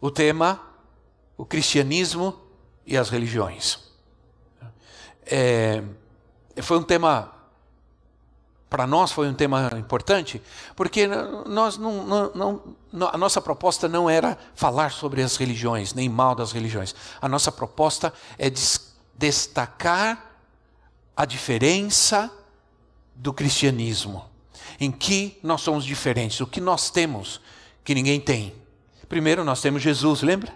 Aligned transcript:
o 0.00 0.10
tema 0.10 0.60
o 1.36 1.44
cristianismo 1.44 2.34
e 2.86 2.96
as 2.96 3.10
religiões. 3.10 3.78
É, 5.26 5.82
foi 6.62 6.78
um 6.78 6.82
tema 6.82 7.30
para 8.68 8.88
nós 8.88 9.12
foi 9.12 9.28
um 9.28 9.34
tema 9.34 9.70
importante, 9.78 10.42
porque 10.74 11.06
nós 11.46 11.78
não, 11.78 12.32
não, 12.34 12.62
não, 12.92 13.08
a 13.08 13.16
nossa 13.16 13.40
proposta 13.40 13.86
não 13.86 14.10
era 14.10 14.36
falar 14.56 14.90
sobre 14.90 15.22
as 15.22 15.36
religiões, 15.36 15.94
nem 15.94 16.08
mal 16.08 16.34
das 16.34 16.50
religiões. 16.50 16.92
A 17.22 17.28
nossa 17.28 17.52
proposta 17.52 18.12
é 18.36 18.50
destacar 19.16 20.40
a 21.16 21.24
diferença 21.24 22.28
do 23.14 23.32
cristianismo, 23.32 24.28
em 24.80 24.90
que 24.90 25.38
nós 25.40 25.60
somos 25.60 25.84
diferentes, 25.84 26.40
o 26.40 26.46
que 26.46 26.60
nós 26.60 26.90
temos 26.90 27.40
que 27.84 27.94
ninguém 27.94 28.20
tem. 28.20 28.63
Primeiro 29.08 29.44
nós 29.44 29.60
temos 29.60 29.82
Jesus, 29.82 30.22
lembra? 30.22 30.52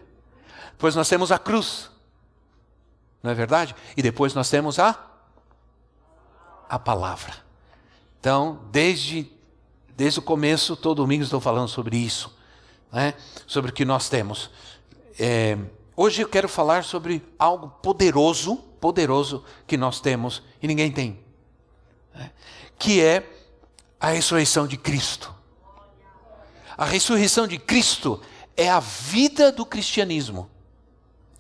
Depois 0.72 0.94
nós 0.94 1.08
temos 1.08 1.32
a 1.32 1.38
cruz. 1.38 1.90
Não 3.22 3.30
é 3.30 3.34
verdade? 3.34 3.74
E 3.96 4.02
depois 4.02 4.34
nós 4.34 4.48
temos 4.48 4.78
a 4.78 5.06
a 6.68 6.78
palavra. 6.78 7.34
Então, 8.20 8.60
desde 8.70 9.30
desde 9.96 10.20
o 10.20 10.22
começo, 10.22 10.76
todo 10.76 11.02
domingo 11.02 11.24
estou 11.24 11.40
falando 11.40 11.66
sobre 11.66 11.96
isso, 11.96 12.32
né? 12.92 13.14
Sobre 13.48 13.72
o 13.72 13.74
que 13.74 13.84
nós 13.84 14.08
temos. 14.08 14.48
É, 15.18 15.58
hoje 15.96 16.22
eu 16.22 16.28
quero 16.28 16.48
falar 16.48 16.84
sobre 16.84 17.20
algo 17.36 17.68
poderoso, 17.82 18.56
poderoso 18.80 19.42
que 19.66 19.76
nós 19.76 20.00
temos 20.00 20.40
e 20.62 20.68
ninguém 20.68 20.92
tem, 20.92 21.18
né? 22.14 22.30
que 22.78 23.02
é 23.02 23.28
a 23.98 24.10
ressurreição 24.10 24.68
de 24.68 24.76
Cristo. 24.76 25.34
A 26.76 26.84
ressurreição 26.84 27.48
de 27.48 27.58
Cristo 27.58 28.22
é 28.58 28.68
a 28.68 28.80
vida 28.80 29.52
do 29.52 29.64
cristianismo. 29.64 30.50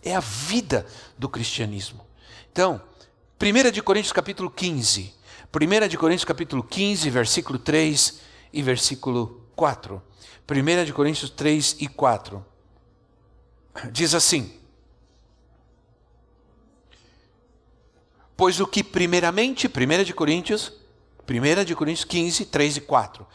É 0.04 0.14
a 0.14 0.20
vida 0.20 0.86
do 1.18 1.28
cristianismo. 1.28 2.06
Então, 2.52 2.80
1 3.42 3.72
de 3.72 3.82
Coríntios 3.82 4.12
capítulo 4.12 4.48
15. 4.48 5.12
1 5.52 5.88
de 5.88 5.98
Coríntios 5.98 6.24
capítulo 6.24 6.62
15, 6.62 7.10
versículo 7.10 7.58
3 7.58 8.20
e 8.52 8.62
versículo 8.62 9.42
4. 9.56 10.00
1 10.48 10.84
de 10.84 10.92
Coríntios 10.92 11.28
3 11.30 11.78
e 11.80 11.88
4. 11.88 12.46
Diz 13.90 14.14
assim: 14.14 14.56
Pois 18.36 18.60
o 18.60 18.66
que 18.66 18.84
primeiramente, 18.84 19.66
1 19.66 20.04
de 20.04 20.14
Coríntios, 20.14 20.72
1 21.28 21.64
de 21.64 21.74
Coríntios 21.74 22.04
15, 22.04 22.46
3 22.46 22.76
e 22.76 22.80
4 22.80 23.26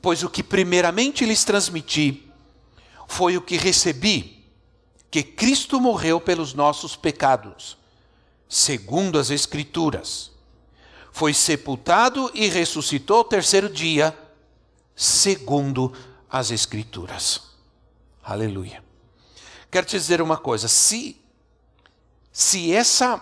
Pois 0.00 0.22
o 0.22 0.30
que 0.30 0.42
primeiramente 0.42 1.24
lhes 1.24 1.44
transmiti 1.44 2.30
foi 3.06 3.36
o 3.36 3.42
que 3.42 3.56
recebi, 3.56 4.44
que 5.10 5.22
Cristo 5.22 5.80
morreu 5.80 6.20
pelos 6.20 6.54
nossos 6.54 6.96
pecados, 6.96 7.76
segundo 8.48 9.18
as 9.18 9.30
Escrituras. 9.30 10.30
Foi 11.12 11.32
sepultado 11.32 12.30
e 12.34 12.48
ressuscitou 12.48 13.20
o 13.20 13.24
terceiro 13.24 13.68
dia, 13.68 14.16
segundo 14.96 15.92
as 16.28 16.50
Escrituras. 16.50 17.42
Aleluia. 18.22 18.82
Quero 19.70 19.86
te 19.86 19.96
dizer 19.96 20.20
uma 20.20 20.36
coisa: 20.36 20.66
se, 20.66 21.20
se 22.32 22.72
essa 22.72 23.20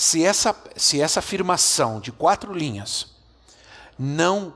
se 0.00 0.24
essa, 0.24 0.56
se 0.76 0.98
essa 0.98 1.18
afirmação 1.20 2.00
de 2.00 2.10
quatro 2.10 2.54
linhas 2.54 3.08
não 3.98 4.54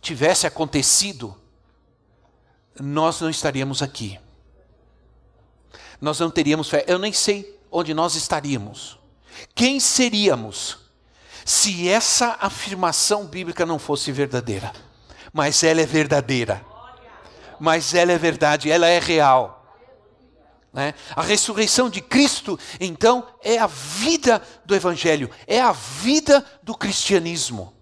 tivesse 0.00 0.46
acontecido, 0.46 1.36
nós 2.80 3.20
não 3.20 3.30
estaríamos 3.30 3.82
aqui. 3.82 4.18
Nós 6.00 6.20
não 6.20 6.30
teríamos 6.30 6.68
fé. 6.68 6.84
Eu 6.86 6.98
nem 6.98 7.12
sei 7.12 7.58
onde 7.70 7.94
nós 7.94 8.14
estaríamos. 8.14 8.98
Quem 9.54 9.80
seríamos 9.80 10.78
se 11.44 11.88
essa 11.88 12.36
afirmação 12.40 13.26
bíblica 13.26 13.64
não 13.64 13.78
fosse 13.78 14.12
verdadeira? 14.12 14.72
Mas 15.32 15.62
ela 15.62 15.80
é 15.80 15.86
verdadeira. 15.86 16.64
Mas 17.58 17.94
ela 17.94 18.12
é 18.12 18.18
verdade, 18.18 18.70
ela 18.70 18.86
é 18.86 18.98
real. 18.98 19.56
Né? 20.72 20.92
A 21.14 21.22
ressurreição 21.22 21.88
de 21.88 22.02
Cristo, 22.02 22.58
então, 22.78 23.26
é 23.42 23.58
a 23.58 23.66
vida 23.66 24.42
do 24.64 24.74
Evangelho, 24.74 25.30
é 25.46 25.58
a 25.58 25.72
vida 25.72 26.44
do 26.62 26.76
cristianismo. 26.76 27.72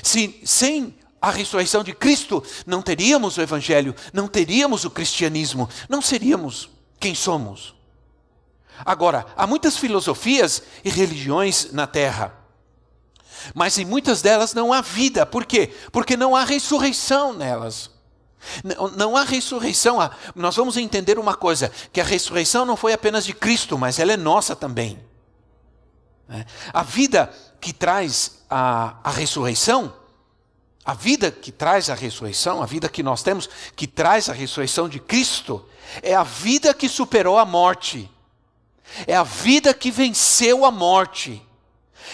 Se, 0.00 0.40
sem 0.44 0.96
a 1.24 1.30
ressurreição 1.30 1.82
de 1.82 1.94
Cristo, 1.94 2.44
não 2.66 2.82
teríamos 2.82 3.38
o 3.38 3.40
Evangelho, 3.40 3.94
não 4.12 4.28
teríamos 4.28 4.84
o 4.84 4.90
cristianismo, 4.90 5.70
não 5.88 6.02
seríamos 6.02 6.68
quem 7.00 7.14
somos. 7.14 7.74
Agora, 8.84 9.24
há 9.34 9.46
muitas 9.46 9.78
filosofias 9.78 10.62
e 10.84 10.90
religiões 10.90 11.72
na 11.72 11.86
Terra, 11.86 12.34
mas 13.54 13.78
em 13.78 13.86
muitas 13.86 14.20
delas 14.20 14.52
não 14.52 14.70
há 14.70 14.82
vida, 14.82 15.24
por 15.24 15.46
quê? 15.46 15.74
Porque 15.90 16.14
não 16.14 16.36
há 16.36 16.44
ressurreição 16.44 17.32
nelas. 17.32 17.90
Não, 18.62 18.88
não 18.90 19.16
há 19.16 19.24
ressurreição, 19.24 19.98
nós 20.34 20.54
vamos 20.54 20.76
entender 20.76 21.18
uma 21.18 21.34
coisa: 21.34 21.72
que 21.90 22.02
a 22.02 22.04
ressurreição 22.04 22.66
não 22.66 22.76
foi 22.76 22.92
apenas 22.92 23.24
de 23.24 23.32
Cristo, 23.32 23.78
mas 23.78 23.98
ela 23.98 24.12
é 24.12 24.16
nossa 24.18 24.54
também. 24.54 25.02
É. 26.28 26.44
A 26.70 26.82
vida 26.82 27.32
que 27.62 27.72
traz 27.72 28.42
a, 28.50 28.98
a 29.02 29.10
ressurreição, 29.10 30.03
a 30.84 30.92
vida 30.92 31.30
que 31.30 31.50
traz 31.50 31.88
a 31.88 31.94
ressurreição, 31.94 32.62
a 32.62 32.66
vida 32.66 32.88
que 32.88 33.02
nós 33.02 33.22
temos, 33.22 33.48
que 33.74 33.86
traz 33.86 34.28
a 34.28 34.34
ressurreição 34.34 34.88
de 34.88 35.00
Cristo, 35.00 35.64
é 36.02 36.14
a 36.14 36.22
vida 36.22 36.74
que 36.74 36.88
superou 36.88 37.38
a 37.38 37.46
morte, 37.46 38.10
é 39.06 39.16
a 39.16 39.22
vida 39.22 39.72
que 39.72 39.90
venceu 39.90 40.64
a 40.64 40.70
morte, 40.70 41.42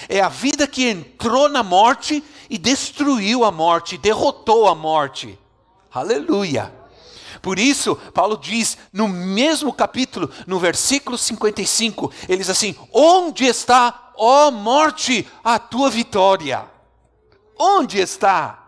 é 0.09 0.21
a 0.21 0.29
vida 0.29 0.69
que 0.69 0.89
entrou 0.89 1.49
na 1.49 1.65
morte 1.65 2.23
e 2.49 2.57
destruiu 2.57 3.45
a 3.45 3.51
morte, 3.51 3.99
derrotou 3.99 4.69
a 4.69 4.75
morte. 4.75 5.37
Aleluia! 5.93 6.73
Por 7.43 7.59
isso, 7.59 7.97
Paulo 8.15 8.37
diz 8.37 8.79
no 8.93 9.09
mesmo 9.09 9.73
capítulo, 9.73 10.31
no 10.47 10.61
versículo 10.61 11.19
55, 11.19 12.13
ele 12.29 12.39
diz 12.39 12.51
assim: 12.51 12.77
Onde 12.93 13.47
está, 13.47 14.13
ó 14.17 14.51
morte, 14.51 15.27
a 15.43 15.59
tua 15.59 15.91
vitória? 15.91 16.69
Onde 17.59 17.99
está? 17.99 18.60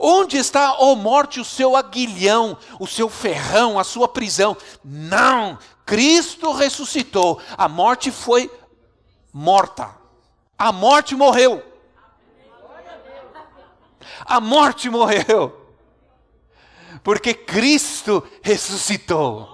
Onde 0.00 0.36
está, 0.36 0.74
ó 0.74 0.92
oh 0.92 0.96
morte, 0.96 1.40
o 1.40 1.44
seu 1.44 1.76
aguilhão, 1.76 2.56
o 2.78 2.86
seu 2.86 3.08
ferrão, 3.08 3.78
a 3.78 3.84
sua 3.84 4.08
prisão? 4.08 4.56
Não! 4.84 5.58
Cristo 5.84 6.52
ressuscitou. 6.52 7.40
A 7.56 7.68
morte 7.68 8.10
foi 8.10 8.50
morta. 9.32 9.94
A 10.58 10.72
morte 10.72 11.14
morreu. 11.14 11.62
A 14.24 14.40
morte 14.40 14.90
morreu. 14.90 15.64
Porque 17.04 17.32
Cristo 17.32 18.26
ressuscitou. 18.42 19.48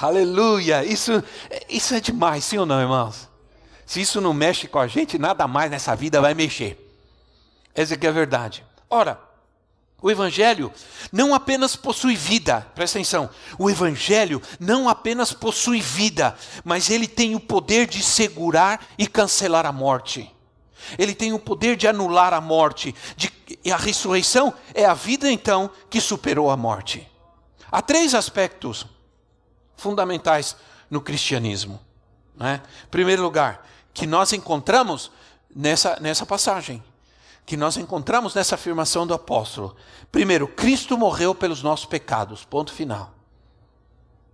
Aleluia! 0.00 0.82
Isso, 0.82 1.22
isso 1.68 1.94
é 1.94 2.00
demais, 2.00 2.42
sim 2.44 2.56
ou 2.56 2.64
não, 2.64 2.80
irmãos? 2.80 3.28
Se 3.84 4.00
isso 4.00 4.18
não 4.18 4.32
mexe 4.32 4.66
com 4.66 4.78
a 4.78 4.86
gente, 4.86 5.18
nada 5.18 5.46
mais 5.46 5.70
nessa 5.70 5.94
vida 5.94 6.20
vai 6.22 6.32
mexer. 6.32 6.78
Essa 7.74 7.94
é 7.94 8.06
a 8.06 8.12
verdade. 8.12 8.64
Ora, 8.90 9.20
o 10.02 10.10
Evangelho 10.10 10.72
não 11.12 11.34
apenas 11.34 11.76
possui 11.76 12.16
vida, 12.16 12.66
presta 12.74 12.98
atenção, 12.98 13.28
o 13.58 13.70
Evangelho 13.70 14.42
não 14.58 14.88
apenas 14.88 15.32
possui 15.32 15.80
vida, 15.80 16.36
mas 16.64 16.90
ele 16.90 17.06
tem 17.06 17.34
o 17.34 17.40
poder 17.40 17.86
de 17.86 18.02
segurar 18.02 18.84
e 18.98 19.06
cancelar 19.06 19.66
a 19.66 19.72
morte. 19.72 20.34
Ele 20.98 21.14
tem 21.14 21.32
o 21.32 21.38
poder 21.38 21.76
de 21.76 21.86
anular 21.86 22.32
a 22.32 22.40
morte. 22.40 22.94
De, 23.14 23.30
e 23.62 23.70
a 23.70 23.76
ressurreição 23.76 24.54
é 24.74 24.86
a 24.86 24.94
vida, 24.94 25.30
então, 25.30 25.70
que 25.90 26.00
superou 26.00 26.50
a 26.50 26.56
morte. 26.56 27.06
Há 27.70 27.82
três 27.82 28.14
aspectos 28.14 28.86
fundamentais 29.76 30.56
no 30.88 31.00
cristianismo. 31.00 31.78
Né? 32.34 32.62
Em 32.84 32.90
primeiro 32.90 33.22
lugar, 33.22 33.66
que 33.92 34.06
nós 34.06 34.32
encontramos 34.32 35.12
nessa, 35.54 35.98
nessa 36.00 36.24
passagem 36.24 36.82
que 37.50 37.56
nós 37.56 37.76
encontramos 37.76 38.32
nessa 38.32 38.54
afirmação 38.54 39.04
do 39.04 39.12
apóstolo. 39.12 39.74
Primeiro, 40.12 40.46
Cristo 40.46 40.96
morreu 40.96 41.34
pelos 41.34 41.64
nossos 41.64 41.84
pecados, 41.84 42.44
ponto 42.44 42.72
final. 42.72 43.12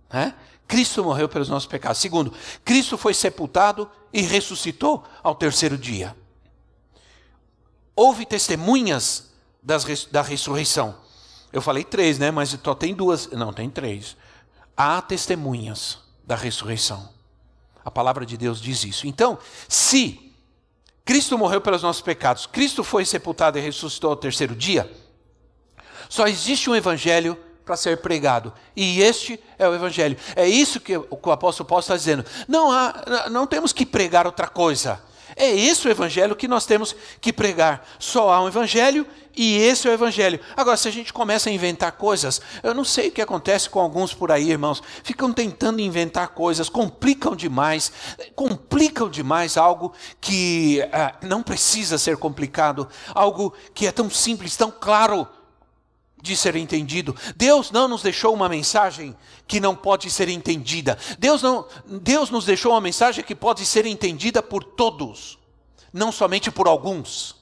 É? 0.07 0.33
Cristo 0.67 1.03
morreu 1.03 1.27
pelos 1.27 1.49
nossos 1.49 1.67
pecados. 1.67 1.97
Segundo, 1.97 2.31
Cristo 2.63 2.95
foi 2.95 3.15
sepultado 3.15 3.89
e 4.13 4.21
ressuscitou 4.21 5.03
ao 5.23 5.33
terceiro 5.33 5.79
dia. 5.79 6.15
Houve 7.95 8.23
testemunhas 8.23 9.31
da 9.63 10.21
ressurreição. 10.21 10.95
Eu 11.51 11.59
falei 11.59 11.83
três, 11.83 12.19
né? 12.19 12.29
Mas 12.29 12.55
só 12.63 12.75
tem 12.75 12.93
duas. 12.93 13.31
Não, 13.31 13.51
tem 13.51 13.67
três. 13.67 14.15
Há 14.77 15.01
testemunhas 15.01 15.97
da 16.23 16.35
ressurreição. 16.35 17.09
A 17.83 17.89
palavra 17.89 18.27
de 18.27 18.37
Deus 18.37 18.61
diz 18.61 18.83
isso. 18.83 19.07
Então, 19.07 19.39
se 19.67 20.26
Cristo 21.07 21.37
morreu 21.37 21.61
pelos 21.61 21.81
nossos 21.81 22.01
pecados, 22.01 22.45
Cristo 22.45 22.83
foi 22.83 23.05
sepultado 23.05 23.57
e 23.57 23.61
ressuscitou 23.61 24.09
ao 24.09 24.17
terceiro 24.17 24.53
dia, 24.53 24.91
só 26.09 26.27
existe 26.27 26.69
um 26.69 26.75
evangelho 26.75 27.37
para 27.65 27.77
ser 27.77 27.97
pregado. 28.01 28.53
E 28.75 29.01
este 29.01 29.39
é 29.59 29.67
o 29.67 29.75
Evangelho. 29.75 30.17
É 30.37 30.47
isso 30.47 30.79
que 30.79 30.95
o 30.97 31.31
apóstolo 31.31 31.67
Paulo 31.67 31.81
está 31.81 31.97
dizendo. 31.97 32.25
Não, 32.47 32.71
há, 32.71 33.27
não 33.29 33.45
temos 33.45 33.73
que 33.73 33.85
pregar 33.85 34.25
outra 34.25 34.47
coisa. 34.47 35.01
É 35.39 35.55
esse 35.55 35.87
o 35.87 35.91
Evangelho 35.91 36.35
que 36.35 36.47
nós 36.47 36.65
temos 36.65 36.95
que 37.21 37.31
pregar. 37.31 37.87
Só 37.99 38.33
há 38.33 38.41
um 38.41 38.47
Evangelho 38.47 39.05
e 39.35 39.55
esse 39.55 39.87
é 39.87 39.91
o 39.91 39.93
Evangelho. 39.93 40.39
Agora, 40.55 40.75
se 40.75 40.87
a 40.87 40.91
gente 40.91 41.13
começa 41.13 41.47
a 41.47 41.53
inventar 41.53 41.91
coisas, 41.91 42.41
eu 42.63 42.73
não 42.73 42.83
sei 42.83 43.09
o 43.09 43.11
que 43.11 43.21
acontece 43.21 43.69
com 43.69 43.79
alguns 43.79 44.11
por 44.11 44.31
aí, 44.31 44.49
irmãos. 44.49 44.81
Ficam 45.03 45.31
tentando 45.31 45.79
inventar 45.79 46.29
coisas, 46.29 46.69
complicam 46.69 47.35
demais, 47.35 47.91
complicam 48.33 49.07
demais 49.07 49.57
algo 49.57 49.93
que 50.19 50.81
ah, 50.91 51.13
não 51.21 51.43
precisa 51.43 51.99
ser 51.99 52.17
complicado, 52.17 52.87
algo 53.13 53.53
que 53.75 53.85
é 53.85 53.91
tão 53.91 54.09
simples, 54.09 54.57
tão 54.57 54.71
claro 54.71 55.27
de 56.21 56.35
ser 56.35 56.55
entendido. 56.55 57.15
Deus 57.35 57.71
não 57.71 57.87
nos 57.87 58.01
deixou 58.01 58.33
uma 58.33 58.49
mensagem 58.49 59.15
que 59.47 59.59
não 59.59 59.75
pode 59.75 60.09
ser 60.09 60.27
entendida. 60.29 60.97
Deus 61.19 61.41
não, 61.41 61.65
Deus 61.85 62.29
nos 62.29 62.45
deixou 62.45 62.71
uma 62.73 62.81
mensagem 62.81 63.23
que 63.23 63.35
pode 63.35 63.65
ser 63.65 63.85
entendida 63.85 64.41
por 64.41 64.63
todos, 64.63 65.37
não 65.93 66.11
somente 66.11 66.51
por 66.51 66.67
alguns. 66.67 67.35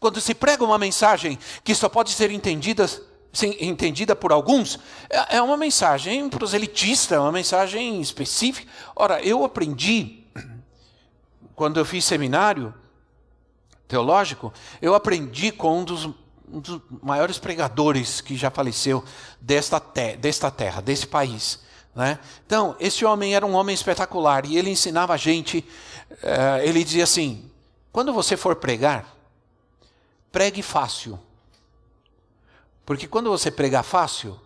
Quando 0.00 0.20
se 0.20 0.34
prega 0.34 0.64
uma 0.64 0.78
mensagem 0.78 1.38
que 1.62 1.74
só 1.74 1.88
pode 1.88 2.10
ser 2.10 2.30
entendida, 2.30 2.88
sim, 3.32 3.56
entendida 3.60 4.16
por 4.16 4.32
alguns, 4.32 4.78
é, 5.10 5.36
é 5.36 5.42
uma 5.42 5.56
mensagem 5.56 6.28
proselitista, 6.30 7.16
é 7.16 7.18
uma 7.18 7.32
mensagem 7.32 8.00
específica. 8.00 8.70
Ora, 8.96 9.20
eu 9.22 9.44
aprendi 9.44 10.24
quando 11.54 11.78
eu 11.78 11.84
fiz 11.84 12.04
seminário 12.04 12.74
teológico, 13.86 14.52
eu 14.80 14.94
aprendi 14.94 15.52
com 15.52 15.80
um 15.80 15.84
dos 15.84 16.08
um 16.54 16.60
dos 16.60 16.80
maiores 17.02 17.36
pregadores 17.36 18.20
que 18.20 18.36
já 18.36 18.48
faleceu 18.48 19.02
desta, 19.40 19.80
te 19.80 20.16
desta 20.16 20.52
terra, 20.52 20.80
desse 20.80 21.04
país. 21.04 21.58
Né? 21.94 22.18
Então, 22.46 22.76
esse 22.78 23.04
homem 23.04 23.34
era 23.34 23.44
um 23.44 23.54
homem 23.54 23.74
espetacular 23.74 24.46
e 24.46 24.56
ele 24.56 24.70
ensinava 24.70 25.14
a 25.14 25.16
gente. 25.16 25.64
Uh, 26.12 26.62
ele 26.62 26.84
dizia 26.84 27.02
assim: 27.02 27.50
quando 27.90 28.12
você 28.12 28.36
for 28.36 28.54
pregar, 28.54 29.16
pregue 30.30 30.62
fácil. 30.62 31.18
Porque 32.86 33.08
quando 33.08 33.30
você 33.30 33.50
pregar 33.50 33.82
fácil, 33.82 34.40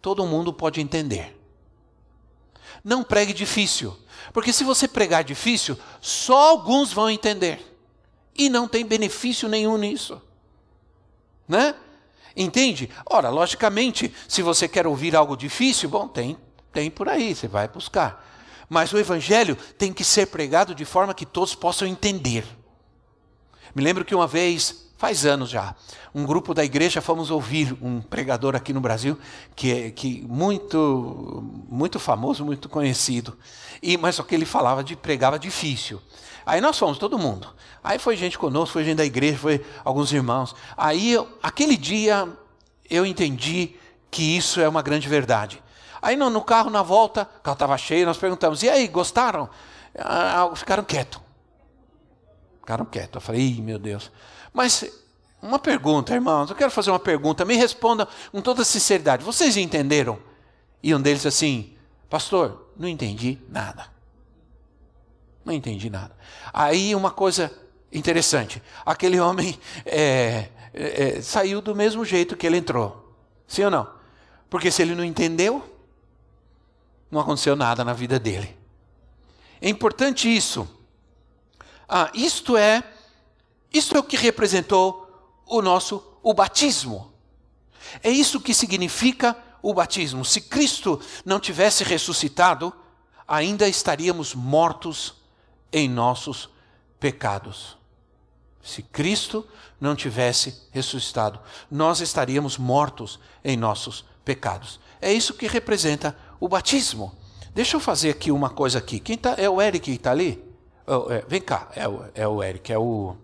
todo 0.00 0.26
mundo 0.26 0.52
pode 0.52 0.80
entender. 0.80 1.36
Não 2.84 3.02
pregue 3.02 3.32
difícil. 3.32 3.96
Porque 4.32 4.52
se 4.52 4.62
você 4.62 4.86
pregar 4.86 5.24
difícil, 5.24 5.76
só 6.00 6.50
alguns 6.50 6.92
vão 6.92 7.10
entender. 7.10 7.64
E 8.36 8.48
não 8.48 8.68
tem 8.68 8.86
benefício 8.86 9.48
nenhum 9.48 9.76
nisso 9.76 10.22
né? 11.48 11.74
Entende? 12.36 12.88
Ora, 13.10 13.30
logicamente, 13.30 14.14
se 14.28 14.42
você 14.42 14.68
quer 14.68 14.86
ouvir 14.86 15.16
algo 15.16 15.36
difícil, 15.36 15.88
bom, 15.88 16.06
tem, 16.06 16.36
tem 16.72 16.90
por 16.90 17.08
aí, 17.08 17.34
você 17.34 17.48
vai 17.48 17.66
buscar. 17.66 18.24
Mas 18.68 18.92
o 18.92 18.98
evangelho 18.98 19.56
tem 19.76 19.92
que 19.92 20.04
ser 20.04 20.26
pregado 20.26 20.74
de 20.74 20.84
forma 20.84 21.14
que 21.14 21.26
todos 21.26 21.54
possam 21.54 21.88
entender. 21.88 22.44
Me 23.74 23.82
lembro 23.82 24.04
que 24.04 24.14
uma 24.14 24.26
vez, 24.26 24.88
faz 24.96 25.24
anos 25.24 25.48
já, 25.48 25.74
um 26.14 26.24
grupo 26.24 26.52
da 26.52 26.64
igreja 26.64 27.00
fomos 27.00 27.30
ouvir 27.30 27.76
um 27.80 28.00
pregador 28.00 28.54
aqui 28.54 28.72
no 28.72 28.80
Brasil 28.80 29.18
que 29.54 29.72
é 29.72 29.90
que 29.90 30.24
muito 30.28 31.44
muito 31.68 31.98
famoso, 31.98 32.44
muito 32.44 32.68
conhecido. 32.68 33.36
E 33.82 33.96
mas 33.96 34.16
só 34.16 34.22
que 34.22 34.34
ele 34.34 34.44
falava 34.44 34.82
de 34.84 34.96
pregava 34.96 35.38
difícil. 35.38 36.00
Aí 36.48 36.62
nós 36.62 36.78
fomos, 36.78 36.96
todo 36.96 37.18
mundo. 37.18 37.54
Aí 37.84 37.98
foi 37.98 38.16
gente 38.16 38.38
conosco, 38.38 38.72
foi 38.72 38.82
gente 38.82 38.96
da 38.96 39.04
igreja, 39.04 39.36
foi 39.36 39.62
alguns 39.84 40.10
irmãos. 40.10 40.56
Aí, 40.78 41.14
aquele 41.42 41.76
dia, 41.76 42.26
eu 42.88 43.04
entendi 43.04 43.76
que 44.10 44.34
isso 44.34 44.58
é 44.58 44.66
uma 44.66 44.80
grande 44.80 45.06
verdade. 45.10 45.62
Aí 46.00 46.16
no, 46.16 46.30
no 46.30 46.40
carro, 46.40 46.70
na 46.70 46.82
volta, 46.82 47.28
o 47.38 47.42
carro 47.42 47.54
estava 47.54 47.76
cheio, 47.76 48.06
nós 48.06 48.16
perguntamos, 48.16 48.62
e 48.62 48.70
aí, 48.70 48.88
gostaram? 48.88 49.50
Ah, 49.98 50.50
ficaram 50.54 50.82
quietos. 50.84 51.20
Ficaram 52.60 52.86
quietos. 52.86 53.16
Eu 53.16 53.20
falei, 53.20 53.60
meu 53.60 53.78
Deus. 53.78 54.10
Mas 54.50 54.90
uma 55.42 55.58
pergunta, 55.58 56.14
irmãos, 56.14 56.48
eu 56.48 56.56
quero 56.56 56.70
fazer 56.70 56.90
uma 56.90 56.98
pergunta, 56.98 57.44
me 57.44 57.56
responda 57.56 58.08
com 58.32 58.40
toda 58.40 58.64
sinceridade. 58.64 59.22
Vocês 59.22 59.58
entenderam? 59.58 60.18
E 60.82 60.94
um 60.94 61.00
deles 61.00 61.26
assim, 61.26 61.76
pastor, 62.08 62.72
não 62.74 62.88
entendi 62.88 63.38
nada. 63.50 63.97
Não 65.48 65.54
entendi 65.54 65.88
nada. 65.88 66.14
Aí 66.52 66.94
uma 66.94 67.10
coisa 67.10 67.50
interessante: 67.90 68.62
aquele 68.84 69.18
homem 69.18 69.58
é, 69.86 70.50
é, 70.74 71.22
saiu 71.22 71.62
do 71.62 71.74
mesmo 71.74 72.04
jeito 72.04 72.36
que 72.36 72.46
ele 72.46 72.58
entrou. 72.58 73.16
Sim 73.46 73.64
ou 73.64 73.70
não? 73.70 73.90
Porque 74.50 74.70
se 74.70 74.82
ele 74.82 74.94
não 74.94 75.02
entendeu, 75.02 75.64
não 77.10 77.18
aconteceu 77.18 77.56
nada 77.56 77.82
na 77.82 77.94
vida 77.94 78.18
dele. 78.18 78.58
É 79.58 79.70
importante 79.70 80.28
isso. 80.28 80.68
Ah, 81.88 82.10
isto 82.12 82.54
é, 82.54 82.84
isto 83.72 83.96
é 83.96 83.98
o 83.98 84.04
que 84.04 84.18
representou 84.18 85.32
o 85.46 85.62
nosso 85.62 86.04
o 86.22 86.34
batismo. 86.34 87.10
É 88.02 88.10
isso 88.10 88.38
que 88.38 88.52
significa 88.52 89.34
o 89.62 89.72
batismo. 89.72 90.26
Se 90.26 90.42
Cristo 90.42 91.00
não 91.24 91.40
tivesse 91.40 91.84
ressuscitado, 91.84 92.70
ainda 93.26 93.66
estaríamos 93.66 94.34
mortos 94.34 95.17
em 95.72 95.88
nossos 95.88 96.48
pecados. 96.98 97.76
Se 98.62 98.82
Cristo 98.82 99.46
não 99.80 99.94
tivesse 99.94 100.68
ressuscitado, 100.72 101.40
nós 101.70 102.00
estaríamos 102.00 102.58
mortos 102.58 103.18
em 103.44 103.56
nossos 103.56 104.04
pecados. 104.24 104.80
É 105.00 105.12
isso 105.12 105.34
que 105.34 105.46
representa 105.46 106.16
o 106.40 106.48
batismo. 106.48 107.14
Deixa 107.54 107.76
eu 107.76 107.80
fazer 107.80 108.10
aqui 108.10 108.30
uma 108.30 108.50
coisa 108.50 108.78
aqui. 108.78 109.00
Quem 109.00 109.16
tá, 109.16 109.34
é 109.38 109.48
o 109.48 109.60
Eric 109.60 109.84
que 109.84 109.96
está 109.96 110.10
ali? 110.10 110.44
Oh, 110.86 111.10
é, 111.10 111.22
vem 111.26 111.40
cá, 111.40 111.68
é 111.74 111.88
o, 111.88 112.04
é 112.14 112.26
o 112.26 112.42
Eric, 112.42 112.72
é 112.72 112.78
o. 112.78 113.16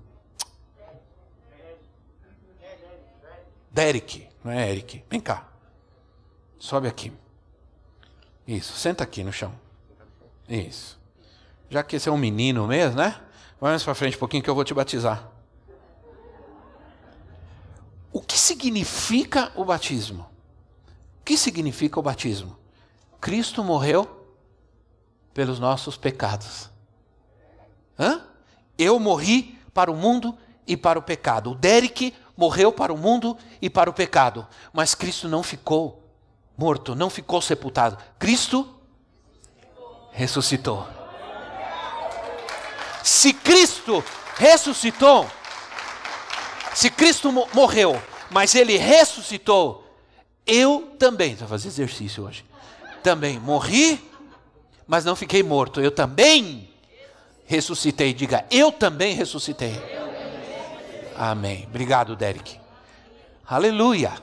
Derek, 3.70 4.28
não 4.42 4.52
é 4.52 4.70
Eric. 4.70 5.04
Vem 5.10 5.20
cá. 5.20 5.48
Sobe 6.58 6.88
aqui. 6.88 7.12
Isso, 8.46 8.72
senta 8.74 9.02
aqui 9.02 9.24
no 9.24 9.32
chão. 9.32 9.52
Isso. 10.48 10.98
Já 11.70 11.82
que 11.82 11.98
você 11.98 12.08
é 12.08 12.12
um 12.12 12.18
menino 12.18 12.66
mesmo, 12.66 12.96
né? 12.96 13.20
Vai 13.60 13.72
mais 13.72 13.82
para 13.82 13.94
frente 13.94 14.16
um 14.16 14.20
pouquinho 14.20 14.42
que 14.42 14.50
eu 14.50 14.54
vou 14.54 14.64
te 14.64 14.74
batizar. 14.74 15.28
O 18.12 18.20
que 18.20 18.38
significa 18.38 19.50
o 19.56 19.64
batismo? 19.64 20.26
O 21.20 21.24
que 21.24 21.36
significa 21.36 21.98
o 21.98 22.02
batismo? 22.02 22.56
Cristo 23.20 23.64
morreu 23.64 24.28
pelos 25.32 25.58
nossos 25.58 25.96
pecados. 25.96 26.70
Hã? 27.98 28.22
Eu 28.78 28.98
morri 29.00 29.58
para 29.72 29.90
o 29.90 29.96
mundo 29.96 30.36
e 30.66 30.76
para 30.76 30.98
o 30.98 31.02
pecado. 31.02 31.52
O 31.52 31.54
Derek 31.54 32.14
morreu 32.36 32.72
para 32.72 32.92
o 32.92 32.96
mundo 32.96 33.36
e 33.60 33.68
para 33.68 33.90
o 33.90 33.92
pecado. 33.92 34.46
Mas 34.72 34.94
Cristo 34.94 35.28
não 35.28 35.42
ficou 35.42 36.04
morto, 36.56 36.94
não 36.94 37.10
ficou 37.10 37.40
sepultado. 37.40 37.98
Cristo 38.18 38.68
ressuscitou. 40.12 40.86
Se 43.04 43.34
Cristo 43.34 44.02
ressuscitou, 44.36 45.30
se 46.74 46.88
Cristo 46.88 47.30
morreu, 47.52 48.02
mas 48.30 48.54
ele 48.54 48.78
ressuscitou, 48.78 49.86
eu 50.46 50.96
também, 50.98 51.34
vou 51.34 51.46
fazer 51.46 51.68
exercício 51.68 52.24
hoje, 52.24 52.46
também 53.02 53.38
morri, 53.38 54.02
mas 54.86 55.04
não 55.04 55.14
fiquei 55.14 55.42
morto, 55.42 55.82
eu 55.82 55.90
também 55.90 56.70
ressuscitei. 57.44 58.14
Diga, 58.14 58.46
eu 58.50 58.72
também 58.72 59.14
ressuscitei. 59.14 59.78
Amém. 61.14 61.66
Obrigado, 61.68 62.16
Derek. 62.16 62.58
Aleluia. 63.46 64.14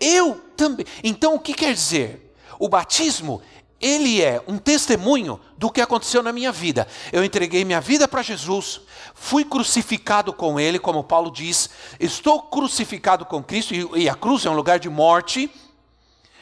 Eu 0.00 0.34
também. 0.56 0.86
Então, 1.04 1.34
o 1.34 1.38
que 1.38 1.52
quer 1.52 1.74
dizer? 1.74 2.34
O 2.58 2.70
batismo 2.70 3.42
ele 3.80 4.20
é 4.20 4.42
um 4.48 4.58
testemunho 4.58 5.40
do 5.56 5.70
que 5.70 5.80
aconteceu 5.80 6.20
na 6.20 6.32
minha 6.32 6.50
vida. 6.50 6.88
Eu 7.12 7.22
entreguei 7.22 7.64
minha 7.64 7.80
vida 7.80 8.08
para 8.08 8.22
Jesus, 8.22 8.80
fui 9.14 9.44
crucificado 9.44 10.32
com 10.32 10.58
Ele, 10.58 10.80
como 10.80 11.04
Paulo 11.04 11.30
diz, 11.30 11.70
estou 12.00 12.42
crucificado 12.42 13.24
com 13.24 13.42
Cristo, 13.42 13.74
e 13.96 14.08
a 14.08 14.14
cruz 14.16 14.44
é 14.44 14.50
um 14.50 14.56
lugar 14.56 14.80
de 14.80 14.88
morte. 14.88 15.48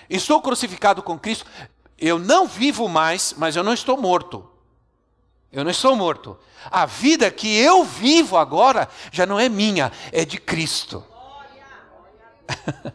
Estou 0.09 0.41
crucificado 0.41 1.03
com 1.03 1.19
Cristo, 1.19 1.45
eu 1.99 2.19
não 2.19 2.47
vivo 2.47 2.89
mais, 2.89 3.35
mas 3.37 3.55
eu 3.55 3.63
não 3.63 3.75
estou 3.75 4.01
morto. 4.01 4.49
Eu 5.53 5.63
não 5.63 5.71
estou 5.71 5.95
morto. 5.95 6.39
A 6.71 6.87
vida 6.87 7.31
que 7.31 7.55
eu 7.55 7.85
vivo 7.85 8.37
agora 8.37 8.89
já 9.13 9.27
não 9.27 9.39
é 9.39 9.49
minha, 9.49 9.93
é 10.11 10.25
de 10.25 10.39
Cristo. 10.39 11.05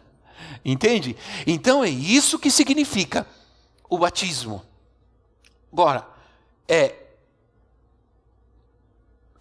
Entende? 0.64 1.16
Então 1.46 1.84
é 1.84 1.88
isso 1.88 2.38
que 2.38 2.50
significa 2.50 3.26
o 3.92 3.98
batismo. 3.98 4.64
Agora, 5.70 6.08
é 6.66 6.94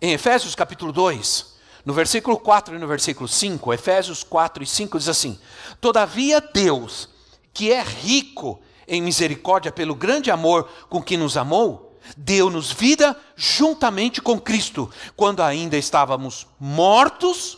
em 0.02 0.12
Efésios 0.12 0.56
capítulo 0.56 0.92
2, 0.92 1.56
no 1.86 1.94
versículo 1.94 2.38
4 2.38 2.76
e 2.76 2.78
no 2.78 2.86
versículo 2.86 3.30
5, 3.30 3.74
Efésios 3.74 4.24
4 4.26 4.62
e 4.62 4.68
5 4.68 5.00
diz 5.00 5.08
assim: 5.08 5.40
Todavia 5.80 6.42
Deus, 6.42 7.08
que 7.54 7.72
é 7.72 7.82
rico 7.82 8.62
em 8.86 9.02
misericórdia 9.02 9.72
pelo 9.72 9.96
grande 9.96 10.30
amor 10.30 10.70
com 10.90 11.02
que 11.02 11.16
nos 11.16 11.38
amou, 11.38 11.98
deu-nos 12.18 12.74
vida 12.74 13.18
juntamente 13.38 14.22
com 14.22 14.38
Cristo, 14.38 14.92
quando 15.16 15.42
ainda 15.42 15.78
estávamos 15.78 16.46
mortos 16.60 17.58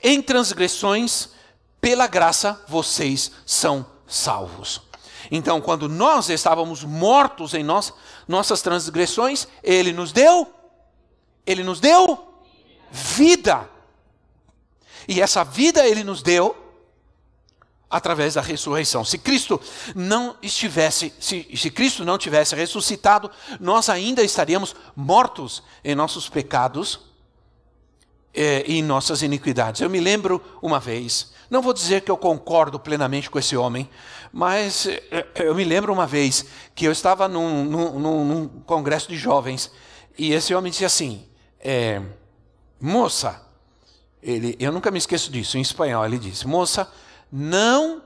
em 0.00 0.22
transgressões, 0.22 1.30
pela 1.80 2.06
graça 2.06 2.64
vocês 2.68 3.32
são 3.44 3.84
salvos. 4.06 4.83
Então, 5.36 5.60
quando 5.60 5.88
nós 5.88 6.30
estávamos 6.30 6.84
mortos 6.84 7.54
em 7.54 7.64
nós, 7.64 7.92
nossas 8.28 8.62
transgressões, 8.62 9.48
Ele 9.64 9.92
nos 9.92 10.12
deu, 10.12 10.48
Ele 11.44 11.64
nos 11.64 11.80
deu 11.80 12.40
vida. 12.88 13.68
E 15.08 15.20
essa 15.20 15.42
vida 15.42 15.84
Ele 15.84 16.04
nos 16.04 16.22
deu 16.22 16.56
através 17.90 18.34
da 18.34 18.40
ressurreição. 18.40 19.04
Se 19.04 19.18
Cristo 19.18 19.60
não 19.92 20.36
estivesse, 20.40 21.12
se, 21.18 21.48
se 21.56 21.68
Cristo 21.68 22.04
não 22.04 22.16
tivesse 22.16 22.54
ressuscitado, 22.54 23.28
nós 23.58 23.88
ainda 23.88 24.22
estaríamos 24.22 24.76
mortos 24.94 25.64
em 25.82 25.96
nossos 25.96 26.28
pecados 26.28 27.00
e 28.34 28.78
em 28.78 28.82
nossas 28.82 29.22
iniquidades. 29.22 29.80
Eu 29.80 29.88
me 29.88 30.00
lembro 30.00 30.42
uma 30.60 30.80
vez, 30.80 31.32
não 31.48 31.62
vou 31.62 31.72
dizer 31.72 32.00
que 32.02 32.10
eu 32.10 32.16
concordo 32.16 32.80
plenamente 32.80 33.30
com 33.30 33.38
esse 33.38 33.56
homem, 33.56 33.88
mas 34.32 34.86
eh, 34.86 35.26
eu 35.36 35.54
me 35.54 35.62
lembro 35.62 35.92
uma 35.92 36.06
vez 36.06 36.44
que 36.74 36.84
eu 36.84 36.92
estava 36.92 37.28
num, 37.28 37.64
num, 37.64 38.24
num 38.24 38.48
congresso 38.66 39.08
de 39.08 39.16
jovens 39.16 39.70
e 40.18 40.32
esse 40.32 40.54
homem 40.54 40.70
disse 40.70 40.84
assim: 40.84 41.26
é, 41.60 42.02
Moça, 42.80 43.40
ele, 44.22 44.56
eu 44.58 44.72
nunca 44.72 44.90
me 44.90 44.98
esqueço 44.98 45.30
disso, 45.30 45.56
em 45.56 45.60
espanhol 45.60 46.04
ele 46.04 46.18
disse: 46.18 46.46
Moça, 46.46 46.90
não, 47.30 48.02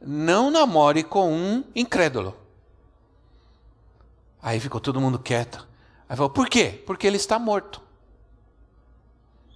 não 0.00 0.50
namore 0.50 1.04
com 1.04 1.32
um 1.32 1.64
incrédulo. 1.74 2.36
Aí 4.42 4.60
ficou 4.60 4.80
todo 4.80 5.00
mundo 5.00 5.18
quieto. 5.18 5.66
Aí 6.08 6.16
falou: 6.16 6.30
Por 6.30 6.48
quê? 6.48 6.82
Porque 6.86 7.06
ele 7.06 7.16
está 7.16 7.38
morto. 7.38 7.83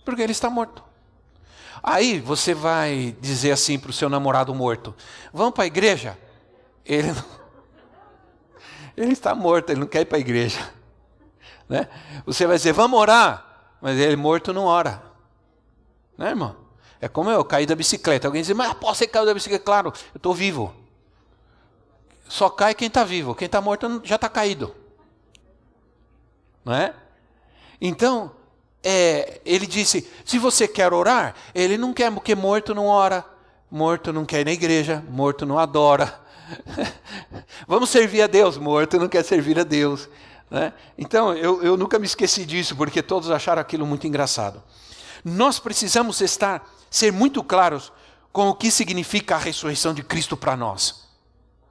Porque 0.08 0.22
ele 0.22 0.32
está 0.32 0.48
morto. 0.48 0.82
Aí 1.82 2.18
você 2.18 2.54
vai 2.54 3.14
dizer 3.20 3.50
assim 3.50 3.78
para 3.78 3.90
o 3.90 3.92
seu 3.92 4.08
namorado 4.08 4.54
morto: 4.54 4.94
Vamos 5.34 5.52
para 5.52 5.64
a 5.64 5.66
igreja? 5.66 6.16
Ele, 6.82 7.12
não... 7.12 7.24
ele 8.96 9.12
está 9.12 9.34
morto, 9.34 9.68
ele 9.68 9.80
não 9.80 9.86
quer 9.86 10.00
ir 10.00 10.04
para 10.06 10.16
a 10.16 10.20
igreja. 10.20 10.58
Né? 11.68 11.86
Você 12.24 12.46
vai 12.46 12.56
dizer: 12.56 12.72
Vamos 12.72 12.98
orar? 12.98 13.74
Mas 13.82 13.98
ele 13.98 14.16
morto 14.16 14.50
não 14.54 14.64
ora. 14.64 15.02
Né, 16.16 16.30
irmão? 16.30 16.56
É 16.98 17.06
como 17.06 17.30
eu 17.30 17.44
caí 17.44 17.66
da 17.66 17.76
bicicleta. 17.76 18.26
Alguém 18.26 18.40
diz: 18.40 18.56
Mas 18.56 18.72
posso 18.72 19.00
você 19.00 19.06
caiu 19.06 19.26
da 19.26 19.34
bicicleta? 19.34 19.62
Claro, 19.62 19.92
eu 20.14 20.16
estou 20.16 20.32
vivo. 20.32 20.74
Só 22.26 22.48
cai 22.48 22.74
quem 22.74 22.88
está 22.88 23.04
vivo. 23.04 23.34
Quem 23.34 23.44
está 23.44 23.60
morto 23.60 24.00
já 24.04 24.14
está 24.14 24.30
caído. 24.30 24.74
Não 26.64 26.72
é? 26.72 26.94
Então, 27.78 28.37
é, 28.82 29.40
ele 29.44 29.66
disse: 29.66 30.08
se 30.24 30.38
você 30.38 30.68
quer 30.68 30.92
orar, 30.92 31.34
ele 31.54 31.76
não 31.76 31.92
quer, 31.92 32.12
porque 32.12 32.34
morto 32.34 32.74
não 32.74 32.86
ora, 32.86 33.24
morto 33.70 34.12
não 34.12 34.24
quer 34.24 34.40
ir 34.40 34.44
na 34.44 34.52
igreja, 34.52 35.04
morto 35.08 35.44
não 35.44 35.58
adora. 35.58 36.20
Vamos 37.66 37.90
servir 37.90 38.22
a 38.22 38.26
Deus, 38.26 38.56
morto 38.56 38.98
não 38.98 39.08
quer 39.08 39.24
servir 39.24 39.58
a 39.58 39.64
Deus. 39.64 40.08
Né? 40.50 40.72
Então, 40.96 41.34
eu, 41.34 41.62
eu 41.62 41.76
nunca 41.76 41.98
me 41.98 42.06
esqueci 42.06 42.44
disso, 42.44 42.74
porque 42.74 43.02
todos 43.02 43.30
acharam 43.30 43.60
aquilo 43.60 43.86
muito 43.86 44.06
engraçado. 44.06 44.62
Nós 45.24 45.58
precisamos 45.58 46.20
estar, 46.20 46.66
ser 46.90 47.12
muito 47.12 47.42
claros 47.42 47.92
com 48.32 48.48
o 48.48 48.54
que 48.54 48.70
significa 48.70 49.34
a 49.34 49.38
ressurreição 49.38 49.92
de 49.92 50.02
Cristo 50.02 50.36
para 50.36 50.56
nós. 50.56 51.07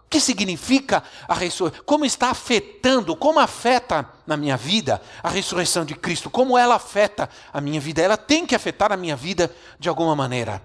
O 0.07 0.09
que 0.09 0.21
significa 0.21 1.03
a 1.27 1.33
ressurreição? 1.33 1.83
Como 1.85 2.05
está 2.05 2.29
afetando, 2.29 3.13
como 3.13 3.39
afeta 3.39 4.09
na 4.25 4.37
minha 4.37 4.55
vida 4.55 5.01
a 5.21 5.29
ressurreição 5.29 5.83
de 5.83 5.95
Cristo? 5.95 6.29
Como 6.29 6.57
ela 6.57 6.75
afeta 6.75 7.29
a 7.51 7.59
minha 7.59 7.81
vida? 7.81 8.01
Ela 8.01 8.15
tem 8.15 8.45
que 8.45 8.55
afetar 8.55 8.93
a 8.93 8.95
minha 8.95 9.17
vida 9.17 9.53
de 9.77 9.89
alguma 9.89 10.15
maneira. 10.15 10.61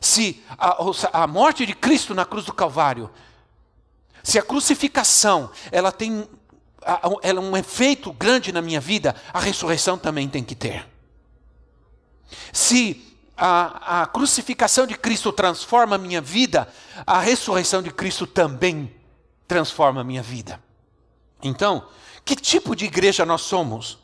Se 0.00 0.42
a, 0.56 0.78
a 1.12 1.26
morte 1.26 1.66
de 1.66 1.74
Cristo 1.74 2.14
na 2.14 2.24
cruz 2.24 2.46
do 2.46 2.54
Calvário, 2.54 3.10
se 4.22 4.38
a 4.38 4.42
crucificação 4.42 5.50
ela 5.70 5.92
tem 5.92 6.26
ela 7.22 7.40
é 7.40 7.42
um 7.42 7.56
efeito 7.56 8.10
grande 8.10 8.52
na 8.52 8.62
minha 8.62 8.80
vida, 8.80 9.14
a 9.34 9.40
ressurreição 9.40 9.98
também 9.98 10.28
tem 10.28 10.42
que 10.42 10.54
ter. 10.54 10.88
Se 12.52 13.15
a, 13.36 14.02
a 14.02 14.06
crucificação 14.06 14.86
de 14.86 14.96
Cristo 14.96 15.32
transforma 15.32 15.96
a 15.96 15.98
minha 15.98 16.20
vida, 16.20 16.68
a 17.06 17.20
ressurreição 17.20 17.82
de 17.82 17.90
Cristo 17.90 18.26
também 18.26 18.94
transforma 19.46 20.00
a 20.00 20.04
minha 20.04 20.22
vida. 20.22 20.62
Então, 21.42 21.86
que 22.24 22.34
tipo 22.34 22.74
de 22.74 22.86
igreja 22.86 23.26
nós 23.26 23.42
somos? 23.42 23.98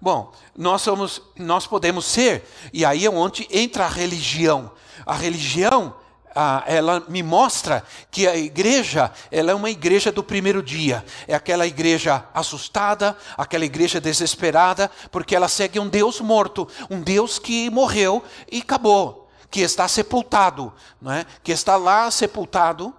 Bom, 0.00 0.32
nós 0.56 0.82
somos, 0.82 1.20
nós 1.36 1.66
podemos 1.66 2.04
ser, 2.04 2.48
e 2.72 2.84
aí 2.84 3.04
é 3.04 3.10
onde 3.10 3.48
entra 3.50 3.84
a 3.84 3.88
religião. 3.88 4.70
A 5.04 5.14
religião 5.14 5.94
ah, 6.36 6.62
ela 6.66 7.02
me 7.08 7.22
mostra 7.22 7.82
que 8.10 8.28
a 8.28 8.36
igreja, 8.36 9.10
ela 9.30 9.50
é 9.50 9.54
uma 9.54 9.70
igreja 9.70 10.12
do 10.12 10.22
primeiro 10.22 10.62
dia. 10.62 11.02
É 11.26 11.34
aquela 11.34 11.66
igreja 11.66 12.24
assustada, 12.34 13.16
aquela 13.38 13.64
igreja 13.64 14.00
desesperada, 14.00 14.90
porque 15.10 15.34
ela 15.34 15.48
segue 15.48 15.80
um 15.80 15.88
Deus 15.88 16.20
morto, 16.20 16.68
um 16.90 17.00
Deus 17.00 17.38
que 17.38 17.70
morreu 17.70 18.22
e 18.52 18.58
acabou, 18.58 19.30
que 19.50 19.60
está 19.60 19.88
sepultado, 19.88 20.72
não 21.00 21.10
é? 21.10 21.24
Que 21.42 21.52
está 21.52 21.76
lá 21.76 22.10
sepultado 22.10 22.94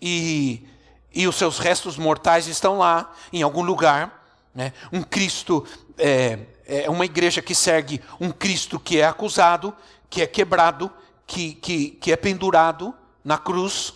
e 0.00 0.66
e 1.12 1.26
os 1.26 1.36
seus 1.36 1.58
restos 1.58 1.96
mortais 1.98 2.46
estão 2.46 2.78
lá 2.78 3.12
em 3.32 3.42
algum 3.42 3.62
lugar, 3.62 4.22
né? 4.54 4.72
Um 4.92 5.02
Cristo 5.02 5.66
é, 5.98 6.38
é 6.66 6.90
uma 6.90 7.04
igreja 7.04 7.42
que 7.42 7.54
segue 7.54 8.00
um 8.20 8.30
Cristo 8.30 8.78
que 8.78 9.00
é 9.00 9.04
acusado, 9.04 9.74
que 10.08 10.22
é 10.22 10.26
quebrado, 10.26 10.90
que, 11.30 11.54
que, 11.54 11.90
que 11.90 12.12
é 12.12 12.16
pendurado 12.16 12.92
na 13.24 13.38
cruz, 13.38 13.94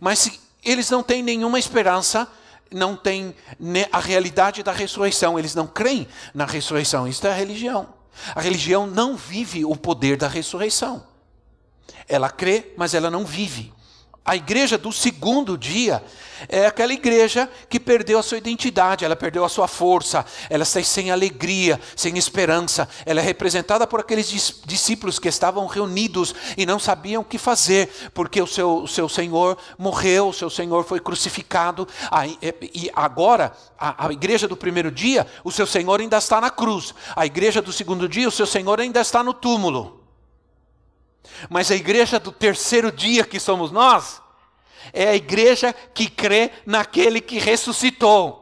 mas 0.00 0.40
eles 0.64 0.90
não 0.90 1.00
têm 1.00 1.22
nenhuma 1.22 1.60
esperança, 1.60 2.28
não 2.72 2.96
têm 2.96 3.34
a 3.92 4.00
realidade 4.00 4.62
da 4.64 4.72
ressurreição, 4.72 5.38
eles 5.38 5.54
não 5.54 5.66
creem 5.68 6.08
na 6.34 6.44
ressurreição. 6.44 7.06
Isso 7.06 7.24
é 7.24 7.30
a 7.30 7.34
religião. 7.34 7.94
A 8.34 8.40
religião 8.40 8.84
não 8.84 9.16
vive 9.16 9.64
o 9.64 9.76
poder 9.76 10.16
da 10.16 10.26
ressurreição. 10.26 11.06
Ela 12.08 12.28
crê, 12.28 12.72
mas 12.76 12.94
ela 12.94 13.10
não 13.10 13.24
vive. 13.24 13.72
A 14.30 14.36
igreja 14.36 14.78
do 14.78 14.92
segundo 14.92 15.58
dia 15.58 16.00
é 16.48 16.64
aquela 16.64 16.92
igreja 16.92 17.50
que 17.68 17.80
perdeu 17.80 18.16
a 18.16 18.22
sua 18.22 18.38
identidade, 18.38 19.04
ela 19.04 19.16
perdeu 19.16 19.44
a 19.44 19.48
sua 19.48 19.66
força, 19.66 20.24
ela 20.48 20.62
está 20.62 20.80
sem 20.84 21.10
alegria, 21.10 21.80
sem 21.96 22.16
esperança. 22.16 22.88
Ela 23.04 23.18
é 23.18 23.24
representada 23.24 23.88
por 23.88 23.98
aqueles 23.98 24.60
discípulos 24.64 25.18
que 25.18 25.26
estavam 25.26 25.66
reunidos 25.66 26.32
e 26.56 26.64
não 26.64 26.78
sabiam 26.78 27.22
o 27.22 27.24
que 27.24 27.38
fazer, 27.38 27.90
porque 28.14 28.40
o 28.40 28.46
seu, 28.46 28.84
o 28.84 28.86
seu 28.86 29.08
Senhor 29.08 29.58
morreu, 29.76 30.28
o 30.28 30.32
seu 30.32 30.48
Senhor 30.48 30.84
foi 30.84 31.00
crucificado. 31.00 31.88
E 32.72 32.88
agora, 32.94 33.52
a, 33.76 34.06
a 34.06 34.12
igreja 34.12 34.46
do 34.46 34.56
primeiro 34.56 34.92
dia, 34.92 35.26
o 35.42 35.50
seu 35.50 35.66
Senhor 35.66 36.00
ainda 36.00 36.18
está 36.18 36.40
na 36.40 36.50
cruz. 36.50 36.94
A 37.16 37.26
igreja 37.26 37.60
do 37.60 37.72
segundo 37.72 38.08
dia, 38.08 38.28
o 38.28 38.30
seu 38.30 38.46
Senhor 38.46 38.80
ainda 38.80 39.00
está 39.00 39.24
no 39.24 39.34
túmulo. 39.34 39.99
Mas 41.48 41.70
a 41.70 41.74
igreja 41.74 42.18
do 42.18 42.32
terceiro 42.32 42.90
dia 42.90 43.24
que 43.24 43.40
somos 43.40 43.70
nós, 43.70 44.20
é 44.92 45.08
a 45.08 45.14
igreja 45.14 45.74
que 45.94 46.08
crê 46.08 46.50
naquele 46.66 47.20
que 47.20 47.38
ressuscitou. 47.38 48.40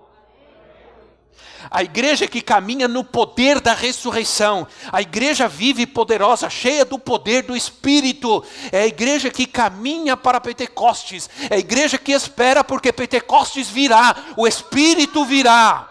A 1.71 1.83
igreja 1.83 2.27
que 2.27 2.41
caminha 2.41 2.89
no 2.89 3.05
poder 3.05 3.61
da 3.61 3.75
ressurreição. 3.75 4.67
A 4.93 5.03
igreja 5.03 5.49
vive 5.49 5.87
poderosa, 5.87 6.49
cheia 6.49 6.85
do 6.85 6.99
poder 6.99 7.43
do 7.43 7.57
Espírito. 7.57 8.45
É 8.73 8.83
a 8.83 8.87
igreja 8.87 9.29
que 9.29 9.45
caminha 9.45 10.17
para 10.17 10.41
Pentecostes. 10.41 11.29
É 11.51 11.57
a 11.57 11.59
igreja 11.59 11.99
que 11.99 12.13
espera 12.13 12.63
porque 12.63 12.93
Pentecostes 12.93 13.69
virá, 13.69 14.17
o 14.37 14.47
Espírito 14.47 15.25
virá. 15.25 15.89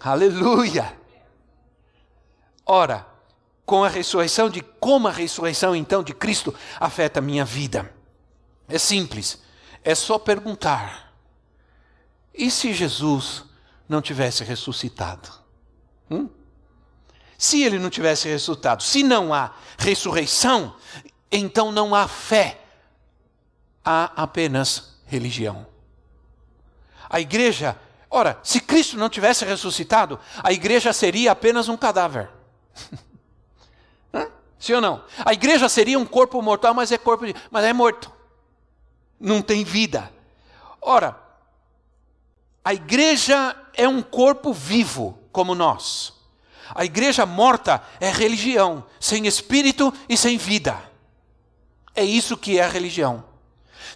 Aleluia. 0.00 0.98
Ora, 2.66 3.06
com 3.64 3.84
a 3.84 3.88
ressurreição 3.88 4.50
de 4.50 4.60
como 4.60 5.08
a 5.08 5.10
ressurreição 5.10 5.74
então 5.74 6.02
de 6.02 6.12
Cristo 6.12 6.54
afeta 6.78 7.20
a 7.20 7.22
minha 7.22 7.44
vida. 7.44 7.92
É 8.68 8.78
simples, 8.78 9.40
é 9.84 9.94
só 9.94 10.18
perguntar. 10.18 11.12
E 12.34 12.50
se 12.50 12.72
Jesus 12.72 13.44
não 13.88 14.00
tivesse 14.00 14.42
ressuscitado? 14.42 15.28
Hum? 16.10 16.28
Se 17.36 17.62
ele 17.62 17.78
não 17.78 17.90
tivesse 17.90 18.28
ressuscitado, 18.28 18.82
se 18.82 19.02
não 19.02 19.34
há 19.34 19.54
ressurreição, 19.78 20.76
então 21.30 21.72
não 21.72 21.94
há 21.94 22.06
fé, 22.06 22.60
há 23.84 24.12
apenas 24.16 24.96
religião. 25.06 25.66
A 27.10 27.20
igreja, 27.20 27.76
ora, 28.08 28.38
se 28.42 28.60
Cristo 28.60 28.96
não 28.96 29.08
tivesse 29.10 29.44
ressuscitado, 29.44 30.18
a 30.42 30.52
igreja 30.52 30.92
seria 30.92 31.32
apenas 31.32 31.68
um 31.68 31.76
cadáver. 31.76 32.30
Sim 34.62 34.74
ou 34.74 34.80
não? 34.80 35.02
A 35.24 35.32
igreja 35.32 35.68
seria 35.68 35.98
um 35.98 36.06
corpo 36.06 36.40
mortal, 36.40 36.72
mas 36.72 36.92
é 36.92 36.96
corpo 36.96 37.26
de, 37.26 37.34
mas 37.50 37.64
é 37.64 37.72
morto. 37.72 38.12
Não 39.18 39.42
tem 39.42 39.64
vida. 39.64 40.08
Ora, 40.80 41.18
a 42.64 42.72
igreja 42.72 43.56
é 43.74 43.88
um 43.88 44.00
corpo 44.00 44.52
vivo, 44.52 45.18
como 45.32 45.52
nós. 45.52 46.12
A 46.72 46.84
igreja 46.84 47.26
morta 47.26 47.82
é 47.98 48.08
religião, 48.08 48.84
sem 49.00 49.26
espírito 49.26 49.92
e 50.08 50.16
sem 50.16 50.38
vida. 50.38 50.80
É 51.92 52.04
isso 52.04 52.36
que 52.36 52.56
é 52.56 52.62
a 52.62 52.68
religião. 52.68 53.24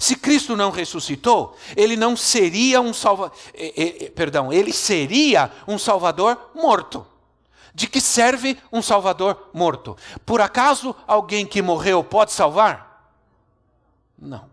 Se 0.01 0.17
Cristo 0.17 0.57
não 0.57 0.73
ressuscitou, 0.73 1.57
ele 1.77 1.97
não 1.97 2.17
seria 2.17 2.81
um 2.81 2.93
salvador, 2.93 3.39
perdão, 4.17 4.53
ele 4.53 4.73
seria 4.73 5.49
um 5.69 5.79
salvador 5.79 6.51
morto. 6.57 7.07
De 7.77 7.87
que 7.87 8.01
serve 8.01 8.59
um 8.73 8.81
salvador 8.81 9.51
morto? 9.53 9.99
Por 10.25 10.41
acaso 10.41 10.97
alguém 11.07 11.45
que 11.45 11.61
morreu 11.61 12.03
pode 12.03 12.33
salvar? 12.33 13.13
Não. 14.19 14.49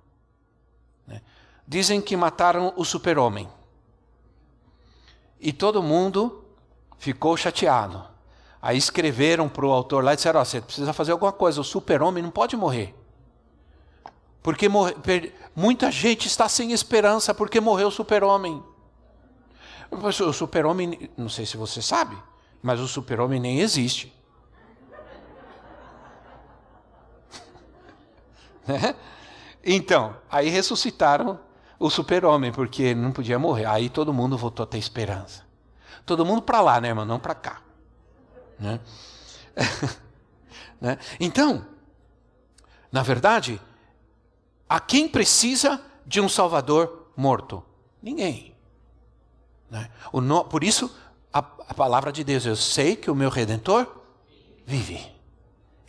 Né? 1.07 1.21
Dizem 1.65 2.01
que 2.01 2.17
mataram 2.17 2.73
o 2.75 2.83
super-homem. 2.83 3.49
E 5.39 5.53
todo 5.53 5.81
mundo 5.81 6.43
ficou 6.97 7.37
chateado. 7.37 8.03
Aí 8.61 8.77
escreveram 8.77 9.47
para 9.47 9.65
o 9.65 9.71
autor 9.71 10.03
lá 10.03 10.11
e 10.11 10.15
disseram: 10.17 10.41
oh, 10.41 10.43
você 10.43 10.59
precisa 10.59 10.91
fazer 10.91 11.13
alguma 11.13 11.31
coisa, 11.31 11.61
o 11.61 11.63
super-homem 11.63 12.21
não 12.21 12.29
pode 12.29 12.57
morrer. 12.57 12.93
Porque 14.41 14.67
morre, 14.67 14.95
muita 15.55 15.89
gente 15.89 16.27
está 16.27 16.49
sem 16.49 16.73
esperança 16.73 17.33
porque 17.33 17.61
morreu 17.61 17.87
o 17.87 17.91
super-homem. 17.91 18.61
O 19.89 20.33
super-homem, 20.33 21.09
não 21.15 21.29
sei 21.29 21.45
se 21.45 21.55
você 21.55 21.81
sabe, 21.81 22.17
mas 22.63 22.79
o 22.79 22.87
super-homem 22.87 23.39
nem 23.39 23.59
existe. 23.59 24.11
Né? 28.65 28.95
então, 29.61 30.15
aí 30.31 30.47
ressuscitaram 30.47 31.37
o 31.77 31.89
super-homem, 31.89 32.49
porque 32.49 32.95
não 32.95 33.11
podia 33.11 33.37
morrer. 33.37 33.65
Aí 33.65 33.89
todo 33.89 34.13
mundo 34.13 34.37
voltou 34.37 34.63
a 34.63 34.67
ter 34.67 34.77
esperança. 34.77 35.43
Todo 36.05 36.25
mundo 36.25 36.41
para 36.41 36.61
lá, 36.61 36.79
né, 36.79 36.87
irmão? 36.87 37.03
Não 37.03 37.19
para 37.19 37.35
cá. 37.35 37.61
Né? 38.57 38.79
né? 40.79 40.97
Então, 41.19 41.65
na 42.89 43.03
verdade, 43.03 43.59
a 44.69 44.79
quem 44.79 45.09
precisa 45.09 45.83
de 46.05 46.21
um 46.21 46.29
Salvador 46.29 47.11
morto? 47.17 47.61
Ninguém. 48.01 48.55
Né? 49.69 49.89
No, 50.13 50.45
por 50.45 50.63
isso, 50.63 50.95
a, 51.33 51.39
a 51.39 51.73
palavra 51.73 52.11
de 52.11 52.23
Deus, 52.23 52.45
eu 52.45 52.55
sei 52.55 52.95
que 52.95 53.09
o 53.09 53.15
meu 53.15 53.29
redentor 53.29 53.87
vive. 54.65 55.11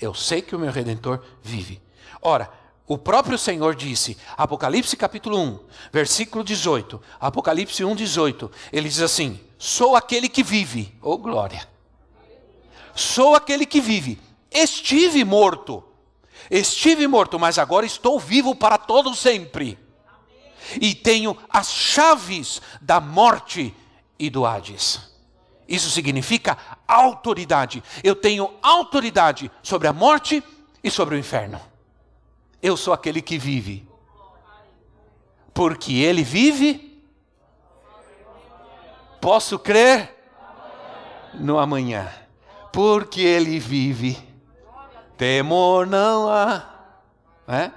Eu 0.01 0.15
sei 0.15 0.41
que 0.41 0.57
o 0.57 0.59
meu 0.59 0.73
redentor 0.73 1.23
vive. 1.43 1.81
Ora, 2.23 2.51
o 2.87 2.97
próprio 2.97 3.39
Senhor 3.39 3.75
disse, 3.75 4.17
Apocalipse 4.37 4.97
capítulo 4.97 5.39
1, 5.39 5.61
versículo 5.93 6.43
18, 6.43 7.01
Apocalipse 7.21 7.85
1, 7.85 7.95
18, 7.95 8.51
ele 8.73 8.89
diz 8.89 9.01
assim: 9.01 9.41
Sou 9.59 9.95
aquele 9.95 10.29
que 10.29 10.43
vive, 10.43 10.95
oh 11.01 11.17
glória, 11.17 11.67
sou 12.95 13.35
aquele 13.35 13.65
que 13.65 13.81
vive, 13.81 14.21
estive 14.51 15.25
morto, 15.25 15.83
estive 16.51 17.07
morto, 17.07 17.39
mas 17.39 17.59
agora 17.59 17.87
estou 17.87 18.19
vivo 18.21 18.55
para 18.55 18.77
todo 18.77 19.15
sempre, 19.15 19.79
e 20.79 20.95
tenho 20.95 21.37
as 21.49 21.73
chaves 21.73 22.61
da 22.83 23.01
morte 23.01 23.75
e 24.19 24.29
do 24.29 24.45
Hades. 24.45 25.14
Isso 25.67 25.91
significa 25.91 26.59
autoridade, 26.87 27.83
eu 28.03 28.15
tenho 28.15 28.53
autoridade 28.63 29.51
sobre 29.63 29.89
a 29.89 29.93
morte 29.93 30.43
e 30.83 30.91
sobre 30.91 31.15
o 31.15 31.19
inferno. 31.19 31.61
Eu 32.63 32.77
sou 32.77 32.93
aquele 32.93 33.23
que 33.23 33.39
vive. 33.39 33.89
Porque 35.53 35.95
ele 35.95 36.23
vive, 36.23 37.01
posso 39.21 39.59
crer 39.59 40.15
no 41.35 41.59
amanhã. 41.59 42.13
Porque 42.73 43.21
ele 43.21 43.59
vive, 43.59 44.19
temor 45.17 45.87
não 45.87 46.29
há. 46.29 46.71
É? 47.47 47.71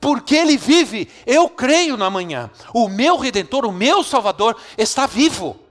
Porque 0.00 0.34
ele 0.34 0.56
vive, 0.56 1.08
eu 1.24 1.48
creio 1.48 1.96
no 1.96 2.04
amanhã. 2.04 2.50
O 2.74 2.88
meu 2.88 3.16
redentor, 3.16 3.64
o 3.64 3.72
meu 3.72 4.02
salvador 4.02 4.56
está 4.76 5.06
vivo. 5.06 5.61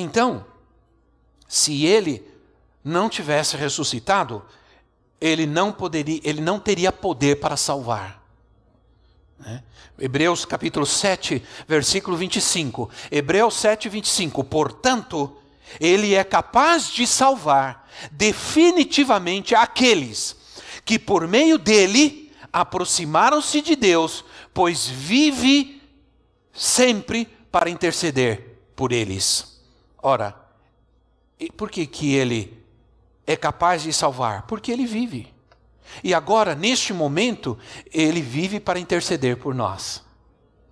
Então, 0.00 0.44
se 1.46 1.84
ele 1.84 2.24
não 2.82 3.08
tivesse 3.08 3.56
ressuscitado, 3.56 4.42
ele 5.20 5.46
não 5.46 5.70
poderia, 5.70 6.20
ele 6.24 6.40
não 6.40 6.58
teria 6.58 6.90
poder 6.90 7.38
para 7.38 7.56
salvar. 7.56 8.22
Né? 9.38 9.62
Hebreus 9.98 10.44
capítulo 10.44 10.86
7, 10.86 11.42
versículo 11.68 12.16
25. 12.16 12.88
Hebreus 13.10 13.54
7, 13.56 13.88
25. 13.88 14.42
Portanto, 14.44 15.36
ele 15.78 16.14
é 16.14 16.24
capaz 16.24 16.88
de 16.90 17.06
salvar 17.06 17.88
definitivamente 18.10 19.54
aqueles 19.54 20.36
que 20.84 20.98
por 20.98 21.28
meio 21.28 21.58
dele 21.58 22.32
aproximaram-se 22.52 23.60
de 23.60 23.76
Deus, 23.76 24.24
pois 24.54 24.86
vive 24.86 25.82
sempre 26.52 27.26
para 27.52 27.68
interceder 27.68 28.62
por 28.74 28.92
eles. 28.92 29.59
Ora, 30.02 30.34
por 31.56 31.70
que 31.70 31.86
que 31.86 32.14
ele 32.14 32.62
é 33.26 33.36
capaz 33.36 33.82
de 33.82 33.92
salvar? 33.92 34.42
Porque 34.46 34.70
ele 34.70 34.86
vive. 34.86 35.32
E 36.04 36.14
agora, 36.14 36.54
neste 36.54 36.92
momento, 36.92 37.58
ele 37.92 38.20
vive 38.20 38.60
para 38.60 38.78
interceder 38.78 39.36
por 39.36 39.54
nós. 39.54 40.04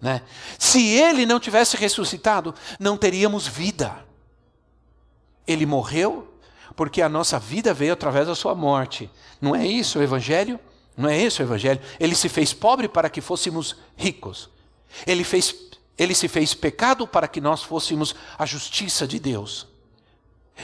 Né? 0.00 0.22
Se 0.58 0.86
ele 0.86 1.26
não 1.26 1.40
tivesse 1.40 1.76
ressuscitado, 1.76 2.54
não 2.78 2.96
teríamos 2.96 3.46
vida. 3.46 4.04
Ele 5.46 5.66
morreu 5.66 6.34
porque 6.76 7.02
a 7.02 7.08
nossa 7.08 7.38
vida 7.38 7.74
veio 7.74 7.92
através 7.92 8.28
da 8.28 8.34
sua 8.34 8.54
morte. 8.54 9.10
Não 9.40 9.56
é 9.56 9.66
isso 9.66 9.98
o 9.98 10.02
Evangelho? 10.02 10.60
Não 10.96 11.08
é 11.08 11.20
isso 11.20 11.42
o 11.42 11.44
Evangelho? 11.44 11.80
Ele 11.98 12.14
se 12.14 12.28
fez 12.28 12.52
pobre 12.52 12.88
para 12.88 13.10
que 13.10 13.20
fôssemos 13.20 13.76
ricos. 13.96 14.48
Ele, 15.06 15.24
fez, 15.24 15.54
ele 15.98 16.14
se 16.14 16.28
fez 16.28 16.54
pecado 16.54 17.06
para 17.08 17.26
que 17.26 17.40
nós 17.40 17.62
fôssemos 17.62 18.14
a 18.38 18.46
justiça 18.46 19.06
de 19.06 19.18
Deus. 19.18 19.66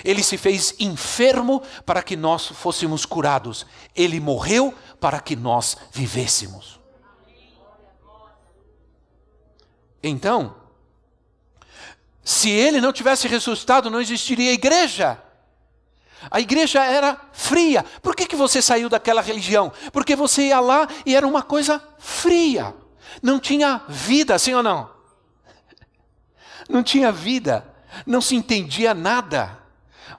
Ele 0.05 0.23
se 0.23 0.38
fez 0.38 0.75
enfermo 0.79 1.62
para 1.85 2.03
que 2.03 2.16
nós 2.16 2.47
fôssemos 2.47 3.05
curados. 3.05 3.66
Ele 3.94 4.20
morreu 4.20 4.73
para 5.01 5.20
que 5.20 5.35
nós 5.35 5.77
vivêssemos. 5.92 6.81
Então, 10.03 10.55
se 12.23 12.51
ele 12.51 12.81
não 12.81 12.92
tivesse 12.92 13.27
ressuscitado, 13.27 13.90
não 13.90 14.01
existiria 14.01 14.53
igreja. 14.53 15.20
A 16.31 16.40
igreja 16.40 16.85
era 16.85 17.20
fria. 17.33 17.85
Por 18.03 18.14
que, 18.14 18.27
que 18.27 18.37
você 18.37 18.62
saiu 18.62 18.88
daquela 18.88 19.20
religião? 19.20 19.73
Porque 19.92 20.14
você 20.14 20.49
ia 20.49 20.61
lá 20.61 20.88
e 21.05 21.14
era 21.14 21.27
uma 21.27 21.42
coisa 21.42 21.83
fria. 21.99 22.75
Não 23.23 23.38
tinha 23.38 23.83
vida, 23.88 24.38
sim 24.38 24.55
ou 24.55 24.62
não? 24.62 24.93
Não 26.68 26.83
tinha 26.83 27.12
vida. 27.12 27.64
Não 28.07 28.20
se 28.20 28.35
entendia 28.35 28.94
nada. 28.94 29.59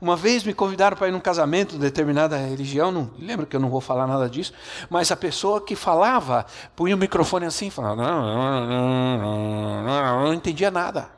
Uma 0.01 0.15
vez 0.15 0.43
me 0.43 0.53
convidaram 0.53 0.97
para 0.97 1.07
ir 1.07 1.11
num 1.11 1.19
casamento 1.19 1.73
de 1.73 1.79
determinada 1.79 2.37
religião, 2.37 2.91
não 2.91 3.11
lembro 3.17 3.45
que 3.45 3.55
eu 3.55 3.59
não 3.59 3.69
vou 3.69 3.79
falar 3.79 4.07
nada 4.07 4.29
disso, 4.29 4.53
mas 4.89 5.11
a 5.11 5.15
pessoa 5.15 5.61
que 5.61 5.75
falava 5.75 6.45
punha 6.75 6.95
o 6.95 6.97
microfone 6.97 7.45
assim, 7.45 7.69
falava, 7.69 7.95
não, 7.95 8.21
não, 8.21 9.17
não, 9.17 9.83
não, 9.83 10.25
não 10.25 10.33
entendia 10.33 10.69
nada. 10.69 11.09